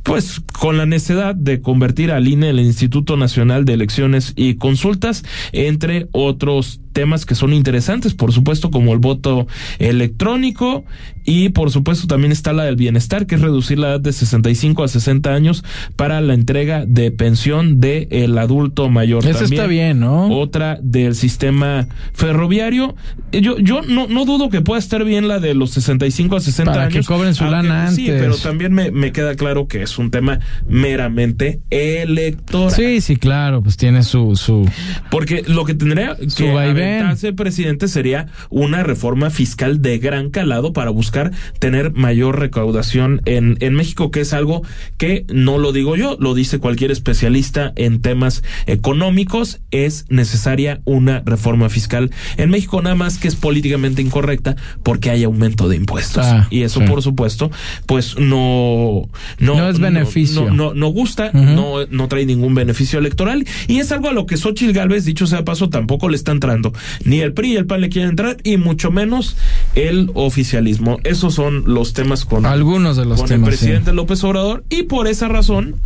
pues 0.09 0.41
con 0.59 0.79
la 0.79 0.87
necesidad 0.87 1.35
de 1.35 1.61
convertir 1.61 2.13
al 2.13 2.27
INE 2.27 2.49
el 2.49 2.61
Instituto 2.61 3.19
Nacional 3.19 3.67
de 3.67 3.75
Elecciones 3.75 4.33
y 4.37 4.55
Consultas, 4.55 5.23
entre 5.53 6.09
otros 6.13 6.81
temas 6.95 7.27
que 7.27 7.37
son 7.37 7.53
interesantes, 7.53 8.15
por 8.15 8.33
supuesto, 8.33 8.71
como 8.71 8.93
el 8.93 8.99
voto 8.99 9.47
electrónico 9.79 10.85
y 11.25 11.51
por 11.51 11.71
supuesto 11.71 12.07
también 12.07 12.33
está 12.33 12.53
la 12.53 12.65
del 12.65 12.75
bienestar, 12.75 13.27
que 13.27 13.35
es 13.35 13.41
reducir 13.41 13.79
la 13.79 13.91
edad 13.91 14.01
de 14.01 14.13
65 14.13 14.83
a 14.83 14.89
60 14.89 15.33
años 15.33 15.63
para 15.95 16.21
la 16.23 16.35
entrega 16.35 16.87
de 16.87 17.11
pensión 17.11 17.81
del 17.81 18.09
el 18.11 18.39
adulto 18.39 18.89
mayor. 18.89 19.27
Eso 19.27 19.45
está 19.45 19.67
bien, 19.67 20.01
¿no? 20.01 20.29
Otra 20.31 20.79
del 20.83 21.15
sistema 21.15 21.87
ferroviario. 22.15 22.97
Yo, 23.31 23.59
yo 23.59 23.83
no, 23.83 24.09
no 24.09 24.25
dudo 24.25 24.49
que 24.49 24.63
pueda 24.63 24.79
estar 24.79 25.05
bien 25.05 25.29
la 25.29 25.39
de 25.39 25.55
los 25.55 25.71
65 25.71 26.35
a 26.35 26.41
60 26.41 26.73
para 26.73 26.85
años. 26.87 26.95
que 26.95 27.05
cobren 27.05 27.35
su 27.35 27.45
lana 27.45 27.89
antes. 27.89 27.97
Sí, 27.97 28.07
pero 28.09 28.37
también 28.37 28.73
me, 28.73 28.91
me 28.91 29.13
queda 29.13 29.37
claro 29.37 29.69
que 29.69 29.87
es 29.99 30.05
un 30.05 30.11
tema 30.11 30.39
meramente 30.69 31.61
electoral. 31.71 32.71
Sí, 32.71 33.01
sí, 33.01 33.17
claro, 33.17 33.63
pues 33.63 33.77
tiene 33.77 34.03
su... 34.03 34.37
su 34.37 34.69
Porque 35.11 35.43
lo 35.47 35.65
que 35.65 35.75
tendría 35.75 36.17
que 36.37 36.51
aventarse 36.51 37.29
el 37.29 37.35
presidente 37.35 37.89
sería 37.89 38.29
una 38.51 38.83
reforma 38.83 39.31
fiscal 39.31 39.83
de 39.83 39.99
gran 39.99 40.31
calado 40.31 40.73
para 40.73 40.91
buscar 40.91 41.33
tener 41.59 41.93
mayor 41.93 42.39
recaudación 42.39 43.21
en, 43.25 43.57
en 43.61 43.75
México, 43.75 44.11
que 44.11 44.21
es 44.21 44.33
algo 44.33 44.63
que 44.97 45.25
no 45.29 45.59
lo 45.59 45.73
digo 45.73 45.97
yo, 45.97 46.17
lo 46.21 46.35
dice 46.35 46.59
cualquier 46.59 46.91
especialista 46.91 47.73
en 47.77 48.01
temas 48.01 48.43
económicos, 48.67 49.61
es 49.71 50.07
necesaria 50.09 50.81
una 50.85 51.23
reforma 51.25 51.69
fiscal 51.69 52.11
en 52.37 52.51
México, 52.51 52.81
nada 52.83 52.95
más 52.95 53.19
que 53.19 53.29
es 53.29 53.37
políticamente 53.37 54.03
incorrecta 54.03 54.57
porque 54.83 55.11
hay 55.11 55.25
aumento 55.25 55.69
de 55.69 55.77
impuestos. 55.77 56.25
Ah, 56.25 56.47
y 56.51 56.63
eso, 56.63 56.81
sí. 56.81 56.87
por 56.87 57.03
supuesto, 57.03 57.51
pues 57.87 58.19
no, 58.19 59.09
no, 59.39 59.57
No 59.57 59.69
es 59.69 59.78
beneficio. 59.79 60.47
No, 60.47 60.55
no, 60.55 60.75
no 60.75 60.89
gusta, 60.89 61.31
no, 61.33 61.87
no 61.87 62.09
trae 62.09 62.27
ningún 62.27 62.55
beneficio 62.55 62.99
electoral 62.99 63.47
y 63.67 63.79
es 63.79 63.93
algo 63.93 64.09
a 64.09 64.13
lo 64.13 64.27
que 64.27 64.37
Xochitl 64.37 64.73
Galvez, 64.73 65.05
dicho 65.05 65.27
sea 65.27 65.45
paso, 65.45 65.69
tampoco 65.69 66.09
le 66.09 66.17
está 66.17 66.33
entrando. 66.33 66.73
Ni 67.05 67.21
el 67.21 67.33
PRI 67.33 67.53
y 67.53 67.57
el 67.57 67.67
PAN 67.67 67.81
le 67.81 67.89
quieren 67.89 68.11
entrar 68.11 68.37
y 68.45 68.57
mucho 68.57 68.91
menos 68.91 69.37
el 69.75 70.11
oficialismo. 70.15 70.99
Esos 71.05 71.35
son 71.35 71.65
los 71.67 71.93
temas 71.93 72.25
con, 72.25 72.47
Algunos 72.47 72.97
de 72.97 73.05
los 73.05 73.21
con 73.21 73.29
temas, 73.29 73.49
el 73.49 73.55
presidente 73.55 73.93
López 73.93 74.23
Obrador 74.25 74.65
y 74.71 74.85
por 74.85 75.09
esa 75.09 75.29
razón, 75.29 75.77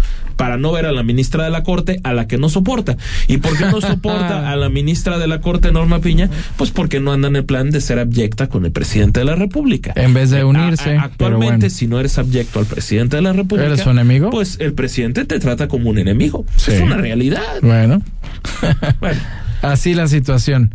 para 0.42 0.56
no 0.56 0.72
ver 0.72 0.86
a 0.86 0.92
la 0.92 1.04
ministra 1.04 1.44
de 1.44 1.50
la 1.50 1.62
Corte, 1.62 2.00
a 2.02 2.12
la 2.12 2.26
que 2.26 2.36
no 2.36 2.48
soporta. 2.48 2.96
¿Y 3.28 3.36
por 3.36 3.56
qué 3.56 3.66
no 3.66 3.80
soporta 3.80 4.50
a 4.50 4.56
la 4.56 4.68
ministra 4.68 5.16
de 5.18 5.28
la 5.28 5.40
Corte, 5.40 5.70
Norma 5.70 6.00
Piña? 6.00 6.28
Pues 6.56 6.72
porque 6.72 6.98
no 6.98 7.12
anda 7.12 7.28
en 7.28 7.36
el 7.36 7.44
plan 7.44 7.70
de 7.70 7.80
ser 7.80 8.00
abyecta 8.00 8.48
con 8.48 8.64
el 8.64 8.72
presidente 8.72 9.20
de 9.20 9.26
la 9.26 9.36
República. 9.36 9.92
En 9.94 10.14
vez 10.14 10.30
de 10.30 10.42
unirse, 10.42 10.90
A- 10.90 10.92
a- 10.94 10.94
pero 10.94 11.04
actualmente, 11.36 11.56
bueno. 11.66 11.70
si 11.70 11.86
no 11.86 12.00
eres 12.00 12.18
abyecto 12.18 12.58
al 12.58 12.66
presidente 12.66 13.14
de 13.14 13.22
la 13.22 13.32
República, 13.32 13.68
¿Eres 13.68 13.82
su 13.82 13.90
enemigo? 13.90 14.30
Pues 14.30 14.56
el 14.58 14.72
presidente 14.74 15.24
te 15.26 15.38
trata 15.38 15.68
como 15.68 15.90
un 15.90 15.98
enemigo. 15.98 16.44
Sí. 16.56 16.72
Es 16.72 16.80
una 16.80 16.96
realidad. 16.96 17.40
Bueno. 17.62 18.02
Bueno. 18.98 19.20
Así 19.62 19.94
la 19.94 20.08
situación. 20.08 20.74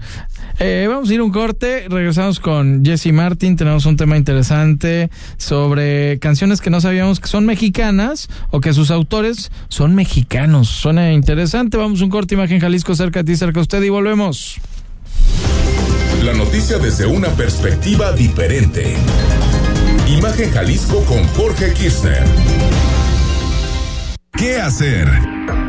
Eh, 0.59 0.87
vamos 0.89 1.09
a 1.09 1.13
ir 1.13 1.19
a 1.19 1.23
un 1.23 1.31
corte, 1.31 1.85
regresamos 1.87 2.39
con 2.39 2.83
Jesse 2.83 3.13
Martin, 3.13 3.55
tenemos 3.55 3.85
un 3.85 3.95
tema 3.95 4.17
interesante 4.17 5.11
sobre 5.37 6.17
canciones 6.17 6.61
que 6.61 6.71
no 6.71 6.81
sabíamos 6.81 7.19
que 7.19 7.27
son 7.27 7.45
mexicanas 7.45 8.27
o 8.49 8.59
que 8.59 8.73
sus 8.73 8.89
autores 8.89 9.51
son 9.69 9.93
mexicanos. 9.93 10.67
Suena 10.67 11.11
interesante, 11.11 11.77
vamos 11.77 12.01
a 12.01 12.05
un 12.05 12.09
corte, 12.09 12.33
Imagen 12.33 12.59
Jalisco, 12.59 12.95
cerca 12.95 13.21
de 13.21 13.31
ti, 13.31 13.37
cerca 13.37 13.59
de 13.59 13.61
usted 13.61 13.83
y 13.83 13.89
volvemos. 13.89 14.59
La 16.23 16.33
noticia 16.33 16.79
desde 16.79 17.05
una 17.05 17.29
perspectiva 17.29 18.11
diferente. 18.11 18.95
Imagen 20.07 20.51
Jalisco 20.51 21.03
con 21.05 21.23
Jorge 21.35 21.71
Kirchner. 21.73 22.23
¿Qué 24.31 24.57
hacer? 24.57 25.07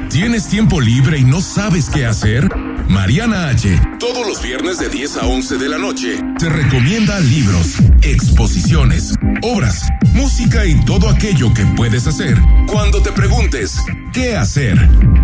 ¿Tienes 0.09 0.49
tiempo 0.49 0.81
libre 0.81 1.19
y 1.19 1.25
no 1.25 1.43
sabes 1.43 1.91
qué 1.91 2.07
hacer? 2.07 2.49
Mariana 2.89 3.49
H. 3.49 3.81
Todos 3.99 4.27
los 4.27 4.43
viernes 4.43 4.79
de 4.79 4.89
10 4.89 5.17
a 5.19 5.27
11 5.27 5.59
de 5.59 5.69
la 5.69 5.79
noche 5.79 6.19
te 6.39 6.49
recomienda 6.49 7.21
libros, 7.21 7.77
exposiciones, 8.03 9.15
obras, 9.43 9.89
música 10.15 10.65
y 10.65 10.83
todo 10.85 11.09
aquello 11.09 11.53
que 11.53 11.65
puedes 11.77 12.07
hacer 12.07 12.37
cuando 12.67 13.03
te 13.03 13.13
preguntes 13.13 13.79
¿qué 14.13 14.37
hacer? 14.37 14.77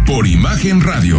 Por 0.07 0.27
Imagen 0.27 0.81
Radio. 0.81 1.19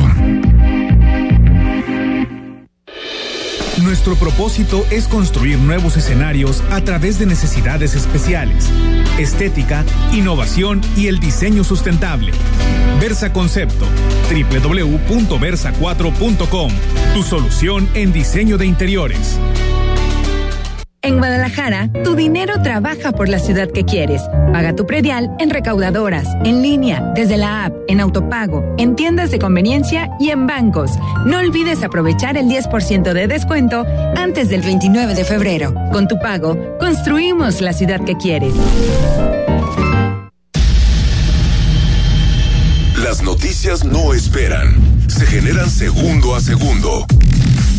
Nuestro 3.86 4.16
propósito 4.16 4.84
es 4.90 5.08
construir 5.08 5.60
nuevos 5.60 5.96
escenarios 5.96 6.64
a 6.72 6.82
través 6.82 7.20
de 7.20 7.28
necesidades 7.28 7.94
especiales, 7.94 8.68
estética, 9.20 9.86
innovación 10.12 10.82
y 10.98 11.06
el 11.06 11.20
diseño 11.20 11.64
sustentable. 11.64 12.32
Versa 13.00 13.32
Concepto, 13.32 13.86
www.versa4.com, 14.32 16.72
tu 17.14 17.22
solución 17.22 17.88
en 17.94 18.12
diseño 18.12 18.58
de 18.58 18.66
interiores. 18.66 19.38
En 21.06 21.20
Guadalajara, 21.20 21.92
tu 22.04 22.16
dinero 22.16 22.64
trabaja 22.64 23.12
por 23.12 23.30
la 23.30 23.38
ciudad 23.38 23.70
que 23.70 23.86
quieres. 23.86 24.24
Paga 24.52 24.76
tu 24.76 24.88
predial 24.88 25.30
en 25.38 25.52
recaudadoras, 25.52 26.28
en 26.44 26.64
línea, 26.64 27.12
desde 27.14 27.38
la 27.38 27.66
app, 27.66 27.76
en 27.88 28.00
autopago, 28.00 28.64
en 28.80 28.96
tiendas 28.96 29.30
de 29.30 29.38
conveniencia 29.38 30.10
y 30.20 30.32
en 30.32 30.48
bancos. 30.48 30.94
No 31.28 31.38
olvides 31.38 31.84
aprovechar 31.84 32.38
el 32.38 32.48
10% 32.48 33.14
de 33.14 33.28
descuento 33.28 33.86
antes 34.18 34.50
del 34.50 34.64
29 34.64 35.14
de 35.14 35.26
febrero. 35.26 35.76
Con 35.92 36.08
tu 36.08 36.18
pago, 36.18 36.58
construimos 36.80 37.62
la 37.62 37.74
ciudad 37.74 38.04
que 38.04 38.16
quieres. 38.16 38.56
Las 43.04 43.22
noticias 43.22 43.86
no 43.86 44.12
esperan, 44.12 44.74
se 45.08 45.28
generan 45.28 45.70
segundo 45.70 46.34
a 46.34 46.42
segundo. 46.42 47.06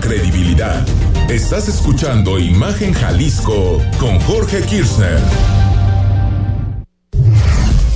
Credibilidad. 0.00 0.86
Estás 1.28 1.68
escuchando 1.68 2.38
Imagen 2.38 2.92
Jalisco 2.92 3.82
con 3.98 4.18
Jorge 4.20 4.62
Kirchner. 4.62 5.20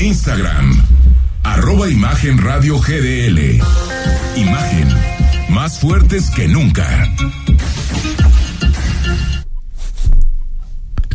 Instagram, 0.00 0.84
arroba 1.42 1.88
Imagen 1.88 2.38
Radio 2.38 2.78
GDL. 2.78 3.60
Imagen, 4.36 4.88
más 5.50 5.78
fuertes 5.78 6.30
que 6.30 6.48
nunca. 6.48 7.08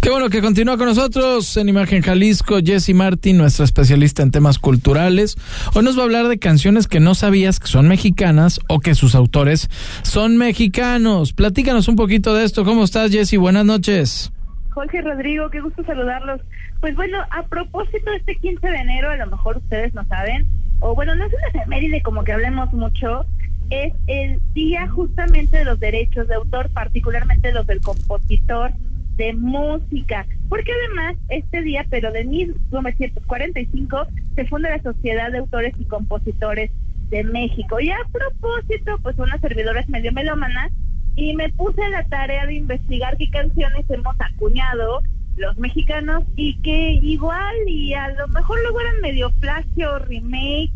Qué 0.08 0.12
bueno 0.12 0.30
que 0.30 0.42
continúa 0.42 0.78
con 0.78 0.86
nosotros 0.86 1.58
en 1.58 1.68
Imagen 1.68 2.02
Jalisco, 2.02 2.60
Jesse 2.64 2.94
Martin, 2.94 3.38
nuestra 3.38 3.66
especialista 3.66 4.24
en 4.24 4.32
temas 4.32 4.58
culturales. 4.58 5.36
Hoy 5.76 5.84
nos 5.84 5.98
va 5.98 6.04
a 6.04 6.06
hablar 6.06 6.30
de 6.30 6.40
canciones 6.40 6.88
que 6.88 7.02
no 7.02 7.14
sabías 7.14 7.60
que 7.60 7.68
son 7.68 7.90
mexicanas 7.90 8.62
o 8.70 8.80
que 8.80 8.96
sus 8.96 9.16
autores 9.16 9.68
son 10.04 10.38
mexicanos. 10.38 11.34
Platícanos 11.34 11.90
un 11.90 11.98
poquito 11.98 12.34
de 12.34 12.46
esto. 12.46 12.64
¿Cómo 12.64 12.86
estás, 12.86 13.12
Jesse? 13.12 13.38
Buenas 13.38 13.66
noches. 13.66 14.32
Jorge 14.70 15.02
Rodrigo, 15.02 15.50
qué 15.50 15.60
gusto 15.60 15.84
saludarlos. 15.84 16.40
Pues 16.80 16.96
bueno, 16.96 17.18
a 17.30 17.44
propósito 17.44 18.10
de 18.10 18.16
este 18.16 18.38
15 18.38 18.66
de 18.66 18.78
enero, 18.78 19.10
a 19.10 19.18
lo 19.18 19.28
mejor 19.28 19.58
ustedes 19.58 19.94
no 19.94 20.06
saben, 20.06 20.46
o 20.80 20.96
bueno, 20.96 21.16
no 21.16 21.26
es 21.26 21.34
una 21.34 21.48
efeméride 21.50 22.02
como 22.02 22.24
que 22.24 22.32
hablemos 22.32 22.72
mucho, 22.72 23.26
es 23.72 23.92
el 24.08 24.40
día 24.54 24.88
justamente 24.88 25.58
de 25.58 25.66
los 25.66 25.82
derechos 25.82 26.30
de 26.30 26.36
autor, 26.36 26.70
particularmente 26.70 27.52
los 27.52 27.68
del 27.68 27.82
compositor 27.82 28.72
de 29.18 29.34
música, 29.34 30.26
porque 30.48 30.72
además 30.72 31.18
este 31.30 31.62
día, 31.62 31.86
pero 31.90 32.12
de 32.12 32.24
1945, 32.24 34.08
se 34.36 34.46
funda 34.46 34.70
la 34.70 34.82
Sociedad 34.82 35.32
de 35.32 35.40
Autores 35.40 35.74
y 35.80 35.86
Compositores 35.86 36.72
de 37.10 37.24
México. 37.24 37.80
Y 37.80 37.90
a 37.90 37.98
propósito, 38.12 38.98
pues 39.02 39.18
una 39.18 39.38
servidora 39.40 39.82
es 39.82 39.90
medio 39.90 40.12
melómana 40.12 40.70
y 41.16 41.36
me 41.36 41.50
puse 41.50 41.90
la 41.90 42.04
tarea 42.06 42.46
de 42.46 42.56
investigar 42.56 43.18
qué 43.18 43.30
canciones 43.30 43.90
hemos 43.90 44.16
acuñado 44.20 45.02
los 45.36 45.58
mexicanos 45.58 46.24
y 46.36 46.60
que 46.62 46.94
igual 47.02 47.56
y 47.68 47.94
a 47.94 48.10
lo 48.10 48.28
mejor 48.30 48.60
luego 48.62 48.82
eran 48.82 49.02
medio 49.02 49.32
plagio, 49.40 50.00
remake 50.00 50.74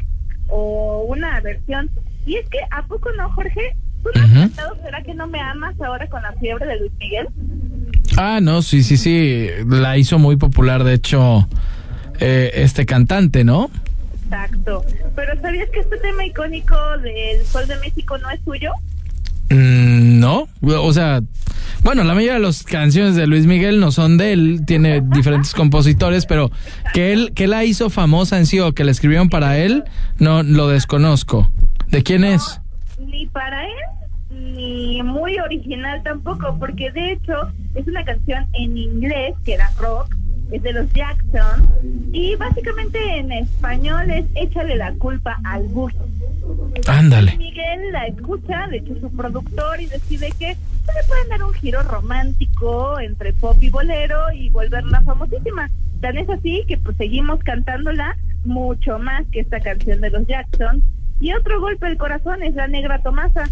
o 0.47 1.05
una 1.07 1.39
versión. 1.41 1.89
Y 2.25 2.35
es 2.35 2.47
que, 2.49 2.59
¿a 2.69 2.83
poco 2.87 3.11
no, 3.13 3.29
Jorge? 3.31 3.75
¿Tú 4.03 4.09
no 4.15 4.23
has 4.23 4.31
cantado 4.31 4.75
¿Será 4.83 5.03
que 5.03 5.13
no 5.13 5.27
me 5.27 5.39
amas 5.39 5.79
ahora 5.81 6.07
con 6.07 6.23
la 6.23 6.33
fiebre 6.33 6.65
de 6.65 6.79
Luis 6.79 6.91
Miguel? 6.99 7.27
Ah, 8.17 8.39
no, 8.41 8.61
sí, 8.61 8.83
sí, 8.83 8.97
sí. 8.97 9.47
La 9.67 9.97
hizo 9.97 10.19
muy 10.19 10.35
popular, 10.35 10.83
de 10.83 10.93
hecho, 10.93 11.47
eh, 12.19 12.51
este 12.55 12.85
cantante, 12.85 13.43
¿no? 13.43 13.69
Exacto. 14.23 14.85
Pero 15.15 15.41
¿sabías 15.41 15.69
que 15.69 15.79
este 15.79 15.97
tema 15.97 16.25
icónico 16.25 16.75
del 16.99 17.45
Sol 17.45 17.67
de 17.67 17.77
México 17.77 18.17
no 18.17 18.29
es 18.29 18.39
suyo? 18.43 18.71
Mm, 19.49 20.19
no, 20.19 20.47
o 20.61 20.93
sea, 20.93 21.21
bueno, 21.83 22.03
la 22.03 22.13
mayoría 22.13 22.35
de 22.35 22.39
las 22.39 22.63
canciones 22.63 23.15
de 23.15 23.27
Luis 23.27 23.45
Miguel 23.45 23.79
no 23.79 23.91
son 23.91 24.17
de 24.17 24.31
él, 24.31 24.61
tiene 24.65 25.01
diferentes 25.01 25.53
compositores, 25.53 26.25
pero 26.25 26.51
que 26.93 27.11
él 27.11 27.33
que 27.35 27.47
la 27.47 27.65
hizo 27.65 27.89
famosa 27.89 28.37
en 28.37 28.45
sí 28.45 28.59
o 28.59 28.73
que 28.73 28.85
la 28.85 28.91
escribieron 28.91 29.29
para 29.29 29.57
él, 29.57 29.83
no 30.19 30.43
lo 30.43 30.69
desconozco. 30.69 31.51
¿De 31.87 32.03
quién 32.03 32.23
es? 32.23 32.61
Ni 32.99 33.25
para 33.27 33.65
él 33.65 34.00
ni 34.31 35.01
muy 35.03 35.39
original 35.39 36.01
tampoco, 36.03 36.57
porque 36.59 36.91
de 36.91 37.13
hecho 37.13 37.33
es 37.75 37.87
una 37.87 38.03
canción 38.03 38.45
en 38.53 38.77
inglés 38.77 39.35
que 39.45 39.53
era 39.53 39.69
rock, 39.79 40.15
es 40.51 40.61
de 40.63 40.73
los 40.73 40.91
Jackson, 40.93 41.69
y 42.11 42.35
básicamente 42.35 43.17
en 43.17 43.31
español 43.31 44.09
es 44.11 44.25
Échale 44.35 44.75
la 44.75 44.93
culpa 44.93 45.39
al 45.43 45.63
bus. 45.69 45.93
Ándale. 46.87 47.37
Miguel 47.37 47.91
la 47.91 48.07
escucha, 48.07 48.67
de 48.67 48.77
hecho 48.77 48.99
su 48.99 49.09
productor, 49.15 49.79
y 49.79 49.85
decide 49.85 50.29
que 50.37 50.55
se 50.55 50.93
le 50.93 51.03
pueden 51.07 51.29
dar 51.29 51.43
un 51.43 51.53
giro 51.53 51.81
romántico 51.83 52.99
entre 52.99 53.33
pop 53.33 53.57
y 53.61 53.69
bolero 53.69 54.31
y 54.33 54.49
volverla 54.49 55.01
famosísima. 55.01 55.69
Tan 56.01 56.17
es 56.17 56.29
así 56.29 56.63
que 56.67 56.77
pues 56.77 56.97
seguimos 56.97 57.39
cantándola 57.41 58.17
mucho 58.43 58.97
más 58.97 59.25
que 59.31 59.41
esta 59.41 59.59
canción 59.59 60.01
de 60.01 60.09
los 60.09 60.25
Jackson. 60.25 60.81
Y 61.19 61.33
otro 61.33 61.61
golpe 61.61 61.85
del 61.85 61.97
corazón 61.97 62.41
es 62.41 62.55
la 62.55 62.67
negra 62.67 62.99
Tomasa. 63.03 63.47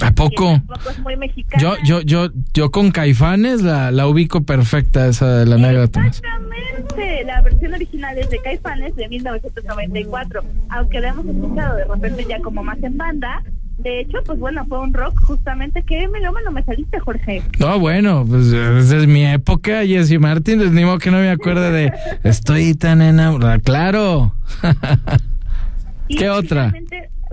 ¿A 0.00 0.10
poco? 0.12 0.60
Es 0.90 0.98
muy 1.00 1.16
mexicana. 1.16 1.62
Yo, 1.62 1.76
yo, 1.84 2.00
yo, 2.02 2.28
yo 2.52 2.70
con 2.70 2.90
Caifanes 2.90 3.62
la, 3.62 3.90
la 3.90 4.06
ubico 4.06 4.42
perfecta 4.42 5.06
esa 5.06 5.38
de 5.38 5.46
la 5.46 5.56
negra. 5.56 5.84
Exactamente, 5.84 7.24
la 7.24 7.42
versión 7.42 7.74
original 7.74 8.18
es 8.18 8.30
de 8.30 8.38
Caifanes 8.42 8.96
de 8.96 9.08
1994, 9.08 10.42
aunque 10.70 11.00
la 11.00 11.08
hemos 11.08 11.26
escuchado 11.26 11.76
de 11.76 11.84
repente 11.84 12.26
ya 12.28 12.40
como 12.40 12.62
más 12.62 12.82
en 12.82 12.96
banda. 12.96 13.42
De 13.78 14.00
hecho, 14.00 14.18
pues 14.24 14.38
bueno, 14.38 14.64
fue 14.66 14.78
un 14.78 14.94
rock 14.94 15.20
justamente 15.24 15.82
que 15.82 16.06
melómano 16.06 16.52
me 16.52 16.62
saliste, 16.62 16.98
Jorge. 17.00 17.42
No, 17.58 17.78
bueno, 17.80 18.24
pues 18.26 18.46
esa 18.46 18.96
es 18.98 19.06
mi 19.06 19.26
época, 19.26 19.84
Jessy 19.84 20.18
Martín, 20.18 20.58
pues 20.58 20.70
ni 20.70 20.84
modo 20.84 20.98
que 20.98 21.10
no 21.10 21.18
me 21.18 21.30
acuerde 21.30 21.72
de 21.72 21.92
Estoy 22.22 22.74
tan 22.74 23.02
enamorada. 23.02 23.58
Claro. 23.58 24.32
¿Qué 26.08 26.30
otra? 26.30 26.72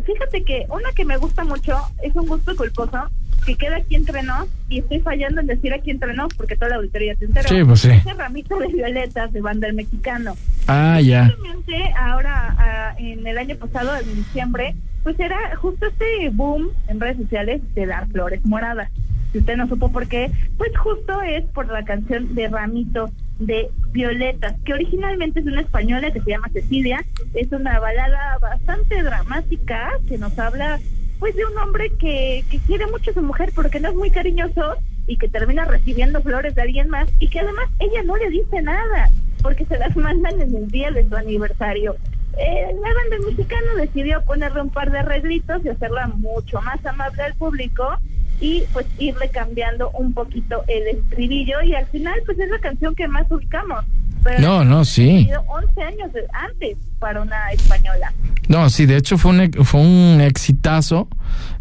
Fíjate 0.06 0.44
que 0.44 0.66
una 0.70 0.92
que 0.94 1.06
me 1.06 1.18
gusta 1.18 1.44
mucho 1.44 1.78
es 2.04 2.16
un 2.16 2.28
gusto 2.28 2.56
culposo 2.56 3.10
que 3.46 3.56
queda 3.56 3.78
aquí 3.78 3.96
entre 3.96 4.24
nos 4.24 4.48
y 4.70 4.80
estoy 4.80 5.00
fallando 5.00 5.42
en 5.42 5.48
decir 5.48 5.74
aquí 5.74 5.92
entre 5.92 6.14
nos 6.14 6.34
porque 6.36 6.56
toda 6.56 6.70
la 6.70 6.76
auditoría 6.78 7.16
se 7.16 7.26
enteró. 7.26 7.50
Sí, 7.50 7.64
pues 7.64 7.82
sí. 7.82 7.90
Ese 7.90 8.14
ramito 8.14 8.58
de 8.60 8.68
violetas 8.68 9.34
de 9.34 9.42
banda 9.42 9.68
el 9.68 9.74
mexicano. 9.74 10.36
Ah, 10.68 11.00
ya. 11.02 11.26
Justamente 11.26 11.94
ahora, 11.98 12.56
ah, 12.58 12.96
en 12.98 13.26
el 13.26 13.38
año 13.38 13.56
pasado, 13.56 13.96
en 13.98 14.16
diciembre, 14.16 14.76
pues 15.04 15.20
era 15.20 15.56
justo 15.58 15.88
este 15.88 16.30
boom 16.30 16.70
en 16.88 17.00
redes 17.00 17.18
sociales 17.18 17.62
de 17.74 17.86
dar 17.86 18.08
flores 18.10 18.46
moradas. 18.46 18.92
Si 19.32 19.40
usted 19.40 19.56
no 19.56 19.68
supo 19.68 19.92
por 19.92 20.08
qué, 20.08 20.32
pues 20.58 20.72
justo 20.78 21.22
es 21.22 21.46
por 21.46 21.68
la 21.68 21.84
canción 21.84 22.36
de 22.36 22.50
Ramito 22.50 23.10
de 23.46 23.70
Violetas, 23.92 24.56
que 24.66 24.74
originalmente 24.74 25.40
es 25.40 25.46
una 25.46 25.62
española 25.62 26.12
que 26.12 26.22
se 26.22 26.32
llama 26.32 26.50
Cecilia. 26.54 27.04
Es 27.34 27.52
una 27.52 27.80
balada 27.80 28.38
bastante 28.40 29.02
dramática 29.04 29.92
que 30.08 30.18
nos 30.18 30.38
habla 30.40 30.80
pues 31.20 31.36
de 31.36 31.46
un 31.46 31.58
hombre 31.58 31.92
que, 32.00 32.44
que 32.50 32.60
quiere 32.60 32.88
mucho 32.88 33.12
a 33.12 33.14
su 33.14 33.22
mujer 33.22 33.52
pero 33.56 33.70
que 33.70 33.80
no 33.80 33.90
es 33.90 33.96
muy 33.96 34.10
cariñoso 34.10 34.76
y 35.06 35.18
que 35.18 35.28
termina 35.28 35.66
recibiendo 35.66 36.22
flores 36.22 36.56
de 36.56 36.62
alguien 36.62 36.90
más 36.90 37.10
y 37.20 37.28
que 37.28 37.40
además 37.40 37.70
ella 37.80 38.02
no 38.04 38.18
le 38.18 38.30
dice 38.30 38.62
nada 38.62 39.10
porque 39.42 39.66
se 39.66 39.78
las 39.78 39.96
mandan 39.96 40.40
en 40.40 40.56
el 40.56 40.68
día 40.70 40.92
de 40.92 41.08
su 41.08 41.16
aniversario. 41.16 41.96
Eh, 42.38 42.74
la 42.74 42.94
banda 42.94 43.28
mexicana 43.28 43.76
decidió 43.78 44.24
ponerle 44.24 44.62
un 44.62 44.70
par 44.70 44.92
de 44.92 45.00
arreglitos 45.00 45.66
y 45.66 45.70
hacerla 45.70 46.08
mucho 46.08 46.62
más 46.62 46.84
amable 46.86 47.22
al 47.24 47.34
público 47.36 47.98
y 48.42 48.64
pues 48.74 48.86
irle 48.98 49.30
cambiando 49.30 49.92
un 49.92 50.14
poquito 50.14 50.64
el 50.68 50.88
estribillo 50.88 51.62
y 51.62 51.76
al 51.76 51.86
final 51.88 52.20
pues 52.26 52.38
es 52.40 52.50
la 52.50 52.60
canción 52.60 52.94
que 52.96 53.08
más 53.08 53.32
ubicamos. 53.32 53.86
no, 54.40 54.66
no, 54.66 54.84
sí. 54.84 55.30
11 55.48 55.82
años 55.82 56.12
antes 56.34 56.78
para 57.00 57.22
una 57.22 57.52
española. 57.52 58.12
No, 58.52 58.70
sí, 58.70 58.86
de 58.86 58.98
hecho 58.98 59.18
fue 59.18 59.32
un, 59.32 59.54
fue 59.64 59.80
un 59.80 60.20
exitazo 60.20 61.08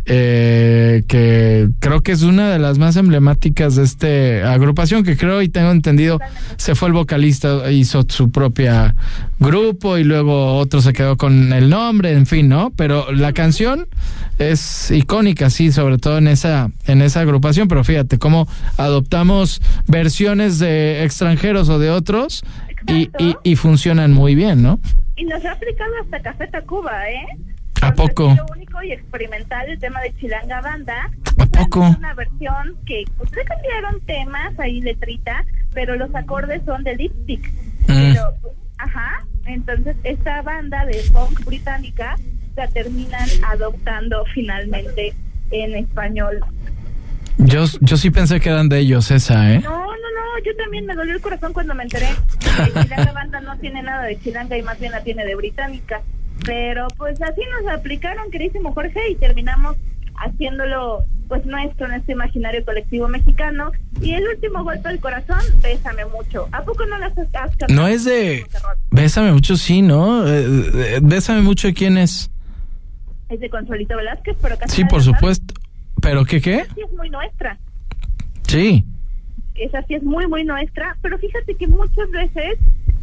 eh, 0.07 1.05
que 1.07 1.69
creo 1.79 2.01
que 2.03 2.11
es 2.11 2.23
una 2.23 2.51
de 2.51 2.59
las 2.59 2.79
más 2.79 2.97
emblemáticas 2.97 3.77
de 3.77 3.85
esta 3.85 4.53
agrupación 4.53 5.05
que 5.05 5.17
creo 5.17 5.41
y 5.41 5.49
tengo 5.49 5.71
entendido 5.71 6.19
se 6.57 6.75
fue 6.75 6.89
el 6.89 6.95
vocalista, 6.95 7.71
hizo 7.71 8.05
su 8.09 8.33
propia 8.33 8.97
grupo 9.39 9.99
y 9.99 10.03
luego 10.03 10.57
otro 10.57 10.81
se 10.81 10.93
quedó 10.93 11.17
con 11.17 11.53
el 11.53 11.71
nombre, 11.71 12.11
en 12.11 12.27
fin, 12.27 12.49
¿no? 12.49 12.73
Pero 12.75 13.13
la 13.13 13.33
canción 13.35 13.87
es 14.41 14.91
icónica, 14.91 15.49
sí, 15.49 15.71
sobre 15.71 15.99
todo 15.99 16.19
en 16.19 16.27
esa, 16.27 16.73
en 16.87 17.03
esa 17.03 17.21
agrupación, 17.21 17.69
pero 17.69 17.85
fíjate 17.85 18.19
cómo 18.19 18.49
adoptamos 18.79 19.63
versiones 19.87 20.59
de 20.59 21.05
extranjeros 21.05 21.69
o 21.69 21.79
de 21.79 21.91
otros 21.91 22.43
y, 22.87 23.11
y, 23.19 23.37
y 23.43 23.57
funcionan 23.57 24.13
muy 24.13 24.35
bien, 24.35 24.63
¿no? 24.63 24.81
Y 25.17 25.25
nos 25.25 25.45
ha 25.45 25.53
aplicado 25.53 25.93
hasta 26.03 26.21
Café 26.21 26.47
Tacuba, 26.49 27.09
¿eh? 27.11 27.27
¿A 27.83 27.93
poco? 27.93 28.35
Lo 28.35 28.47
único 28.55 28.83
y 28.83 28.93
experimental 28.93 29.69
el 29.69 29.79
tema 29.79 30.01
de 30.03 30.15
Chilanga 30.17 30.61
Banda. 30.61 31.11
¿A 31.39 31.47
poco? 31.47 31.81
Una 31.81 32.15
versión 32.15 32.77
que 32.87 33.05
pues, 33.17 33.31
le 33.33 33.45
cambiaron 33.45 34.01
temas, 34.07 34.59
ahí 34.59 34.81
letrita, 34.81 35.45
pero 35.73 35.97
los 35.97 36.15
acordes 36.15 36.63
son 36.65 36.85
de 36.85 36.97
lipstick. 36.97 37.53
Mm. 37.89 38.13
Pero, 38.13 38.35
pues, 38.43 38.55
ajá, 38.79 39.25
entonces 39.47 39.97
esta 40.05 40.43
banda 40.43 40.85
de 40.87 40.95
funk 41.05 41.45
británica 41.45 42.17
la 42.57 42.69
terminan 42.69 43.29
adoptando 43.47 44.25
finalmente 44.35 45.15
en 45.51 45.75
español. 45.75 46.41
Yo, 47.45 47.65
yo 47.81 47.97
sí 47.97 48.11
pensé 48.11 48.41
que 48.41 48.51
eran 48.51 48.69
de 48.69 48.81
ellos 48.81 49.11
esa, 49.11 49.53
¿eh? 49.53 49.61
No, 49.61 49.71
no, 49.71 49.87
no, 49.87 50.45
yo 50.45 50.55
también 50.57 50.87
me 50.87 50.95
dolió 50.95 51.15
el 51.15 51.21
corazón 51.21 51.53
cuando 51.53 51.75
me 51.75 51.85
enteré 51.85 52.09
que 52.39 52.81
Chilanga 52.83 53.13
Banda 53.13 53.41
no 53.41 53.59
tiene 53.59 53.83
nada 53.83 54.05
de 54.05 54.19
Chilanga 54.21 54.57
y 54.59 54.63
más 54.63 54.79
bien 54.79 54.93
la 54.93 55.03
tiene 55.03 55.25
de 55.25 55.35
británica. 55.35 56.03
Pero 56.45 56.89
pues 56.97 57.21
así 57.23 57.41
nos 57.51 57.73
aplicaron, 57.73 58.31
queridísimo 58.31 58.73
Jorge, 58.73 59.11
y 59.11 59.15
terminamos 59.17 59.77
haciéndolo 60.17 61.03
pues 61.29 61.47
nuestro 61.47 61.87
en 61.87 61.95
este 61.95 62.13
imaginario 62.13 62.65
colectivo 62.65 63.09
mexicano. 63.09 63.73
Y 64.03 64.13
el 64.13 64.27
último 64.27 64.65
golpe 64.65 64.89
al 64.89 65.01
corazón, 65.01 65.41
Bésame 65.63 66.05
mucho. 66.07 66.49
¿A 66.53 66.63
poco 66.63 66.85
no 66.87 66.99
las 66.99 67.17
has 67.17 67.29
cantado? 67.31 67.73
No 67.73 67.87
es 67.87 68.05
de... 68.05 68.45
Bésame 68.91 69.33
mucho, 69.33 69.57
sí, 69.57 69.81
¿no? 69.81 70.27
Eh, 70.27 70.45
eh, 70.75 70.99
Bésame 71.03 71.41
mucho, 71.43 71.69
¿de 71.69 71.75
quién 71.75 71.99
es? 71.99 72.31
Es 73.29 73.39
de 73.39 73.49
Consuelito 73.49 73.97
Velázquez, 73.97 74.37
pero 74.43 74.59
casi 74.59 74.77
Sí, 74.77 74.85
por 74.85 75.03
supuesto. 75.03 75.55
¿Pero 76.01 76.25
qué 76.25 76.41
qué? 76.41 76.65
Sí 76.75 76.83
es 76.85 76.93
muy 76.93 77.11
nuestra. 77.11 77.59
Sí. 78.47 78.85
Esa 79.55 79.83
sí 79.83 79.95
es 79.95 80.03
muy, 80.03 80.27
muy 80.27 80.45
nuestra. 80.45 80.97
Pero 81.03 81.19
fíjate 81.19 81.55
que 81.55 81.67
muchas 81.67 82.11
veces 82.11 82.59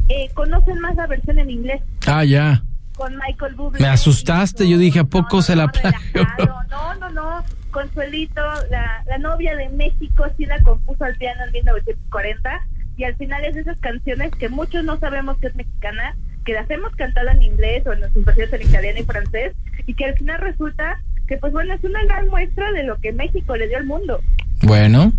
eh, 0.10 0.30
conocen 0.34 0.80
más 0.80 0.96
la 0.96 1.08
versión 1.08 1.40
en 1.40 1.50
inglés. 1.50 1.82
Ah, 2.06 2.24
ya. 2.24 2.64
Con 2.96 3.16
Michael 3.18 3.56
Bublé. 3.56 3.80
Me 3.80 3.88
asustaste, 3.88 4.68
yo 4.68 4.78
dije, 4.78 5.00
¿a 5.00 5.04
poco 5.04 5.42
se 5.42 5.56
la 5.56 5.68
plagió? 5.68 6.24
No, 6.70 6.96
no, 6.96 7.10
no. 7.12 7.44
Consuelito, 7.72 8.42
la, 8.72 9.04
la 9.06 9.18
novia 9.20 9.56
de 9.56 9.70
México, 9.70 10.26
sí 10.36 10.46
la 10.46 10.60
compuso 10.62 11.04
al 11.04 11.16
piano 11.16 11.44
en 11.46 11.52
1940. 11.52 12.68
Y 12.98 13.04
al 13.04 13.16
final 13.16 13.46
es 13.46 13.54
de 13.54 13.62
esas 13.62 13.80
canciones 13.80 14.32
que 14.32 14.50
muchos 14.50 14.84
no 14.84 14.98
sabemos 15.00 15.38
que 15.38 15.48
es 15.48 15.56
mexicana, 15.56 16.16
que 16.44 16.54
las 16.54 16.68
hemos 16.72 16.96
cantado 16.96 17.30
en 17.30 17.44
inglés 17.44 17.86
o 17.86 17.94
en 17.94 18.00
nuestras 18.00 18.26
versiones 18.26 18.54
en 18.54 18.68
italiano 18.68 19.00
y 19.00 19.04
francés, 19.04 19.54
y 19.86 19.94
que 19.94 20.06
al 20.06 20.18
final 20.18 20.40
resulta 20.40 21.00
que, 21.28 21.38
pues 21.38 21.52
bueno, 21.54 21.74
es 21.74 21.84
una 21.84 22.04
gran 22.06 22.28
muestra 22.30 22.72
de 22.72 22.84
lo 22.84 22.98
que 23.00 23.12
México 23.14 23.56
le 23.56 23.68
dio 23.68 23.78
al 23.78 23.86
mundo. 23.86 24.20
Bueno. 24.64 25.14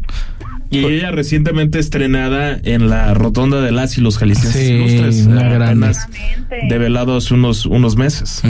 Y 0.71 0.85
ella 0.85 1.11
recientemente 1.11 1.79
estrenada 1.79 2.59
en 2.63 2.89
la 2.91 3.15
rotonda 3.15 3.61
de 3.61 3.73
las 3.73 3.97
y 3.97 4.01
los 4.01 4.19
jaliscienses 4.19 4.67
Sí, 4.67 4.73
ilustres. 4.75 5.27
eh, 5.27 5.31
grande. 5.31 5.65
apenas 5.65 6.09
develado 6.69 7.17
hace 7.17 7.35
unos, 7.35 7.65
unos 7.67 7.97
meses. 7.97 8.43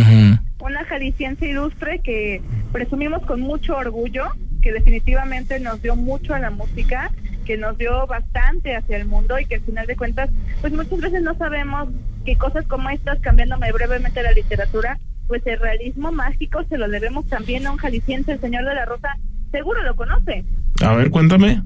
Una 0.61 0.85
jalisciense 0.87 1.49
ilustre 1.49 2.01
que 2.03 2.43
presumimos 2.73 3.23
con 3.27 3.41
mucho 3.41 3.77
orgullo, 3.77 4.25
que 4.63 4.73
definitivamente 4.73 5.61
nos 5.61 5.81
dio 5.83 5.95
mucho 5.95 6.35
a 6.35 6.39
la 6.41 6.51
música, 6.51 7.11
que 7.45 7.57
nos 7.57 7.79
dio 7.79 8.07
bastante 8.07 8.75
hacia 8.77 8.97
el 8.97 9.07
mundo 9.07 9.39
y 9.39 9.47
que 9.47 9.57
al 9.57 9.61
final 9.63 9.87
de 9.87 9.97
cuentas, 9.97 10.31
pues 10.61 10.73
muchas 10.73 11.01
veces 11.01 11.23
no 11.23 11.35
sabemos 11.37 11.89
que 12.25 12.37
cosas 12.37 12.67
como 12.67 12.91
estas, 12.91 13.21
cambiándome 13.21 13.71
brevemente 13.73 14.23
la 14.23 14.33
literatura, 14.33 14.99
pues 15.29 15.47
el 15.47 15.61
realismo 15.61 16.11
mágico 16.11 16.65
se 16.69 16.79
lo 16.79 16.89
debemos 16.89 17.27
también 17.27 17.67
a 17.67 17.71
un 17.71 17.77
jalisciense, 17.77 18.33
el 18.33 18.41
señor 18.41 18.65
de 18.65 18.75
la 18.75 18.87
Rosa, 18.87 19.17
seguro 19.53 19.83
lo 19.85 19.95
conoce. 19.95 20.45
A 20.83 20.95
ver, 20.95 21.11
cuéntame. 21.11 21.63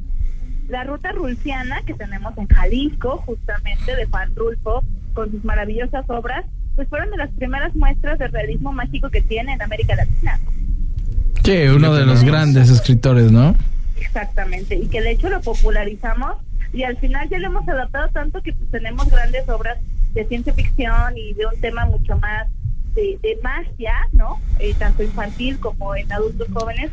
La 0.69 0.85
ruta 0.85 1.13
rulciana 1.13 1.81
que 1.87 1.95
tenemos 1.95 2.37
en 2.37 2.49
Jalisco, 2.49 3.19
justamente 3.19 3.95
de 3.95 4.07
Juan 4.07 4.35
Rulfo, 4.35 4.83
con 5.15 5.31
sus 5.31 5.45
maravillosas 5.45 6.05
obras, 6.09 6.45
pues 6.75 6.89
fueron 6.89 7.11
de 7.11 7.19
las 7.19 7.31
primeras 7.31 7.75
muestras 7.75 8.19
de 8.19 8.29
realismo 8.29 8.73
mágico 8.73 9.11
que 9.11 9.23
tiene 9.23 9.53
en 9.53 9.63
América 9.63 9.95
Latina. 9.95 10.41
Sí, 11.45 11.63
uno 11.69 11.95
de 11.95 12.07
los 12.07 12.25
grandes 12.25 12.71
escritores, 12.71 13.31
¿no? 13.31 13.55
Exactamente, 14.01 14.77
y 14.77 14.87
que 14.87 15.03
de 15.03 15.13
hecho 15.13 15.29
lo 15.29 15.41
popularizamos 15.41 16.37
y 16.73 16.85
al 16.85 16.97
final 16.97 17.29
ya 17.29 17.39
lo 17.39 17.49
hemos 17.49 17.69
adaptado 17.69 18.09
tanto 18.09 18.43
que 18.43 18.53
pues, 18.53 18.71
tenemos 18.71 19.09
grandes 19.11 19.49
obras 19.49 19.79
de 20.15 20.25
ciencia 20.27 20.53
ficción 20.55 21.17
y 21.17 21.35
de 21.35 21.47
un 21.47 21.61
tema 21.61 21.87
mucho 21.87 22.17
más 22.19 22.49
de, 22.95 23.19
de 23.23 23.39
magia, 23.43 23.93
¿no? 24.13 24.39
Eh, 24.59 24.75
tanto 24.79 25.03
infantil 25.03 25.59
como 25.59 25.95
en 25.97 26.11
adultos 26.13 26.49
jóvenes, 26.53 26.91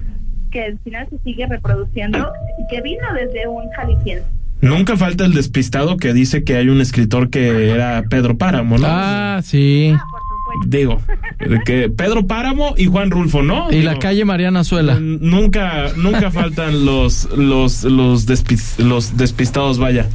que 0.52 0.64
al 0.66 0.80
final 0.80 1.08
se 1.10 1.18
sigue 1.20 1.46
reproduciendo 1.48 2.32
y 2.60 2.74
que 2.74 2.82
vino 2.82 3.04
desde 3.14 3.48
un 3.48 3.70
jalisciense. 3.72 4.26
Nunca 4.62 4.98
falta 4.98 5.24
el 5.26 5.34
despistado 5.34 5.96
que 5.98 6.12
dice 6.12 6.44
que 6.44 6.58
hay 6.58 6.68
un 6.68 6.82
escritor 6.82 7.30
que 7.30 7.70
era 7.70 8.04
Pedro 8.10 8.38
Páramo, 8.38 8.78
¿no? 8.78 8.88
Ah, 8.90 9.40
sí. 9.44 9.94
Digo, 10.66 11.00
que 11.66 11.90
Pedro 11.90 12.26
Páramo 12.26 12.74
y 12.76 12.88
Juan 12.88 13.12
Rulfo, 13.12 13.42
¿no? 13.44 13.72
Y 13.72 13.76
Digo, 13.78 13.92
la 13.92 14.00
calle 14.00 14.26
Mariana 14.26 14.64
Suela. 14.64 14.98
Nunca, 15.00 15.94
nunca 15.96 16.32
faltan 16.32 16.86
los, 16.86 17.30
los, 17.38 17.84
los, 17.84 18.28
despis- 18.28 18.80
los 18.84 19.16
despistados, 19.16 19.78
vaya. 19.78 20.08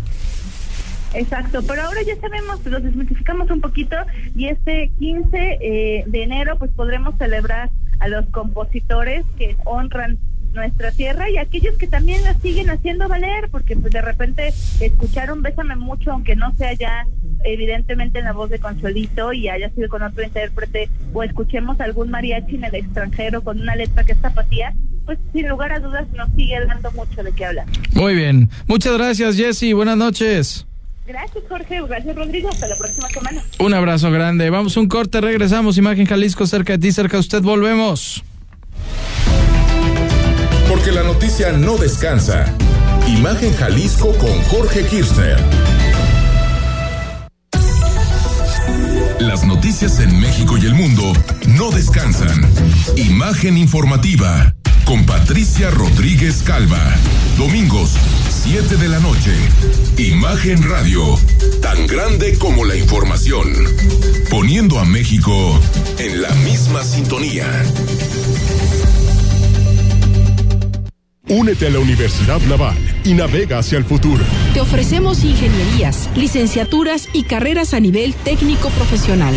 Exacto, 1.15 1.61
pero 1.67 1.83
ahora 1.83 2.03
ya 2.03 2.17
sabemos, 2.17 2.65
los 2.67 2.83
desmitificamos 2.83 3.51
un 3.51 3.61
poquito 3.61 3.97
y 4.35 4.47
este 4.47 4.91
15 4.99 5.59
eh, 5.61 6.05
de 6.07 6.23
enero 6.23 6.59
pues 6.59 6.71
podremos 6.73 7.17
celebrar 7.19 7.71
a 8.01 8.09
los 8.09 8.27
compositores 8.27 9.25
que 9.39 9.57
honran 9.65 10.19
nuestra 10.55 10.93
tierra 10.93 11.29
y 11.31 11.37
aquellos 11.37 11.77
que 11.77 11.87
también 11.87 12.23
la 12.23 12.35
siguen 12.35 12.71
haciendo 12.71 13.09
valer, 13.09 13.49
porque 13.51 13.77
pues 13.77 13.93
de 13.93 14.01
repente 14.01 14.55
escucharon 14.81 15.43
Bésame 15.43 15.77
mucho, 15.77 16.13
aunque 16.13 16.37
no 16.37 16.55
sea 16.55 16.73
ya 16.75 17.07
evidentemente 17.45 18.21
en 18.21 18.25
la 18.25 18.33
voz 18.33 18.51
de 18.51 18.59
Consuelito 18.59 19.33
y 19.33 19.49
haya 19.49 19.69
sido 19.71 19.89
con 19.89 20.03
otro 20.03 20.23
intérprete, 20.23 20.89
o 21.13 21.23
escuchemos 21.23 21.81
algún 21.81 22.11
mariachi 22.11 22.57
en 22.57 22.65
el 22.65 22.75
extranjero 22.77 23.43
con 23.43 23.61
una 23.61 23.77
letra 23.77 24.05
que 24.05 24.13
es 24.13 24.21
tapatía, 24.21 24.75
pues 25.05 25.19
sin 25.33 25.49
lugar 25.49 25.73
a 25.73 25.81
dudas 25.81 26.07
nos 26.17 26.31
sigue 26.35 26.59
dando 26.67 26.91
mucho 26.93 27.23
de 27.23 27.33
qué 27.33 27.45
hablar. 27.45 27.67
Muy 27.95 28.15
bien. 28.15 28.49
Muchas 28.67 28.97
gracias, 28.97 29.37
Jessy. 29.37 29.73
Buenas 29.73 29.97
noches. 29.97 30.67
Gracias 31.07 31.45
Jorge, 31.49 31.83
gracias 31.87 32.17
Rodrigo, 32.17 32.49
hasta 32.49 32.67
la 32.67 32.77
próxima 32.77 33.09
semana. 33.09 33.43
Un 33.59 33.75
abrazo 33.75 34.11
grande. 34.11 34.49
Vamos 34.51 34.77
a 34.77 34.81
un 34.81 34.89
corte, 34.89 35.21
regresamos. 35.21 35.77
Imagen 35.77 36.07
Jalisco, 36.07 36.47
cerca 36.47 36.75
de 36.75 36.79
ti, 36.79 36.93
cerca 36.93 37.19
de 37.19 37.21
usted. 37.21 37.43
Volvemos. 37.43 38.25
Porque 40.69 40.93
la 40.93 41.03
noticia 41.03 41.53
no 41.53 41.77
descansa. 41.77 42.47
Imagen 43.07 43.55
Jalisco 43.55 44.17
con 44.17 44.43
Jorge 44.45 44.87
Kirchner. 44.87 45.39
Las 49.21 49.45
noticias 49.47 50.01
en 50.01 50.21
México 50.21 50.57
y 50.57 50.67
el 50.67 50.75
mundo 50.75 51.13
no 51.49 51.71
descansan. 51.71 52.41
Imagen 52.97 53.59
informativa 53.59 54.55
con 54.85 55.05
Patricia 55.05 55.71
Rodríguez 55.71 56.43
Calva. 56.43 56.95
Domingos, 57.37 57.95
7 58.45 58.77
de 58.77 58.89
la 58.89 59.01
noche. 59.01 59.33
Imagen 59.97 60.63
Radio. 60.69 61.19
Tan 61.63 61.87
grande 61.87 62.37
como 62.39 62.67
la 62.67 62.77
información. 62.77 63.51
Poniendo 64.31 64.79
a 64.79 64.85
México 64.85 65.59
en 65.99 66.21
la 66.21 66.29
misma 66.47 66.85
sintonía. 66.85 67.47
Únete 71.27 71.69
a 71.69 71.71
la 71.71 71.79
Universidad 71.79 72.39
Naval 72.43 72.77
y 73.03 73.15
navega 73.15 73.61
hacia 73.61 73.79
el 73.79 73.85
futuro. 73.87 74.23
Te 74.53 74.61
ofrecemos 74.61 75.25
ingenierías, 75.25 76.11
licenciaturas 76.15 77.09
y 77.15 77.23
carreras 77.23 77.73
a 77.73 77.81
nivel 77.81 78.13
técnico 78.13 78.69
profesional. 78.69 79.35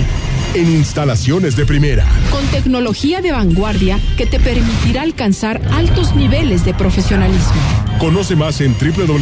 En 0.53 0.71
instalaciones 0.71 1.55
de 1.55 1.65
primera. 1.65 2.05
Con 2.31 2.45
tecnología 2.47 3.21
de 3.21 3.31
vanguardia 3.31 3.99
que 4.17 4.25
te 4.25 4.39
permitirá 4.39 5.03
alcanzar 5.03 5.61
altos 5.71 6.15
niveles 6.15 6.65
de 6.65 6.73
profesionalismo. 6.73 7.53
Conoce 7.99 8.35
más 8.35 8.61
en 8.61 8.73
www.gov.mx 8.73 9.17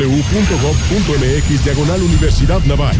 diagonal 1.63 2.01
Universidad 2.01 2.63
Naval. 2.65 2.95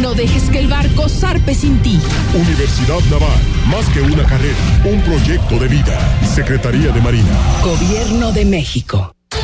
No 0.00 0.14
dejes 0.14 0.50
que 0.50 0.58
el 0.60 0.68
barco 0.68 1.08
zarpe 1.08 1.54
sin 1.54 1.78
ti. 1.82 1.98
Universidad 2.34 3.00
Naval, 3.10 3.40
más 3.68 3.88
que 3.90 4.00
una 4.00 4.24
carrera, 4.24 4.56
un 4.84 5.00
proyecto 5.02 5.58
de 5.58 5.68
vida. 5.68 5.98
Secretaría 6.24 6.92
de 6.92 7.00
Marina. 7.00 7.38
Gobierno 7.62 8.32
de 8.32 8.44
México. 8.44 9.17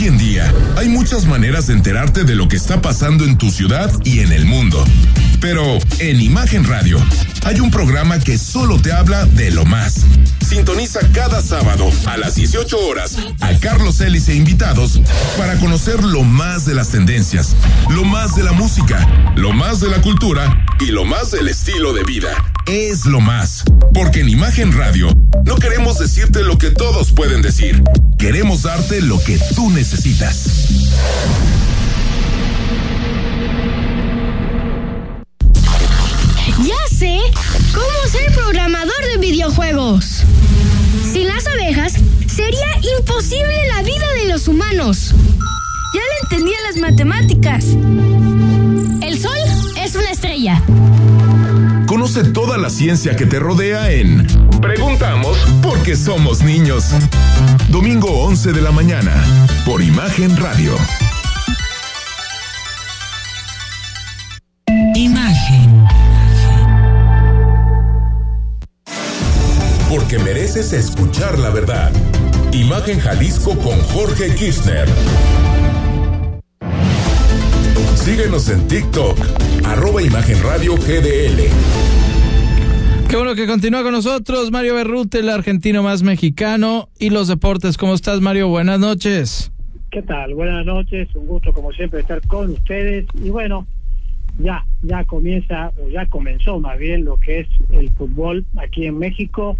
Hoy 0.00 0.06
en 0.06 0.16
día 0.16 0.50
hay 0.78 0.88
muchas 0.88 1.26
maneras 1.26 1.66
de 1.66 1.74
enterarte 1.74 2.24
de 2.24 2.34
lo 2.34 2.48
que 2.48 2.56
está 2.56 2.80
pasando 2.80 3.26
en 3.26 3.36
tu 3.36 3.50
ciudad 3.50 3.92
y 4.02 4.20
en 4.20 4.32
el 4.32 4.46
mundo. 4.46 4.82
Pero 5.42 5.78
en 5.98 6.22
Imagen 6.22 6.64
Radio 6.64 6.98
hay 7.44 7.60
un 7.60 7.70
programa 7.70 8.18
que 8.18 8.38
solo 8.38 8.80
te 8.80 8.92
habla 8.92 9.26
de 9.26 9.50
lo 9.50 9.66
más. 9.66 10.06
Sintoniza 10.48 11.00
cada 11.12 11.42
sábado 11.42 11.90
a 12.06 12.16
las 12.16 12.34
18 12.34 12.78
horas 12.78 13.18
a 13.40 13.52
Carlos 13.58 14.00
Ellis 14.00 14.30
e 14.30 14.36
invitados 14.36 15.02
para 15.36 15.58
conocer 15.58 16.02
lo 16.02 16.22
más 16.22 16.64
de 16.64 16.74
las 16.74 16.88
tendencias, 16.88 17.54
lo 17.90 18.02
más 18.04 18.34
de 18.36 18.44
la 18.44 18.52
música, 18.52 19.06
lo 19.36 19.52
más 19.52 19.80
de 19.80 19.90
la 19.90 20.00
cultura 20.00 20.66
y 20.80 20.86
lo 20.86 21.04
más 21.04 21.30
del 21.30 21.48
estilo 21.48 21.92
de 21.92 22.04
vida. 22.04 22.30
Es 22.66 23.04
lo 23.04 23.20
más. 23.20 23.64
Porque 23.92 24.20
en 24.20 24.30
Imagen 24.30 24.72
Radio 24.72 25.08
no 25.44 25.56
queremos 25.56 25.98
decirte 25.98 26.42
lo 26.42 26.56
que 26.56 26.70
todos 26.70 27.12
pueden 27.12 27.42
decir. 27.42 27.82
Queremos 28.18 28.62
darte 28.62 29.00
lo 29.00 29.18
que 29.24 29.38
tú 29.54 29.70
necesitas. 29.70 29.89
Ya 36.64 36.96
sé 36.96 37.18
cómo 37.72 38.08
ser 38.10 38.32
programador 38.32 39.04
de 39.12 39.18
videojuegos. 39.18 40.22
Sin 41.12 41.26
las 41.26 41.46
abejas, 41.46 41.94
sería 42.26 42.68
imposible 42.98 43.66
la 43.74 43.82
vida 43.82 44.06
de 44.22 44.28
los 44.28 44.46
humanos. 44.46 45.14
Ya 45.92 46.00
le 46.00 46.18
entendí 46.22 46.52
a 46.54 46.60
las 46.68 46.76
matemáticas. 46.76 47.64
El 49.02 49.18
sol 49.18 49.36
es 49.76 49.94
una 49.94 50.10
estrella. 50.10 50.62
Conoce 51.86 52.24
toda 52.24 52.58
la 52.58 52.70
ciencia 52.70 53.16
que 53.16 53.26
te 53.26 53.40
rodea 53.40 53.90
en 53.90 54.26
Preguntamos 54.60 55.38
porque 55.62 55.96
somos 55.96 56.42
niños. 56.42 56.84
Domingo 57.70 58.08
11 58.24 58.52
de 58.52 58.60
la 58.60 58.70
mañana, 58.70 59.12
por 59.64 59.80
Imagen 59.80 60.36
Radio. 60.36 60.76
Imagen. 64.94 65.86
Porque 69.88 70.18
mereces 70.18 70.74
escuchar 70.74 71.38
la 71.38 71.48
verdad. 71.48 71.90
Imagen 72.52 73.00
Jalisco 73.00 73.56
con 73.58 73.80
Jorge 73.80 74.34
Kirchner. 74.34 74.88
Síguenos 78.00 78.48
en 78.48 78.66
TikTok, 78.66 79.18
arroba 79.66 80.02
Imagen 80.02 80.42
Radio 80.42 80.74
GDL. 80.74 81.50
Qué 83.10 83.16
bueno 83.16 83.34
que 83.34 83.46
continúa 83.46 83.82
con 83.82 83.92
nosotros 83.92 84.50
Mario 84.50 84.74
Berrute, 84.74 85.18
el 85.18 85.28
argentino 85.28 85.82
más 85.82 86.02
mexicano 86.02 86.88
y 86.98 87.10
los 87.10 87.28
deportes. 87.28 87.76
¿Cómo 87.76 87.92
estás, 87.92 88.22
Mario? 88.22 88.48
Buenas 88.48 88.80
noches. 88.80 89.52
¿Qué 89.90 90.00
tal? 90.00 90.34
Buenas 90.34 90.64
noches, 90.64 91.14
un 91.14 91.26
gusto 91.26 91.52
como 91.52 91.72
siempre 91.72 92.00
estar 92.00 92.26
con 92.26 92.50
ustedes. 92.50 93.04
Y 93.22 93.28
bueno, 93.28 93.66
ya, 94.38 94.64
ya 94.82 95.04
comienza, 95.04 95.70
o 95.78 95.90
ya 95.90 96.06
comenzó 96.06 96.58
más 96.58 96.78
bien 96.78 97.04
lo 97.04 97.18
que 97.18 97.40
es 97.40 97.48
el 97.70 97.90
fútbol 97.90 98.46
aquí 98.56 98.86
en 98.86 98.98
México. 98.98 99.58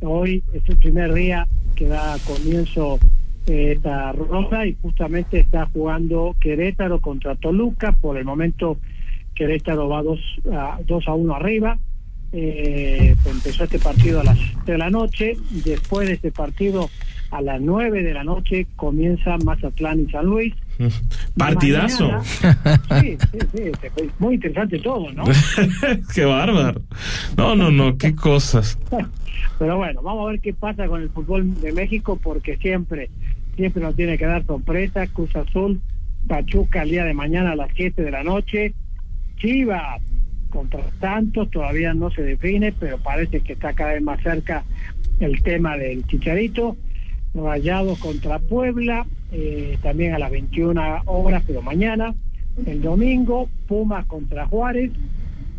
Hoy 0.00 0.42
es 0.52 0.68
el 0.68 0.76
primer 0.78 1.14
día 1.14 1.46
que 1.76 1.86
da 1.86 2.16
comienzo 2.26 2.98
esta 3.46 4.12
ronda 4.12 4.66
y 4.66 4.76
justamente 4.82 5.40
está 5.40 5.66
jugando 5.66 6.34
Querétaro 6.40 7.00
contra 7.00 7.36
Toluca. 7.36 7.92
Por 7.92 8.16
el 8.16 8.24
momento 8.24 8.78
Querétaro 9.34 9.88
va 9.88 10.02
2 10.02 10.20
a, 10.52 10.80
dos 10.86 11.06
a 11.06 11.14
1 11.14 11.34
arriba. 11.34 11.78
Eh, 12.32 13.14
empezó 13.24 13.64
este 13.64 13.78
partido 13.78 14.20
a 14.20 14.24
las 14.24 14.38
7 14.38 14.72
de 14.72 14.78
la 14.78 14.90
noche. 14.90 15.36
Después 15.64 16.08
de 16.08 16.14
este 16.14 16.32
partido, 16.32 16.90
a 17.30 17.40
las 17.40 17.60
9 17.60 18.02
de 18.02 18.14
la 18.14 18.24
noche, 18.24 18.66
comienza 18.76 19.36
Mazatlán 19.38 20.00
y 20.00 20.10
San 20.10 20.26
Luis. 20.26 20.54
Partidazo. 21.36 22.08
Mañana, 22.08 22.24
sí, 23.00 23.16
sí, 23.32 23.38
sí, 23.72 24.10
muy 24.18 24.34
interesante 24.34 24.78
todo, 24.80 25.10
¿no? 25.12 25.24
qué 26.14 26.24
bárbaro. 26.24 26.80
No, 27.36 27.54
no, 27.54 27.70
no, 27.70 27.96
qué 27.96 28.14
cosas. 28.14 28.78
Pero 29.58 29.76
bueno, 29.78 30.02
vamos 30.02 30.26
a 30.26 30.30
ver 30.32 30.40
qué 30.40 30.52
pasa 30.52 30.86
con 30.86 31.02
el 31.02 31.10
fútbol 31.10 31.60
de 31.60 31.72
México, 31.72 32.18
porque 32.22 32.56
siempre, 32.58 33.10
siempre 33.56 33.82
nos 33.82 33.96
tiene 33.96 34.18
que 34.18 34.26
dar 34.26 34.44
sorpresa. 34.44 35.06
Cruz 35.08 35.34
Azul, 35.34 35.80
Pachuca 36.28 36.82
el 36.82 36.90
día 36.90 37.04
de 37.04 37.14
mañana 37.14 37.52
a 37.52 37.56
las 37.56 37.70
7 37.74 38.02
de 38.02 38.10
la 38.10 38.22
noche. 38.22 38.74
Chivas 39.36 40.02
contra 40.50 40.80
Santos, 41.00 41.50
todavía 41.50 41.92
no 41.94 42.10
se 42.10 42.22
define, 42.22 42.72
pero 42.72 42.98
parece 42.98 43.40
que 43.40 43.54
está 43.54 43.72
cada 43.72 43.94
vez 43.94 44.02
más 44.02 44.22
cerca 44.22 44.64
el 45.20 45.42
tema 45.42 45.76
del 45.76 46.06
Chicharito. 46.06 46.76
Rayados 47.34 47.98
contra 47.98 48.38
Puebla, 48.38 49.06
eh, 49.30 49.76
también 49.82 50.14
a 50.14 50.18
las 50.18 50.30
21 50.30 51.02
horas, 51.04 51.42
pero 51.46 51.60
mañana. 51.60 52.14
El 52.64 52.80
domingo, 52.80 53.50
Pumas 53.68 54.06
contra 54.06 54.46
Juárez, 54.46 54.90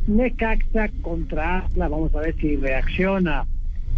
Necaxa 0.07 0.89
contra 1.01 1.59
Atlas. 1.59 1.89
Vamos 1.91 2.15
a 2.15 2.21
ver 2.21 2.35
si 2.37 2.55
reacciona 2.55 3.45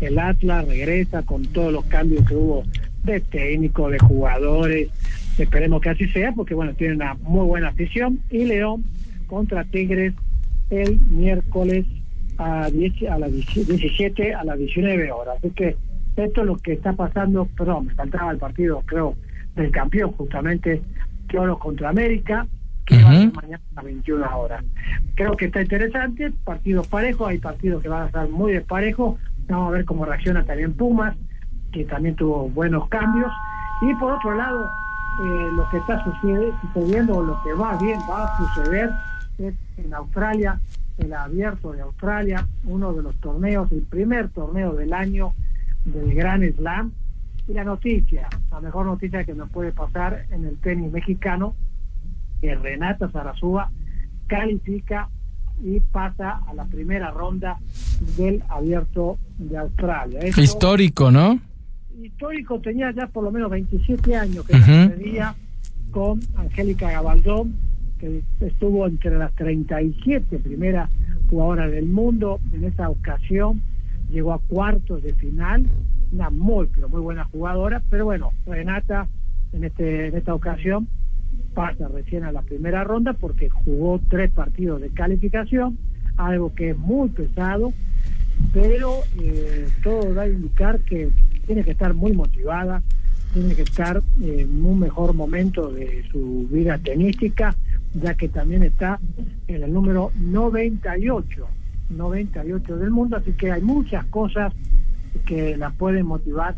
el 0.01 0.19
Atlas, 0.19 0.67
regresa 0.67 1.23
con 1.23 1.45
todos 1.45 1.71
los 1.71 1.85
cambios 1.85 2.27
que 2.27 2.35
hubo 2.35 2.65
de 3.03 3.19
técnico, 3.19 3.89
de 3.89 3.99
jugadores. 3.99 4.89
Esperemos 5.37 5.81
que 5.81 5.89
así 5.89 6.07
sea, 6.09 6.31
porque 6.33 6.53
bueno, 6.53 6.73
tiene 6.73 6.95
una 6.95 7.13
muy 7.15 7.45
buena 7.45 7.69
afición. 7.69 8.19
Y 8.29 8.45
León 8.45 8.83
contra 9.27 9.63
Tigres 9.63 10.13
el 10.69 10.99
miércoles 11.09 11.85
a, 12.37 12.69
10, 12.69 13.09
a 13.09 13.19
las 13.19 13.31
17 13.31 14.33
a 14.33 14.43
las 14.43 14.57
19 14.57 15.11
horas. 15.11 15.37
Así 15.37 15.51
que 15.51 15.75
esto 16.15 16.41
es 16.41 16.47
lo 16.47 16.57
que 16.57 16.73
está 16.73 16.93
pasando, 16.93 17.45
perdón, 17.45 17.87
me 17.87 17.93
faltaba 17.93 18.31
el 18.31 18.37
partido, 18.37 18.81
creo, 18.85 19.15
del 19.55 19.71
campeón, 19.71 20.11
justamente, 20.11 20.81
Cholos 21.29 21.59
contra 21.59 21.89
América, 21.89 22.47
que 22.85 22.95
uh 22.95 22.99
-huh. 22.99 23.03
va 23.03 23.11
a 23.11 23.19
ser 23.19 23.33
mañana 23.33 23.63
a 23.75 23.81
21 23.81 24.39
horas. 24.39 24.63
Creo 25.15 25.37
que 25.37 25.45
está 25.45 25.61
interesante, 25.61 26.31
partidos 26.43 26.87
parejos, 26.87 27.29
hay 27.29 27.37
partidos 27.37 27.81
que 27.81 27.89
van 27.89 28.03
a 28.03 28.05
estar 28.07 28.27
muy 28.29 28.53
desparejos, 28.53 29.19
vamos 29.47 29.69
a 29.69 29.71
ver 29.71 29.85
cómo 29.85 30.05
reacciona 30.05 30.43
también 30.43 30.73
Pumas, 30.73 31.15
que 31.71 31.85
también 31.85 32.15
tuvo 32.15 32.49
buenos 32.49 32.87
cambios, 32.89 33.31
y 33.81 33.93
por 33.95 34.13
otro 34.13 34.35
lado, 34.35 34.69
eh, 35.21 35.49
lo 35.53 35.69
que 35.69 35.77
está 35.77 36.03
sucediendo, 36.03 37.17
o 37.17 37.23
lo 37.23 37.41
que 37.43 37.53
va 37.53 37.77
bien, 37.77 37.99
va 38.09 38.25
a 38.25 38.37
suceder, 38.37 38.89
es 39.37 39.53
en 39.77 39.93
Australia, 39.93 40.59
el 40.97 41.13
abierto 41.13 41.71
de 41.71 41.81
Australia, 41.81 42.45
uno 42.65 42.93
de 42.93 43.03
los 43.03 43.15
torneos, 43.17 43.71
el 43.71 43.83
primer 43.83 44.29
torneo 44.29 44.73
del 44.73 44.93
año 44.93 45.33
del 45.85 46.13
Gran 46.13 46.43
Slam. 46.53 46.91
Y 47.47 47.53
la 47.53 47.63
noticia, 47.63 48.27
la 48.51 48.59
mejor 48.59 48.85
noticia 48.85 49.23
que 49.23 49.33
nos 49.33 49.49
puede 49.49 49.71
pasar 49.71 50.25
en 50.29 50.45
el 50.45 50.57
tenis 50.57 50.91
mexicano, 50.91 51.55
que 52.41 52.53
Renata 52.55 53.09
Zarazúa 53.09 53.71
califica 54.27 55.09
y 55.63 55.79
pasa 55.79 56.41
a 56.47 56.53
la 56.53 56.65
primera 56.65 57.11
ronda 57.11 57.57
del 58.17 58.43
abierto 58.49 59.17
de 59.37 59.57
Australia. 59.57 60.19
Histórico, 60.37 61.11
¿no? 61.11 61.39
Histórico, 62.03 62.59
tenía 62.59 62.91
ya 62.91 63.07
por 63.07 63.23
lo 63.23 63.31
menos 63.31 63.49
27 63.49 64.15
años 64.15 64.45
que 64.45 64.53
uh 64.53 64.59
-huh. 64.59 65.33
con 65.91 66.19
Angélica 66.35 66.91
Gabaldón, 66.91 67.53
que 67.99 68.21
estuvo 68.41 68.87
entre 68.87 69.17
las 69.17 69.33
37 69.35 70.39
primeras 70.39 70.89
jugadoras 71.29 71.71
del 71.71 71.85
mundo 71.85 72.39
en 72.53 72.63
esa 72.63 72.89
ocasión 72.89 73.61
llegó 74.11 74.33
a 74.33 74.39
cuartos 74.39 75.03
de 75.03 75.13
final, 75.13 75.65
una 76.11 76.29
muy, 76.29 76.67
pero 76.67 76.89
muy 76.89 77.01
buena 77.01 77.25
jugadora, 77.25 77.81
pero 77.89 78.05
bueno, 78.05 78.31
Renata 78.45 79.07
en, 79.53 79.63
este, 79.63 80.07
en 80.07 80.17
esta 80.17 80.33
ocasión 80.33 80.87
pasa 81.53 81.87
recién 81.87 82.23
a 82.23 82.31
la 82.31 82.41
primera 82.41 82.83
ronda 82.83 83.13
porque 83.13 83.49
jugó 83.49 83.99
tres 84.09 84.31
partidos 84.31 84.81
de 84.81 84.89
calificación, 84.89 85.77
algo 86.17 86.53
que 86.53 86.71
es 86.71 86.77
muy 86.77 87.09
pesado, 87.09 87.73
pero 88.53 88.93
eh, 89.21 89.67
todo 89.83 90.13
da 90.13 90.23
a 90.23 90.27
indicar 90.27 90.79
que 90.81 91.09
tiene 91.49 91.63
que 91.63 91.71
estar 91.71 91.95
muy 91.95 92.11
motivada, 92.13 92.83
tiene 93.33 93.55
que 93.55 93.63
estar 93.63 94.03
en 94.21 94.63
un 94.63 94.77
mejor 94.77 95.15
momento 95.15 95.71
de 95.71 96.03
su 96.11 96.47
vida 96.51 96.77
tenística, 96.77 97.55
ya 97.95 98.13
que 98.13 98.29
también 98.29 98.61
está 98.61 98.99
en 99.47 99.63
el 99.63 99.73
número 99.73 100.11
98, 100.19 101.47
98 101.89 102.77
del 102.77 102.91
mundo, 102.91 103.17
así 103.17 103.31
que 103.31 103.51
hay 103.51 103.63
muchas 103.63 104.05
cosas 104.05 104.53
que 105.25 105.57
la 105.57 105.71
pueden 105.71 106.05
motivar 106.05 106.53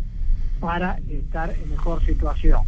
para 0.59 0.99
estar 1.09 1.51
en 1.51 1.69
mejor 1.69 2.05
situación. 2.05 2.59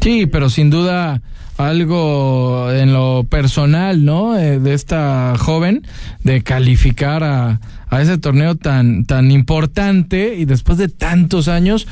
Sí, 0.00 0.26
pero 0.26 0.48
sin 0.48 0.70
duda 0.70 1.20
algo 1.58 2.70
en 2.70 2.92
lo 2.92 3.24
personal, 3.28 4.04
¿no? 4.04 4.38
Eh, 4.38 4.60
de 4.60 4.72
esta 4.72 5.34
joven, 5.36 5.82
de 6.22 6.42
calificar 6.42 7.24
a, 7.24 7.60
a 7.90 8.00
ese 8.00 8.16
torneo 8.18 8.54
tan, 8.54 9.04
tan 9.04 9.30
importante 9.30 10.36
y 10.36 10.46
después 10.46 10.78
de 10.78 10.88
tantos 10.88 11.48
años, 11.48 11.86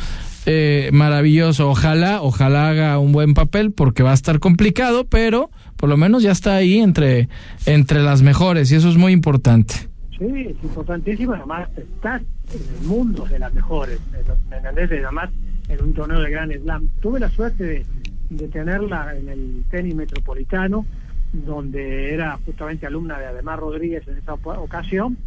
eh, 0.47 0.89
maravilloso. 0.93 1.69
Ojalá, 1.69 2.23
ojalá 2.23 2.71
haga 2.71 2.99
un 2.99 3.13
buen 3.13 3.35
papel 3.35 3.73
porque 3.73 4.03
va 4.03 4.13
a 4.13 4.15
estar 4.15 4.39
complicado, 4.39 5.05
pero 5.05 5.51
por 5.77 5.91
lo 5.91 5.99
menos 5.99 6.23
ya 6.23 6.33
está 6.33 6.55
ahí 6.55 6.79
entre, 6.79 7.29
entre 7.67 8.01
las 8.01 8.23
mejores 8.23 8.73
y 8.73 8.77
eso 8.77 8.89
es 8.89 8.97
muy 8.97 9.13
importante. 9.13 9.75
Sí, 10.19 10.25
es 10.27 10.57
importantísimo. 10.65 11.35
Además, 11.35 11.69
estás 11.77 12.23
en 12.53 12.81
el 12.81 12.89
mundo 12.89 13.27
de 13.27 13.39
las 13.39 13.53
mejores. 13.53 14.01
¿Me 14.49 14.57
entendés? 14.57 14.91
Además, 14.91 15.31
en 15.69 15.85
un 15.85 15.93
torneo 15.93 16.21
de 16.21 16.31
Gran 16.31 16.51
Slam. 16.51 16.89
Tuve 17.01 17.21
la 17.21 17.31
suerte 17.31 17.85
de, 18.31 18.49
tenerla 18.49 19.17
en 19.17 19.29
el 19.29 19.65
tenis 19.71 19.95
metropolitano, 19.95 20.87
donde 21.33 22.15
era 22.15 22.39
justamente 22.45 22.87
alumna 22.87 23.19
de 23.19 23.27
Ademar 23.27 23.61
Rodríguez 23.61 24.07
en 24.09 24.19
esa 24.19 24.35
ocasión. 24.35 25.19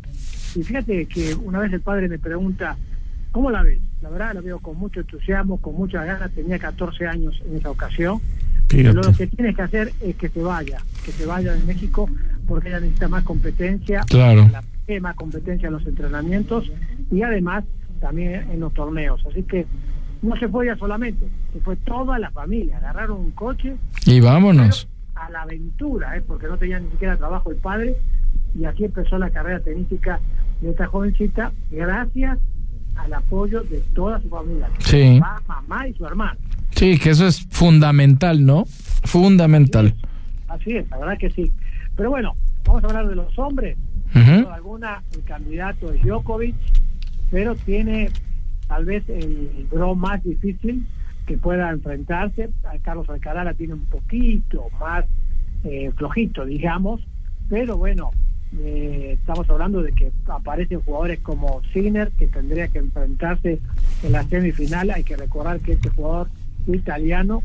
Y 0.56 0.64
fíjate 0.64 1.06
que 1.06 1.34
una 1.36 1.60
vez 1.60 1.72
el 1.74 1.82
padre 1.82 2.10
me 2.10 2.20
pregunta, 2.20 2.78
¿cómo 3.32 3.52
la 3.52 3.64
ves? 3.64 3.80
La 4.02 4.10
verdad 4.10 4.34
la 4.34 4.42
veo 4.42 4.60
con 4.60 4.78
mucho 4.78 5.02
entusiasmo, 5.02 5.58
con 5.58 5.76
muchas 5.76 6.06
ganas. 6.06 6.32
Tenía 6.32 6.60
14 6.60 7.08
años 7.08 7.42
en 7.46 7.58
esa 7.58 7.72
ocasión. 7.72 8.20
Pero 8.68 8.94
lo 8.94 9.14
que 9.14 9.28
tienes 9.28 9.56
que 9.56 9.62
hacer 9.62 9.92
es 10.00 10.16
que 10.16 10.30
se 10.30 10.42
vaya, 10.42 10.80
que 11.06 11.12
se 11.12 11.26
vaya 11.26 11.54
de 11.54 11.64
México, 11.66 12.10
porque 12.48 12.70
ella 12.70 12.80
necesita 12.80 13.10
más 13.10 13.24
competencia, 13.24 14.02
claro. 14.08 14.50
más 15.02 15.16
competencia 15.16 15.68
en 15.68 15.74
los 15.74 15.86
entrenamientos 15.86 16.72
y 17.12 17.22
además 17.22 17.66
también 18.00 18.50
en 18.50 18.62
los 18.62 18.74
torneos. 18.74 19.24
Así 19.30 19.44
que 19.44 19.66
no 20.22 20.38
se 20.38 20.48
fue 20.48 20.66
ella 20.66 20.78
solamente, 20.78 21.26
se 21.52 21.60
fue 21.60 21.76
toda 21.78 22.18
la 22.20 22.32
familia, 22.32 22.78
agarraron 22.78 23.20
un 23.20 23.32
coche 23.32 23.76
y 24.06 24.20
vámonos 24.20 24.88
a 25.16 25.30
la 25.30 25.42
aventura, 25.44 26.18
¿eh? 26.18 26.22
porque 26.26 26.48
no 26.48 26.58
tenía 26.58 26.80
ni 26.80 26.90
siquiera 26.92 27.18
trabajo 27.18 27.52
el 27.52 27.58
padre 27.58 27.96
y 28.56 28.66
así 28.66 28.86
empezó 28.86 29.18
la 29.18 29.30
carrera 29.30 29.60
tenística 29.60 30.20
de 30.62 30.72
esta 30.72 30.88
jovencita 30.88 31.52
gracias 31.70 32.38
al 32.96 33.14
apoyo 33.14 33.62
de 33.64 33.80
toda 33.94 34.22
su 34.22 34.30
familia, 34.30 34.70
sí. 34.80 35.20
papá, 35.20 35.62
mamá 35.62 35.88
y 35.88 35.94
su 35.94 36.06
hermano. 36.06 36.40
Sí, 36.72 36.98
que 36.98 37.12
eso 37.12 37.28
es 37.28 37.46
fundamental, 37.50 38.46
¿no? 38.46 38.66
Fundamental. 39.04 39.94
Así 40.48 40.76
es, 40.76 40.90
la 40.90 40.98
verdad 40.98 41.18
que 41.18 41.32
sí. 41.32 41.52
Pero 41.96 42.10
bueno, 42.10 42.36
vamos 42.66 42.84
a 42.84 42.88
hablar 42.88 43.08
de 43.08 43.16
los 43.16 43.38
hombres. 43.40 43.78
Uh 44.14 44.20
-huh. 44.20 44.54
alguna, 44.54 45.02
el 45.14 45.24
candidato 45.24 45.92
es 45.94 46.04
Djokovic, 46.04 46.56
pero 47.30 47.56
tiene 47.56 48.10
tal 48.68 48.86
vez 48.86 49.08
el 49.08 49.68
draw 49.72 49.96
más 49.96 50.24
difícil 50.24 50.86
que 51.26 51.38
pueda 51.38 51.70
enfrentarse. 51.70 52.50
Carlos 52.84 53.10
Alcaraz 53.10 53.46
la 53.46 53.54
tiene 53.54 53.74
un 53.76 53.86
poquito 53.86 54.68
más 54.80 55.06
eh, 55.64 55.92
flojito, 55.96 56.46
digamos, 56.46 57.02
pero 57.50 57.78
bueno, 57.78 58.12
eh, 58.60 59.18
estamos 59.20 59.50
hablando 59.50 59.82
de 59.82 59.94
que 59.94 60.12
aparecen 60.28 60.82
jugadores 60.82 61.20
como 61.20 61.62
Sinner, 61.74 62.12
que 62.12 62.28
tendría 62.28 62.68
que 62.68 62.80
enfrentarse 62.80 63.60
en 64.04 64.12
la 64.12 64.24
semifinal. 64.24 64.92
Hay 64.92 65.04
que 65.04 65.16
recordar 65.16 65.60
que 65.62 65.74
este 65.74 65.90
jugador 65.90 66.28
italiano 66.68 67.44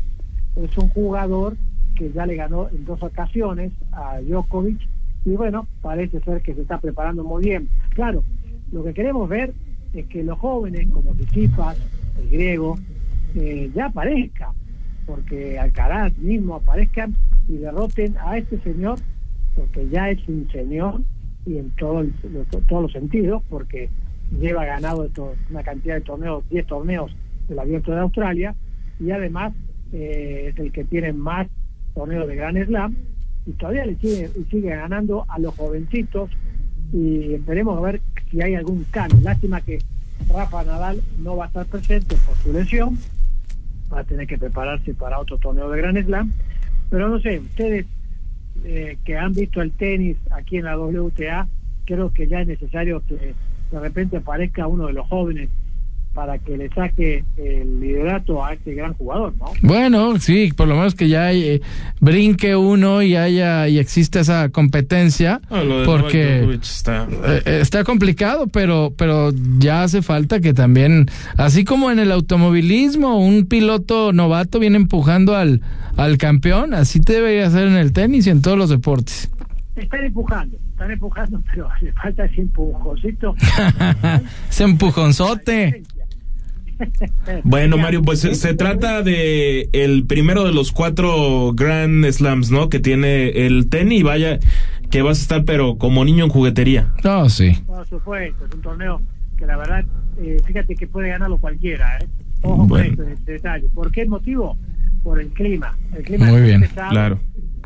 es 0.55 0.77
un 0.77 0.89
jugador 0.89 1.55
que 1.95 2.11
ya 2.11 2.25
le 2.25 2.35
ganó 2.35 2.69
en 2.69 2.85
dos 2.85 3.01
ocasiones 3.01 3.71
a 3.91 4.19
Djokovic 4.21 4.79
y 5.25 5.31
bueno, 5.31 5.67
parece 5.81 6.19
ser 6.21 6.41
que 6.41 6.53
se 6.53 6.61
está 6.61 6.79
preparando 6.79 7.23
muy 7.23 7.43
bien. 7.43 7.67
Claro, 7.89 8.23
lo 8.71 8.83
que 8.83 8.93
queremos 8.93 9.27
ver 9.27 9.53
es 9.93 10.05
que 10.07 10.23
los 10.23 10.37
jóvenes 10.39 10.87
como 10.89 11.13
Tsitsipas, 11.15 11.77
el 12.19 12.29
griego, 12.29 12.77
eh, 13.35 13.69
ya 13.73 13.87
aparezcan, 13.87 14.51
porque 15.05 15.59
Alcaraz 15.59 16.17
mismo 16.17 16.55
aparezcan 16.55 17.15
y 17.47 17.57
derroten 17.57 18.15
a 18.19 18.37
este 18.37 18.59
señor, 18.59 18.99
porque 19.57 19.89
ya 19.89 20.09
es 20.11 20.19
un 20.27 20.47
señor 20.51 21.01
y 21.45 21.57
en 21.57 21.71
todo 21.71 22.01
el, 22.01 22.13
todos 22.67 22.83
los 22.83 22.91
sentidos, 22.91 23.41
porque 23.49 23.89
lleva 24.39 24.65
ganado 24.65 25.05
esto, 25.05 25.33
una 25.49 25.63
cantidad 25.63 25.95
de 25.95 26.01
torneos, 26.01 26.43
10 26.49 26.67
torneos 26.67 27.15
del 27.47 27.59
Abierto 27.59 27.91
de 27.91 27.99
Australia, 27.99 28.55
y 28.99 29.11
además 29.11 29.53
eh, 29.93 30.51
es 30.51 30.59
el 30.59 30.71
que 30.71 30.83
tiene 30.83 31.13
más 31.13 31.47
torneos 31.95 32.27
de 32.27 32.35
Gran 32.35 32.63
Slam, 32.63 32.95
y 33.45 33.51
todavía 33.53 33.85
le 33.85 33.95
sigue, 33.95 34.29
sigue 34.51 34.69
ganando 34.69 35.25
a 35.29 35.39
los 35.39 35.55
jovencitos, 35.55 36.29
y 36.93 37.33
esperemos 37.33 37.77
a 37.77 37.81
ver 37.81 38.01
si 38.29 38.41
hay 38.41 38.55
algún 38.55 38.85
cambio. 38.91 39.19
Lástima 39.21 39.61
que 39.61 39.79
Rafa 40.29 40.63
Nadal 40.65 41.01
no 41.19 41.37
va 41.37 41.45
a 41.45 41.47
estar 41.47 41.65
presente 41.65 42.15
por 42.27 42.35
su 42.37 42.51
lesión, 42.51 42.97
va 43.91 44.01
a 44.01 44.03
tener 44.03 44.27
que 44.27 44.37
prepararse 44.37 44.93
para 44.93 45.19
otro 45.19 45.37
torneo 45.37 45.69
de 45.69 45.81
Gran 45.81 45.95
Slam, 46.03 46.33
pero 46.89 47.07
no 47.07 47.19
sé, 47.19 47.39
ustedes 47.39 47.85
eh, 48.63 48.97
que 49.05 49.17
han 49.17 49.33
visto 49.33 49.61
el 49.61 49.71
tenis 49.71 50.17
aquí 50.31 50.57
en 50.57 50.65
la 50.65 50.77
WTA, 50.77 51.47
creo 51.85 52.11
que 52.11 52.27
ya 52.27 52.41
es 52.41 52.47
necesario 52.47 53.01
que 53.07 53.33
de 53.71 53.79
repente 53.79 54.17
aparezca 54.17 54.67
uno 54.67 54.87
de 54.87 54.93
los 54.93 55.07
jóvenes 55.07 55.49
para 56.17 56.39
que 56.39 56.57
le 56.57 56.67
saque 56.69 57.23
el 57.37 57.79
liderato 57.79 58.43
a 58.43 58.53
este 58.53 58.73
gran 58.73 58.95
jugador, 58.95 59.35
¿no? 59.39 59.51
Bueno, 59.61 60.17
sí, 60.17 60.51
por 60.57 60.67
lo 60.67 60.73
menos 60.75 60.95
que 60.95 61.09
ya 61.09 61.25
hay, 61.25 61.43
eh, 61.43 61.61
brinque 62.01 62.55
uno 62.55 63.03
y 63.03 63.15
haya 63.15 63.67
y 63.67 63.77
existe 63.77 64.21
esa 64.21 64.49
competencia, 64.49 65.41
Ah, 65.51 65.61
porque 65.85 66.57
está... 66.59 67.07
eh, 67.23 67.59
está 67.61 67.83
complicado, 67.83 68.47
pero 68.47 68.91
pero 68.97 69.29
ya 69.59 69.83
hace 69.83 70.01
falta 70.01 70.39
que 70.39 70.55
también, 70.55 71.05
así 71.37 71.63
como 71.63 71.91
en 71.91 71.99
el 71.99 72.11
automovilismo, 72.11 73.19
un 73.23 73.45
piloto 73.45 74.11
novato 74.11 74.57
viene 74.57 74.77
empujando 74.77 75.35
al 75.35 75.61
al 75.97 76.17
campeón, 76.17 76.73
así 76.73 76.99
te 76.99 77.13
debería 77.13 77.45
hacer 77.45 77.67
en 77.67 77.75
el 77.75 77.93
tenis 77.93 78.25
y 78.25 78.31
en 78.31 78.41
todos 78.41 78.57
los 78.57 78.71
deportes. 78.71 79.29
Están 79.75 80.03
empujando, 80.05 80.57
están 80.71 80.89
empujando, 80.89 81.43
pero 81.53 81.69
le 81.79 81.91
falta 81.93 82.25
ese 82.25 82.41
empujoncito. 82.41 83.35
Ese 84.49 84.63
empujonzote. 84.63 85.83
Bueno, 87.43 87.77
Mario, 87.77 88.01
pues 88.01 88.19
se, 88.21 88.53
trata 88.53 89.01
de 89.01 89.69
el 89.73 90.05
primero 90.05 90.43
de 90.43 90.53
los 90.53 90.71
cuatro 90.71 91.53
Grand 91.53 92.05
Slams, 92.09 92.51
¿no? 92.51 92.69
Que 92.69 92.79
tiene 92.79 93.29
el 93.45 93.69
tenis. 93.69 94.03
Vaya, 94.03 94.39
que 94.89 95.01
vas 95.01 95.19
a 95.19 95.21
estar, 95.21 95.45
pero 95.45 95.77
como 95.77 96.05
niño 96.05 96.25
en 96.25 96.31
juguetería. 96.31 96.93
No, 97.03 97.29
sí. 97.29 97.51
Por 97.65 97.87
supuesto, 97.87 98.45
es 98.45 98.53
un 98.53 98.61
torneo 98.61 99.01
que 99.37 99.45
la 99.45 99.57
verdad, 99.57 99.85
eh, 100.19 100.37
fíjate 100.45 100.75
que 100.75 100.87
puede 100.87 101.09
ganarlo 101.09 101.37
cualquiera, 101.37 101.97
¿eh? 101.99 102.07
Ojo 102.41 102.65
Bueno. 102.65 102.95
con 102.95 103.09
este 103.09 103.33
detalle. 103.33 103.67
¿Por 103.73 103.91
qué 103.91 104.05
motivo? 104.05 104.57
Por 105.03 105.19
el 105.19 105.29
clima. 105.29 105.77
El 105.95 106.03
clima 106.03 106.27
Muy 106.27 106.41
bien, 106.41 106.61
pesado, 106.61 106.89
claro. 106.91 107.19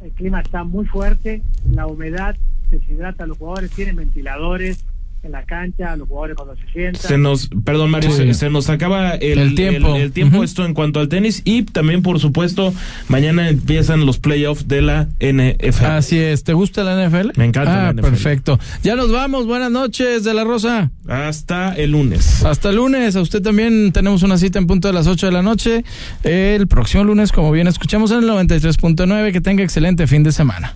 El 0.03 0.11
clima 0.11 0.41
está 0.41 0.63
muy 0.63 0.85
fuerte, 0.85 1.43
la 1.71 1.85
humedad 1.87 2.35
deshidrata 2.69 3.25
a 3.25 3.27
los 3.27 3.37
jugadores, 3.37 3.69
tienen 3.71 3.95
ventiladores 3.97 4.85
en 5.23 5.31
la 5.33 5.43
cancha, 5.45 5.95
los 5.95 6.07
jugadores 6.07 6.35
cuando 6.35 6.55
se 6.55 6.71
sientan. 6.71 7.01
Se 7.01 7.17
nos, 7.17 7.49
perdón 7.63 7.91
Mario, 7.91 8.09
Sí. 8.11 8.17
se, 8.17 8.33
se 8.33 8.49
nos 8.49 8.69
acaba 8.69 9.11
el, 9.11 9.37
El 9.39 9.55
tiempo. 9.55 9.95
el- 9.95 10.01
el 10.03 10.11
tiempo 10.11 10.43
esto 10.43 10.65
en 10.65 10.73
cuanto 10.73 10.99
al 10.99 11.09
tenis 11.09 11.41
y 11.45 11.61
también 11.63 12.01
por 12.01 12.19
supuesto 12.19 12.73
mañana 13.07 13.47
empiezan 13.49 14.05
los 14.05 14.17
playoffs 14.17 14.67
de 14.67 14.81
la 14.81 15.07
NFL. 15.19 15.85
Así 15.85 16.17
es. 16.17 16.43
¿Te 16.43 16.53
gusta 16.53 16.83
la 16.83 16.95
NFL? 17.07 17.31
Me 17.35 17.45
encanta 17.45 17.89
Ah, 17.89 17.93
la 17.93 18.01
NFL. 18.01 18.09
perfecto. 18.09 18.59
Ya 18.83 18.95
nos 18.95 19.11
vamos. 19.11 19.45
Buenas 19.45 19.69
noches, 19.71 20.23
de 20.23 20.33
la 20.33 20.43
Rosa. 20.43 20.89
Hasta 21.07 21.73
el 21.75 21.91
lunes. 21.91 22.43
Hasta 22.43 22.69
el 22.69 22.77
lunes. 22.77 23.15
A 23.15 23.21
usted 23.21 23.41
también 23.41 23.91
tenemos 23.91 24.23
una 24.23 24.37
cita 24.39 24.57
en 24.59 24.65
punto 24.67 24.87
de 24.87 24.93
las 24.95 25.05
8 25.07 25.27
de 25.27 25.31
la 25.31 25.41
noche. 25.43 25.83
El 26.23 26.67
próximo 26.67 27.03
lunes, 27.03 27.31
como 27.31 27.51
bien 27.51 27.67
escuchamos 27.67 28.09
en 28.11 28.19
el 28.19 28.25
93.9. 28.25 29.31
Que 29.31 29.41
tenga 29.41 29.63
excelente 29.63 30.07
fin 30.07 30.23
de 30.23 30.31
semana. 30.31 30.75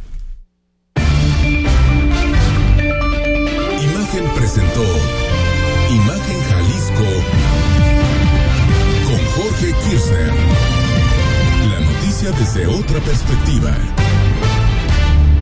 Imagen 4.58 6.42
Jalisco 6.50 7.04
con 9.06 9.20
Jorge 9.36 9.74
Kirchner. 9.84 10.32
La 11.72 11.80
noticia 11.82 12.32
desde 12.32 12.66
otra 12.68 13.00
perspectiva. 13.02 13.76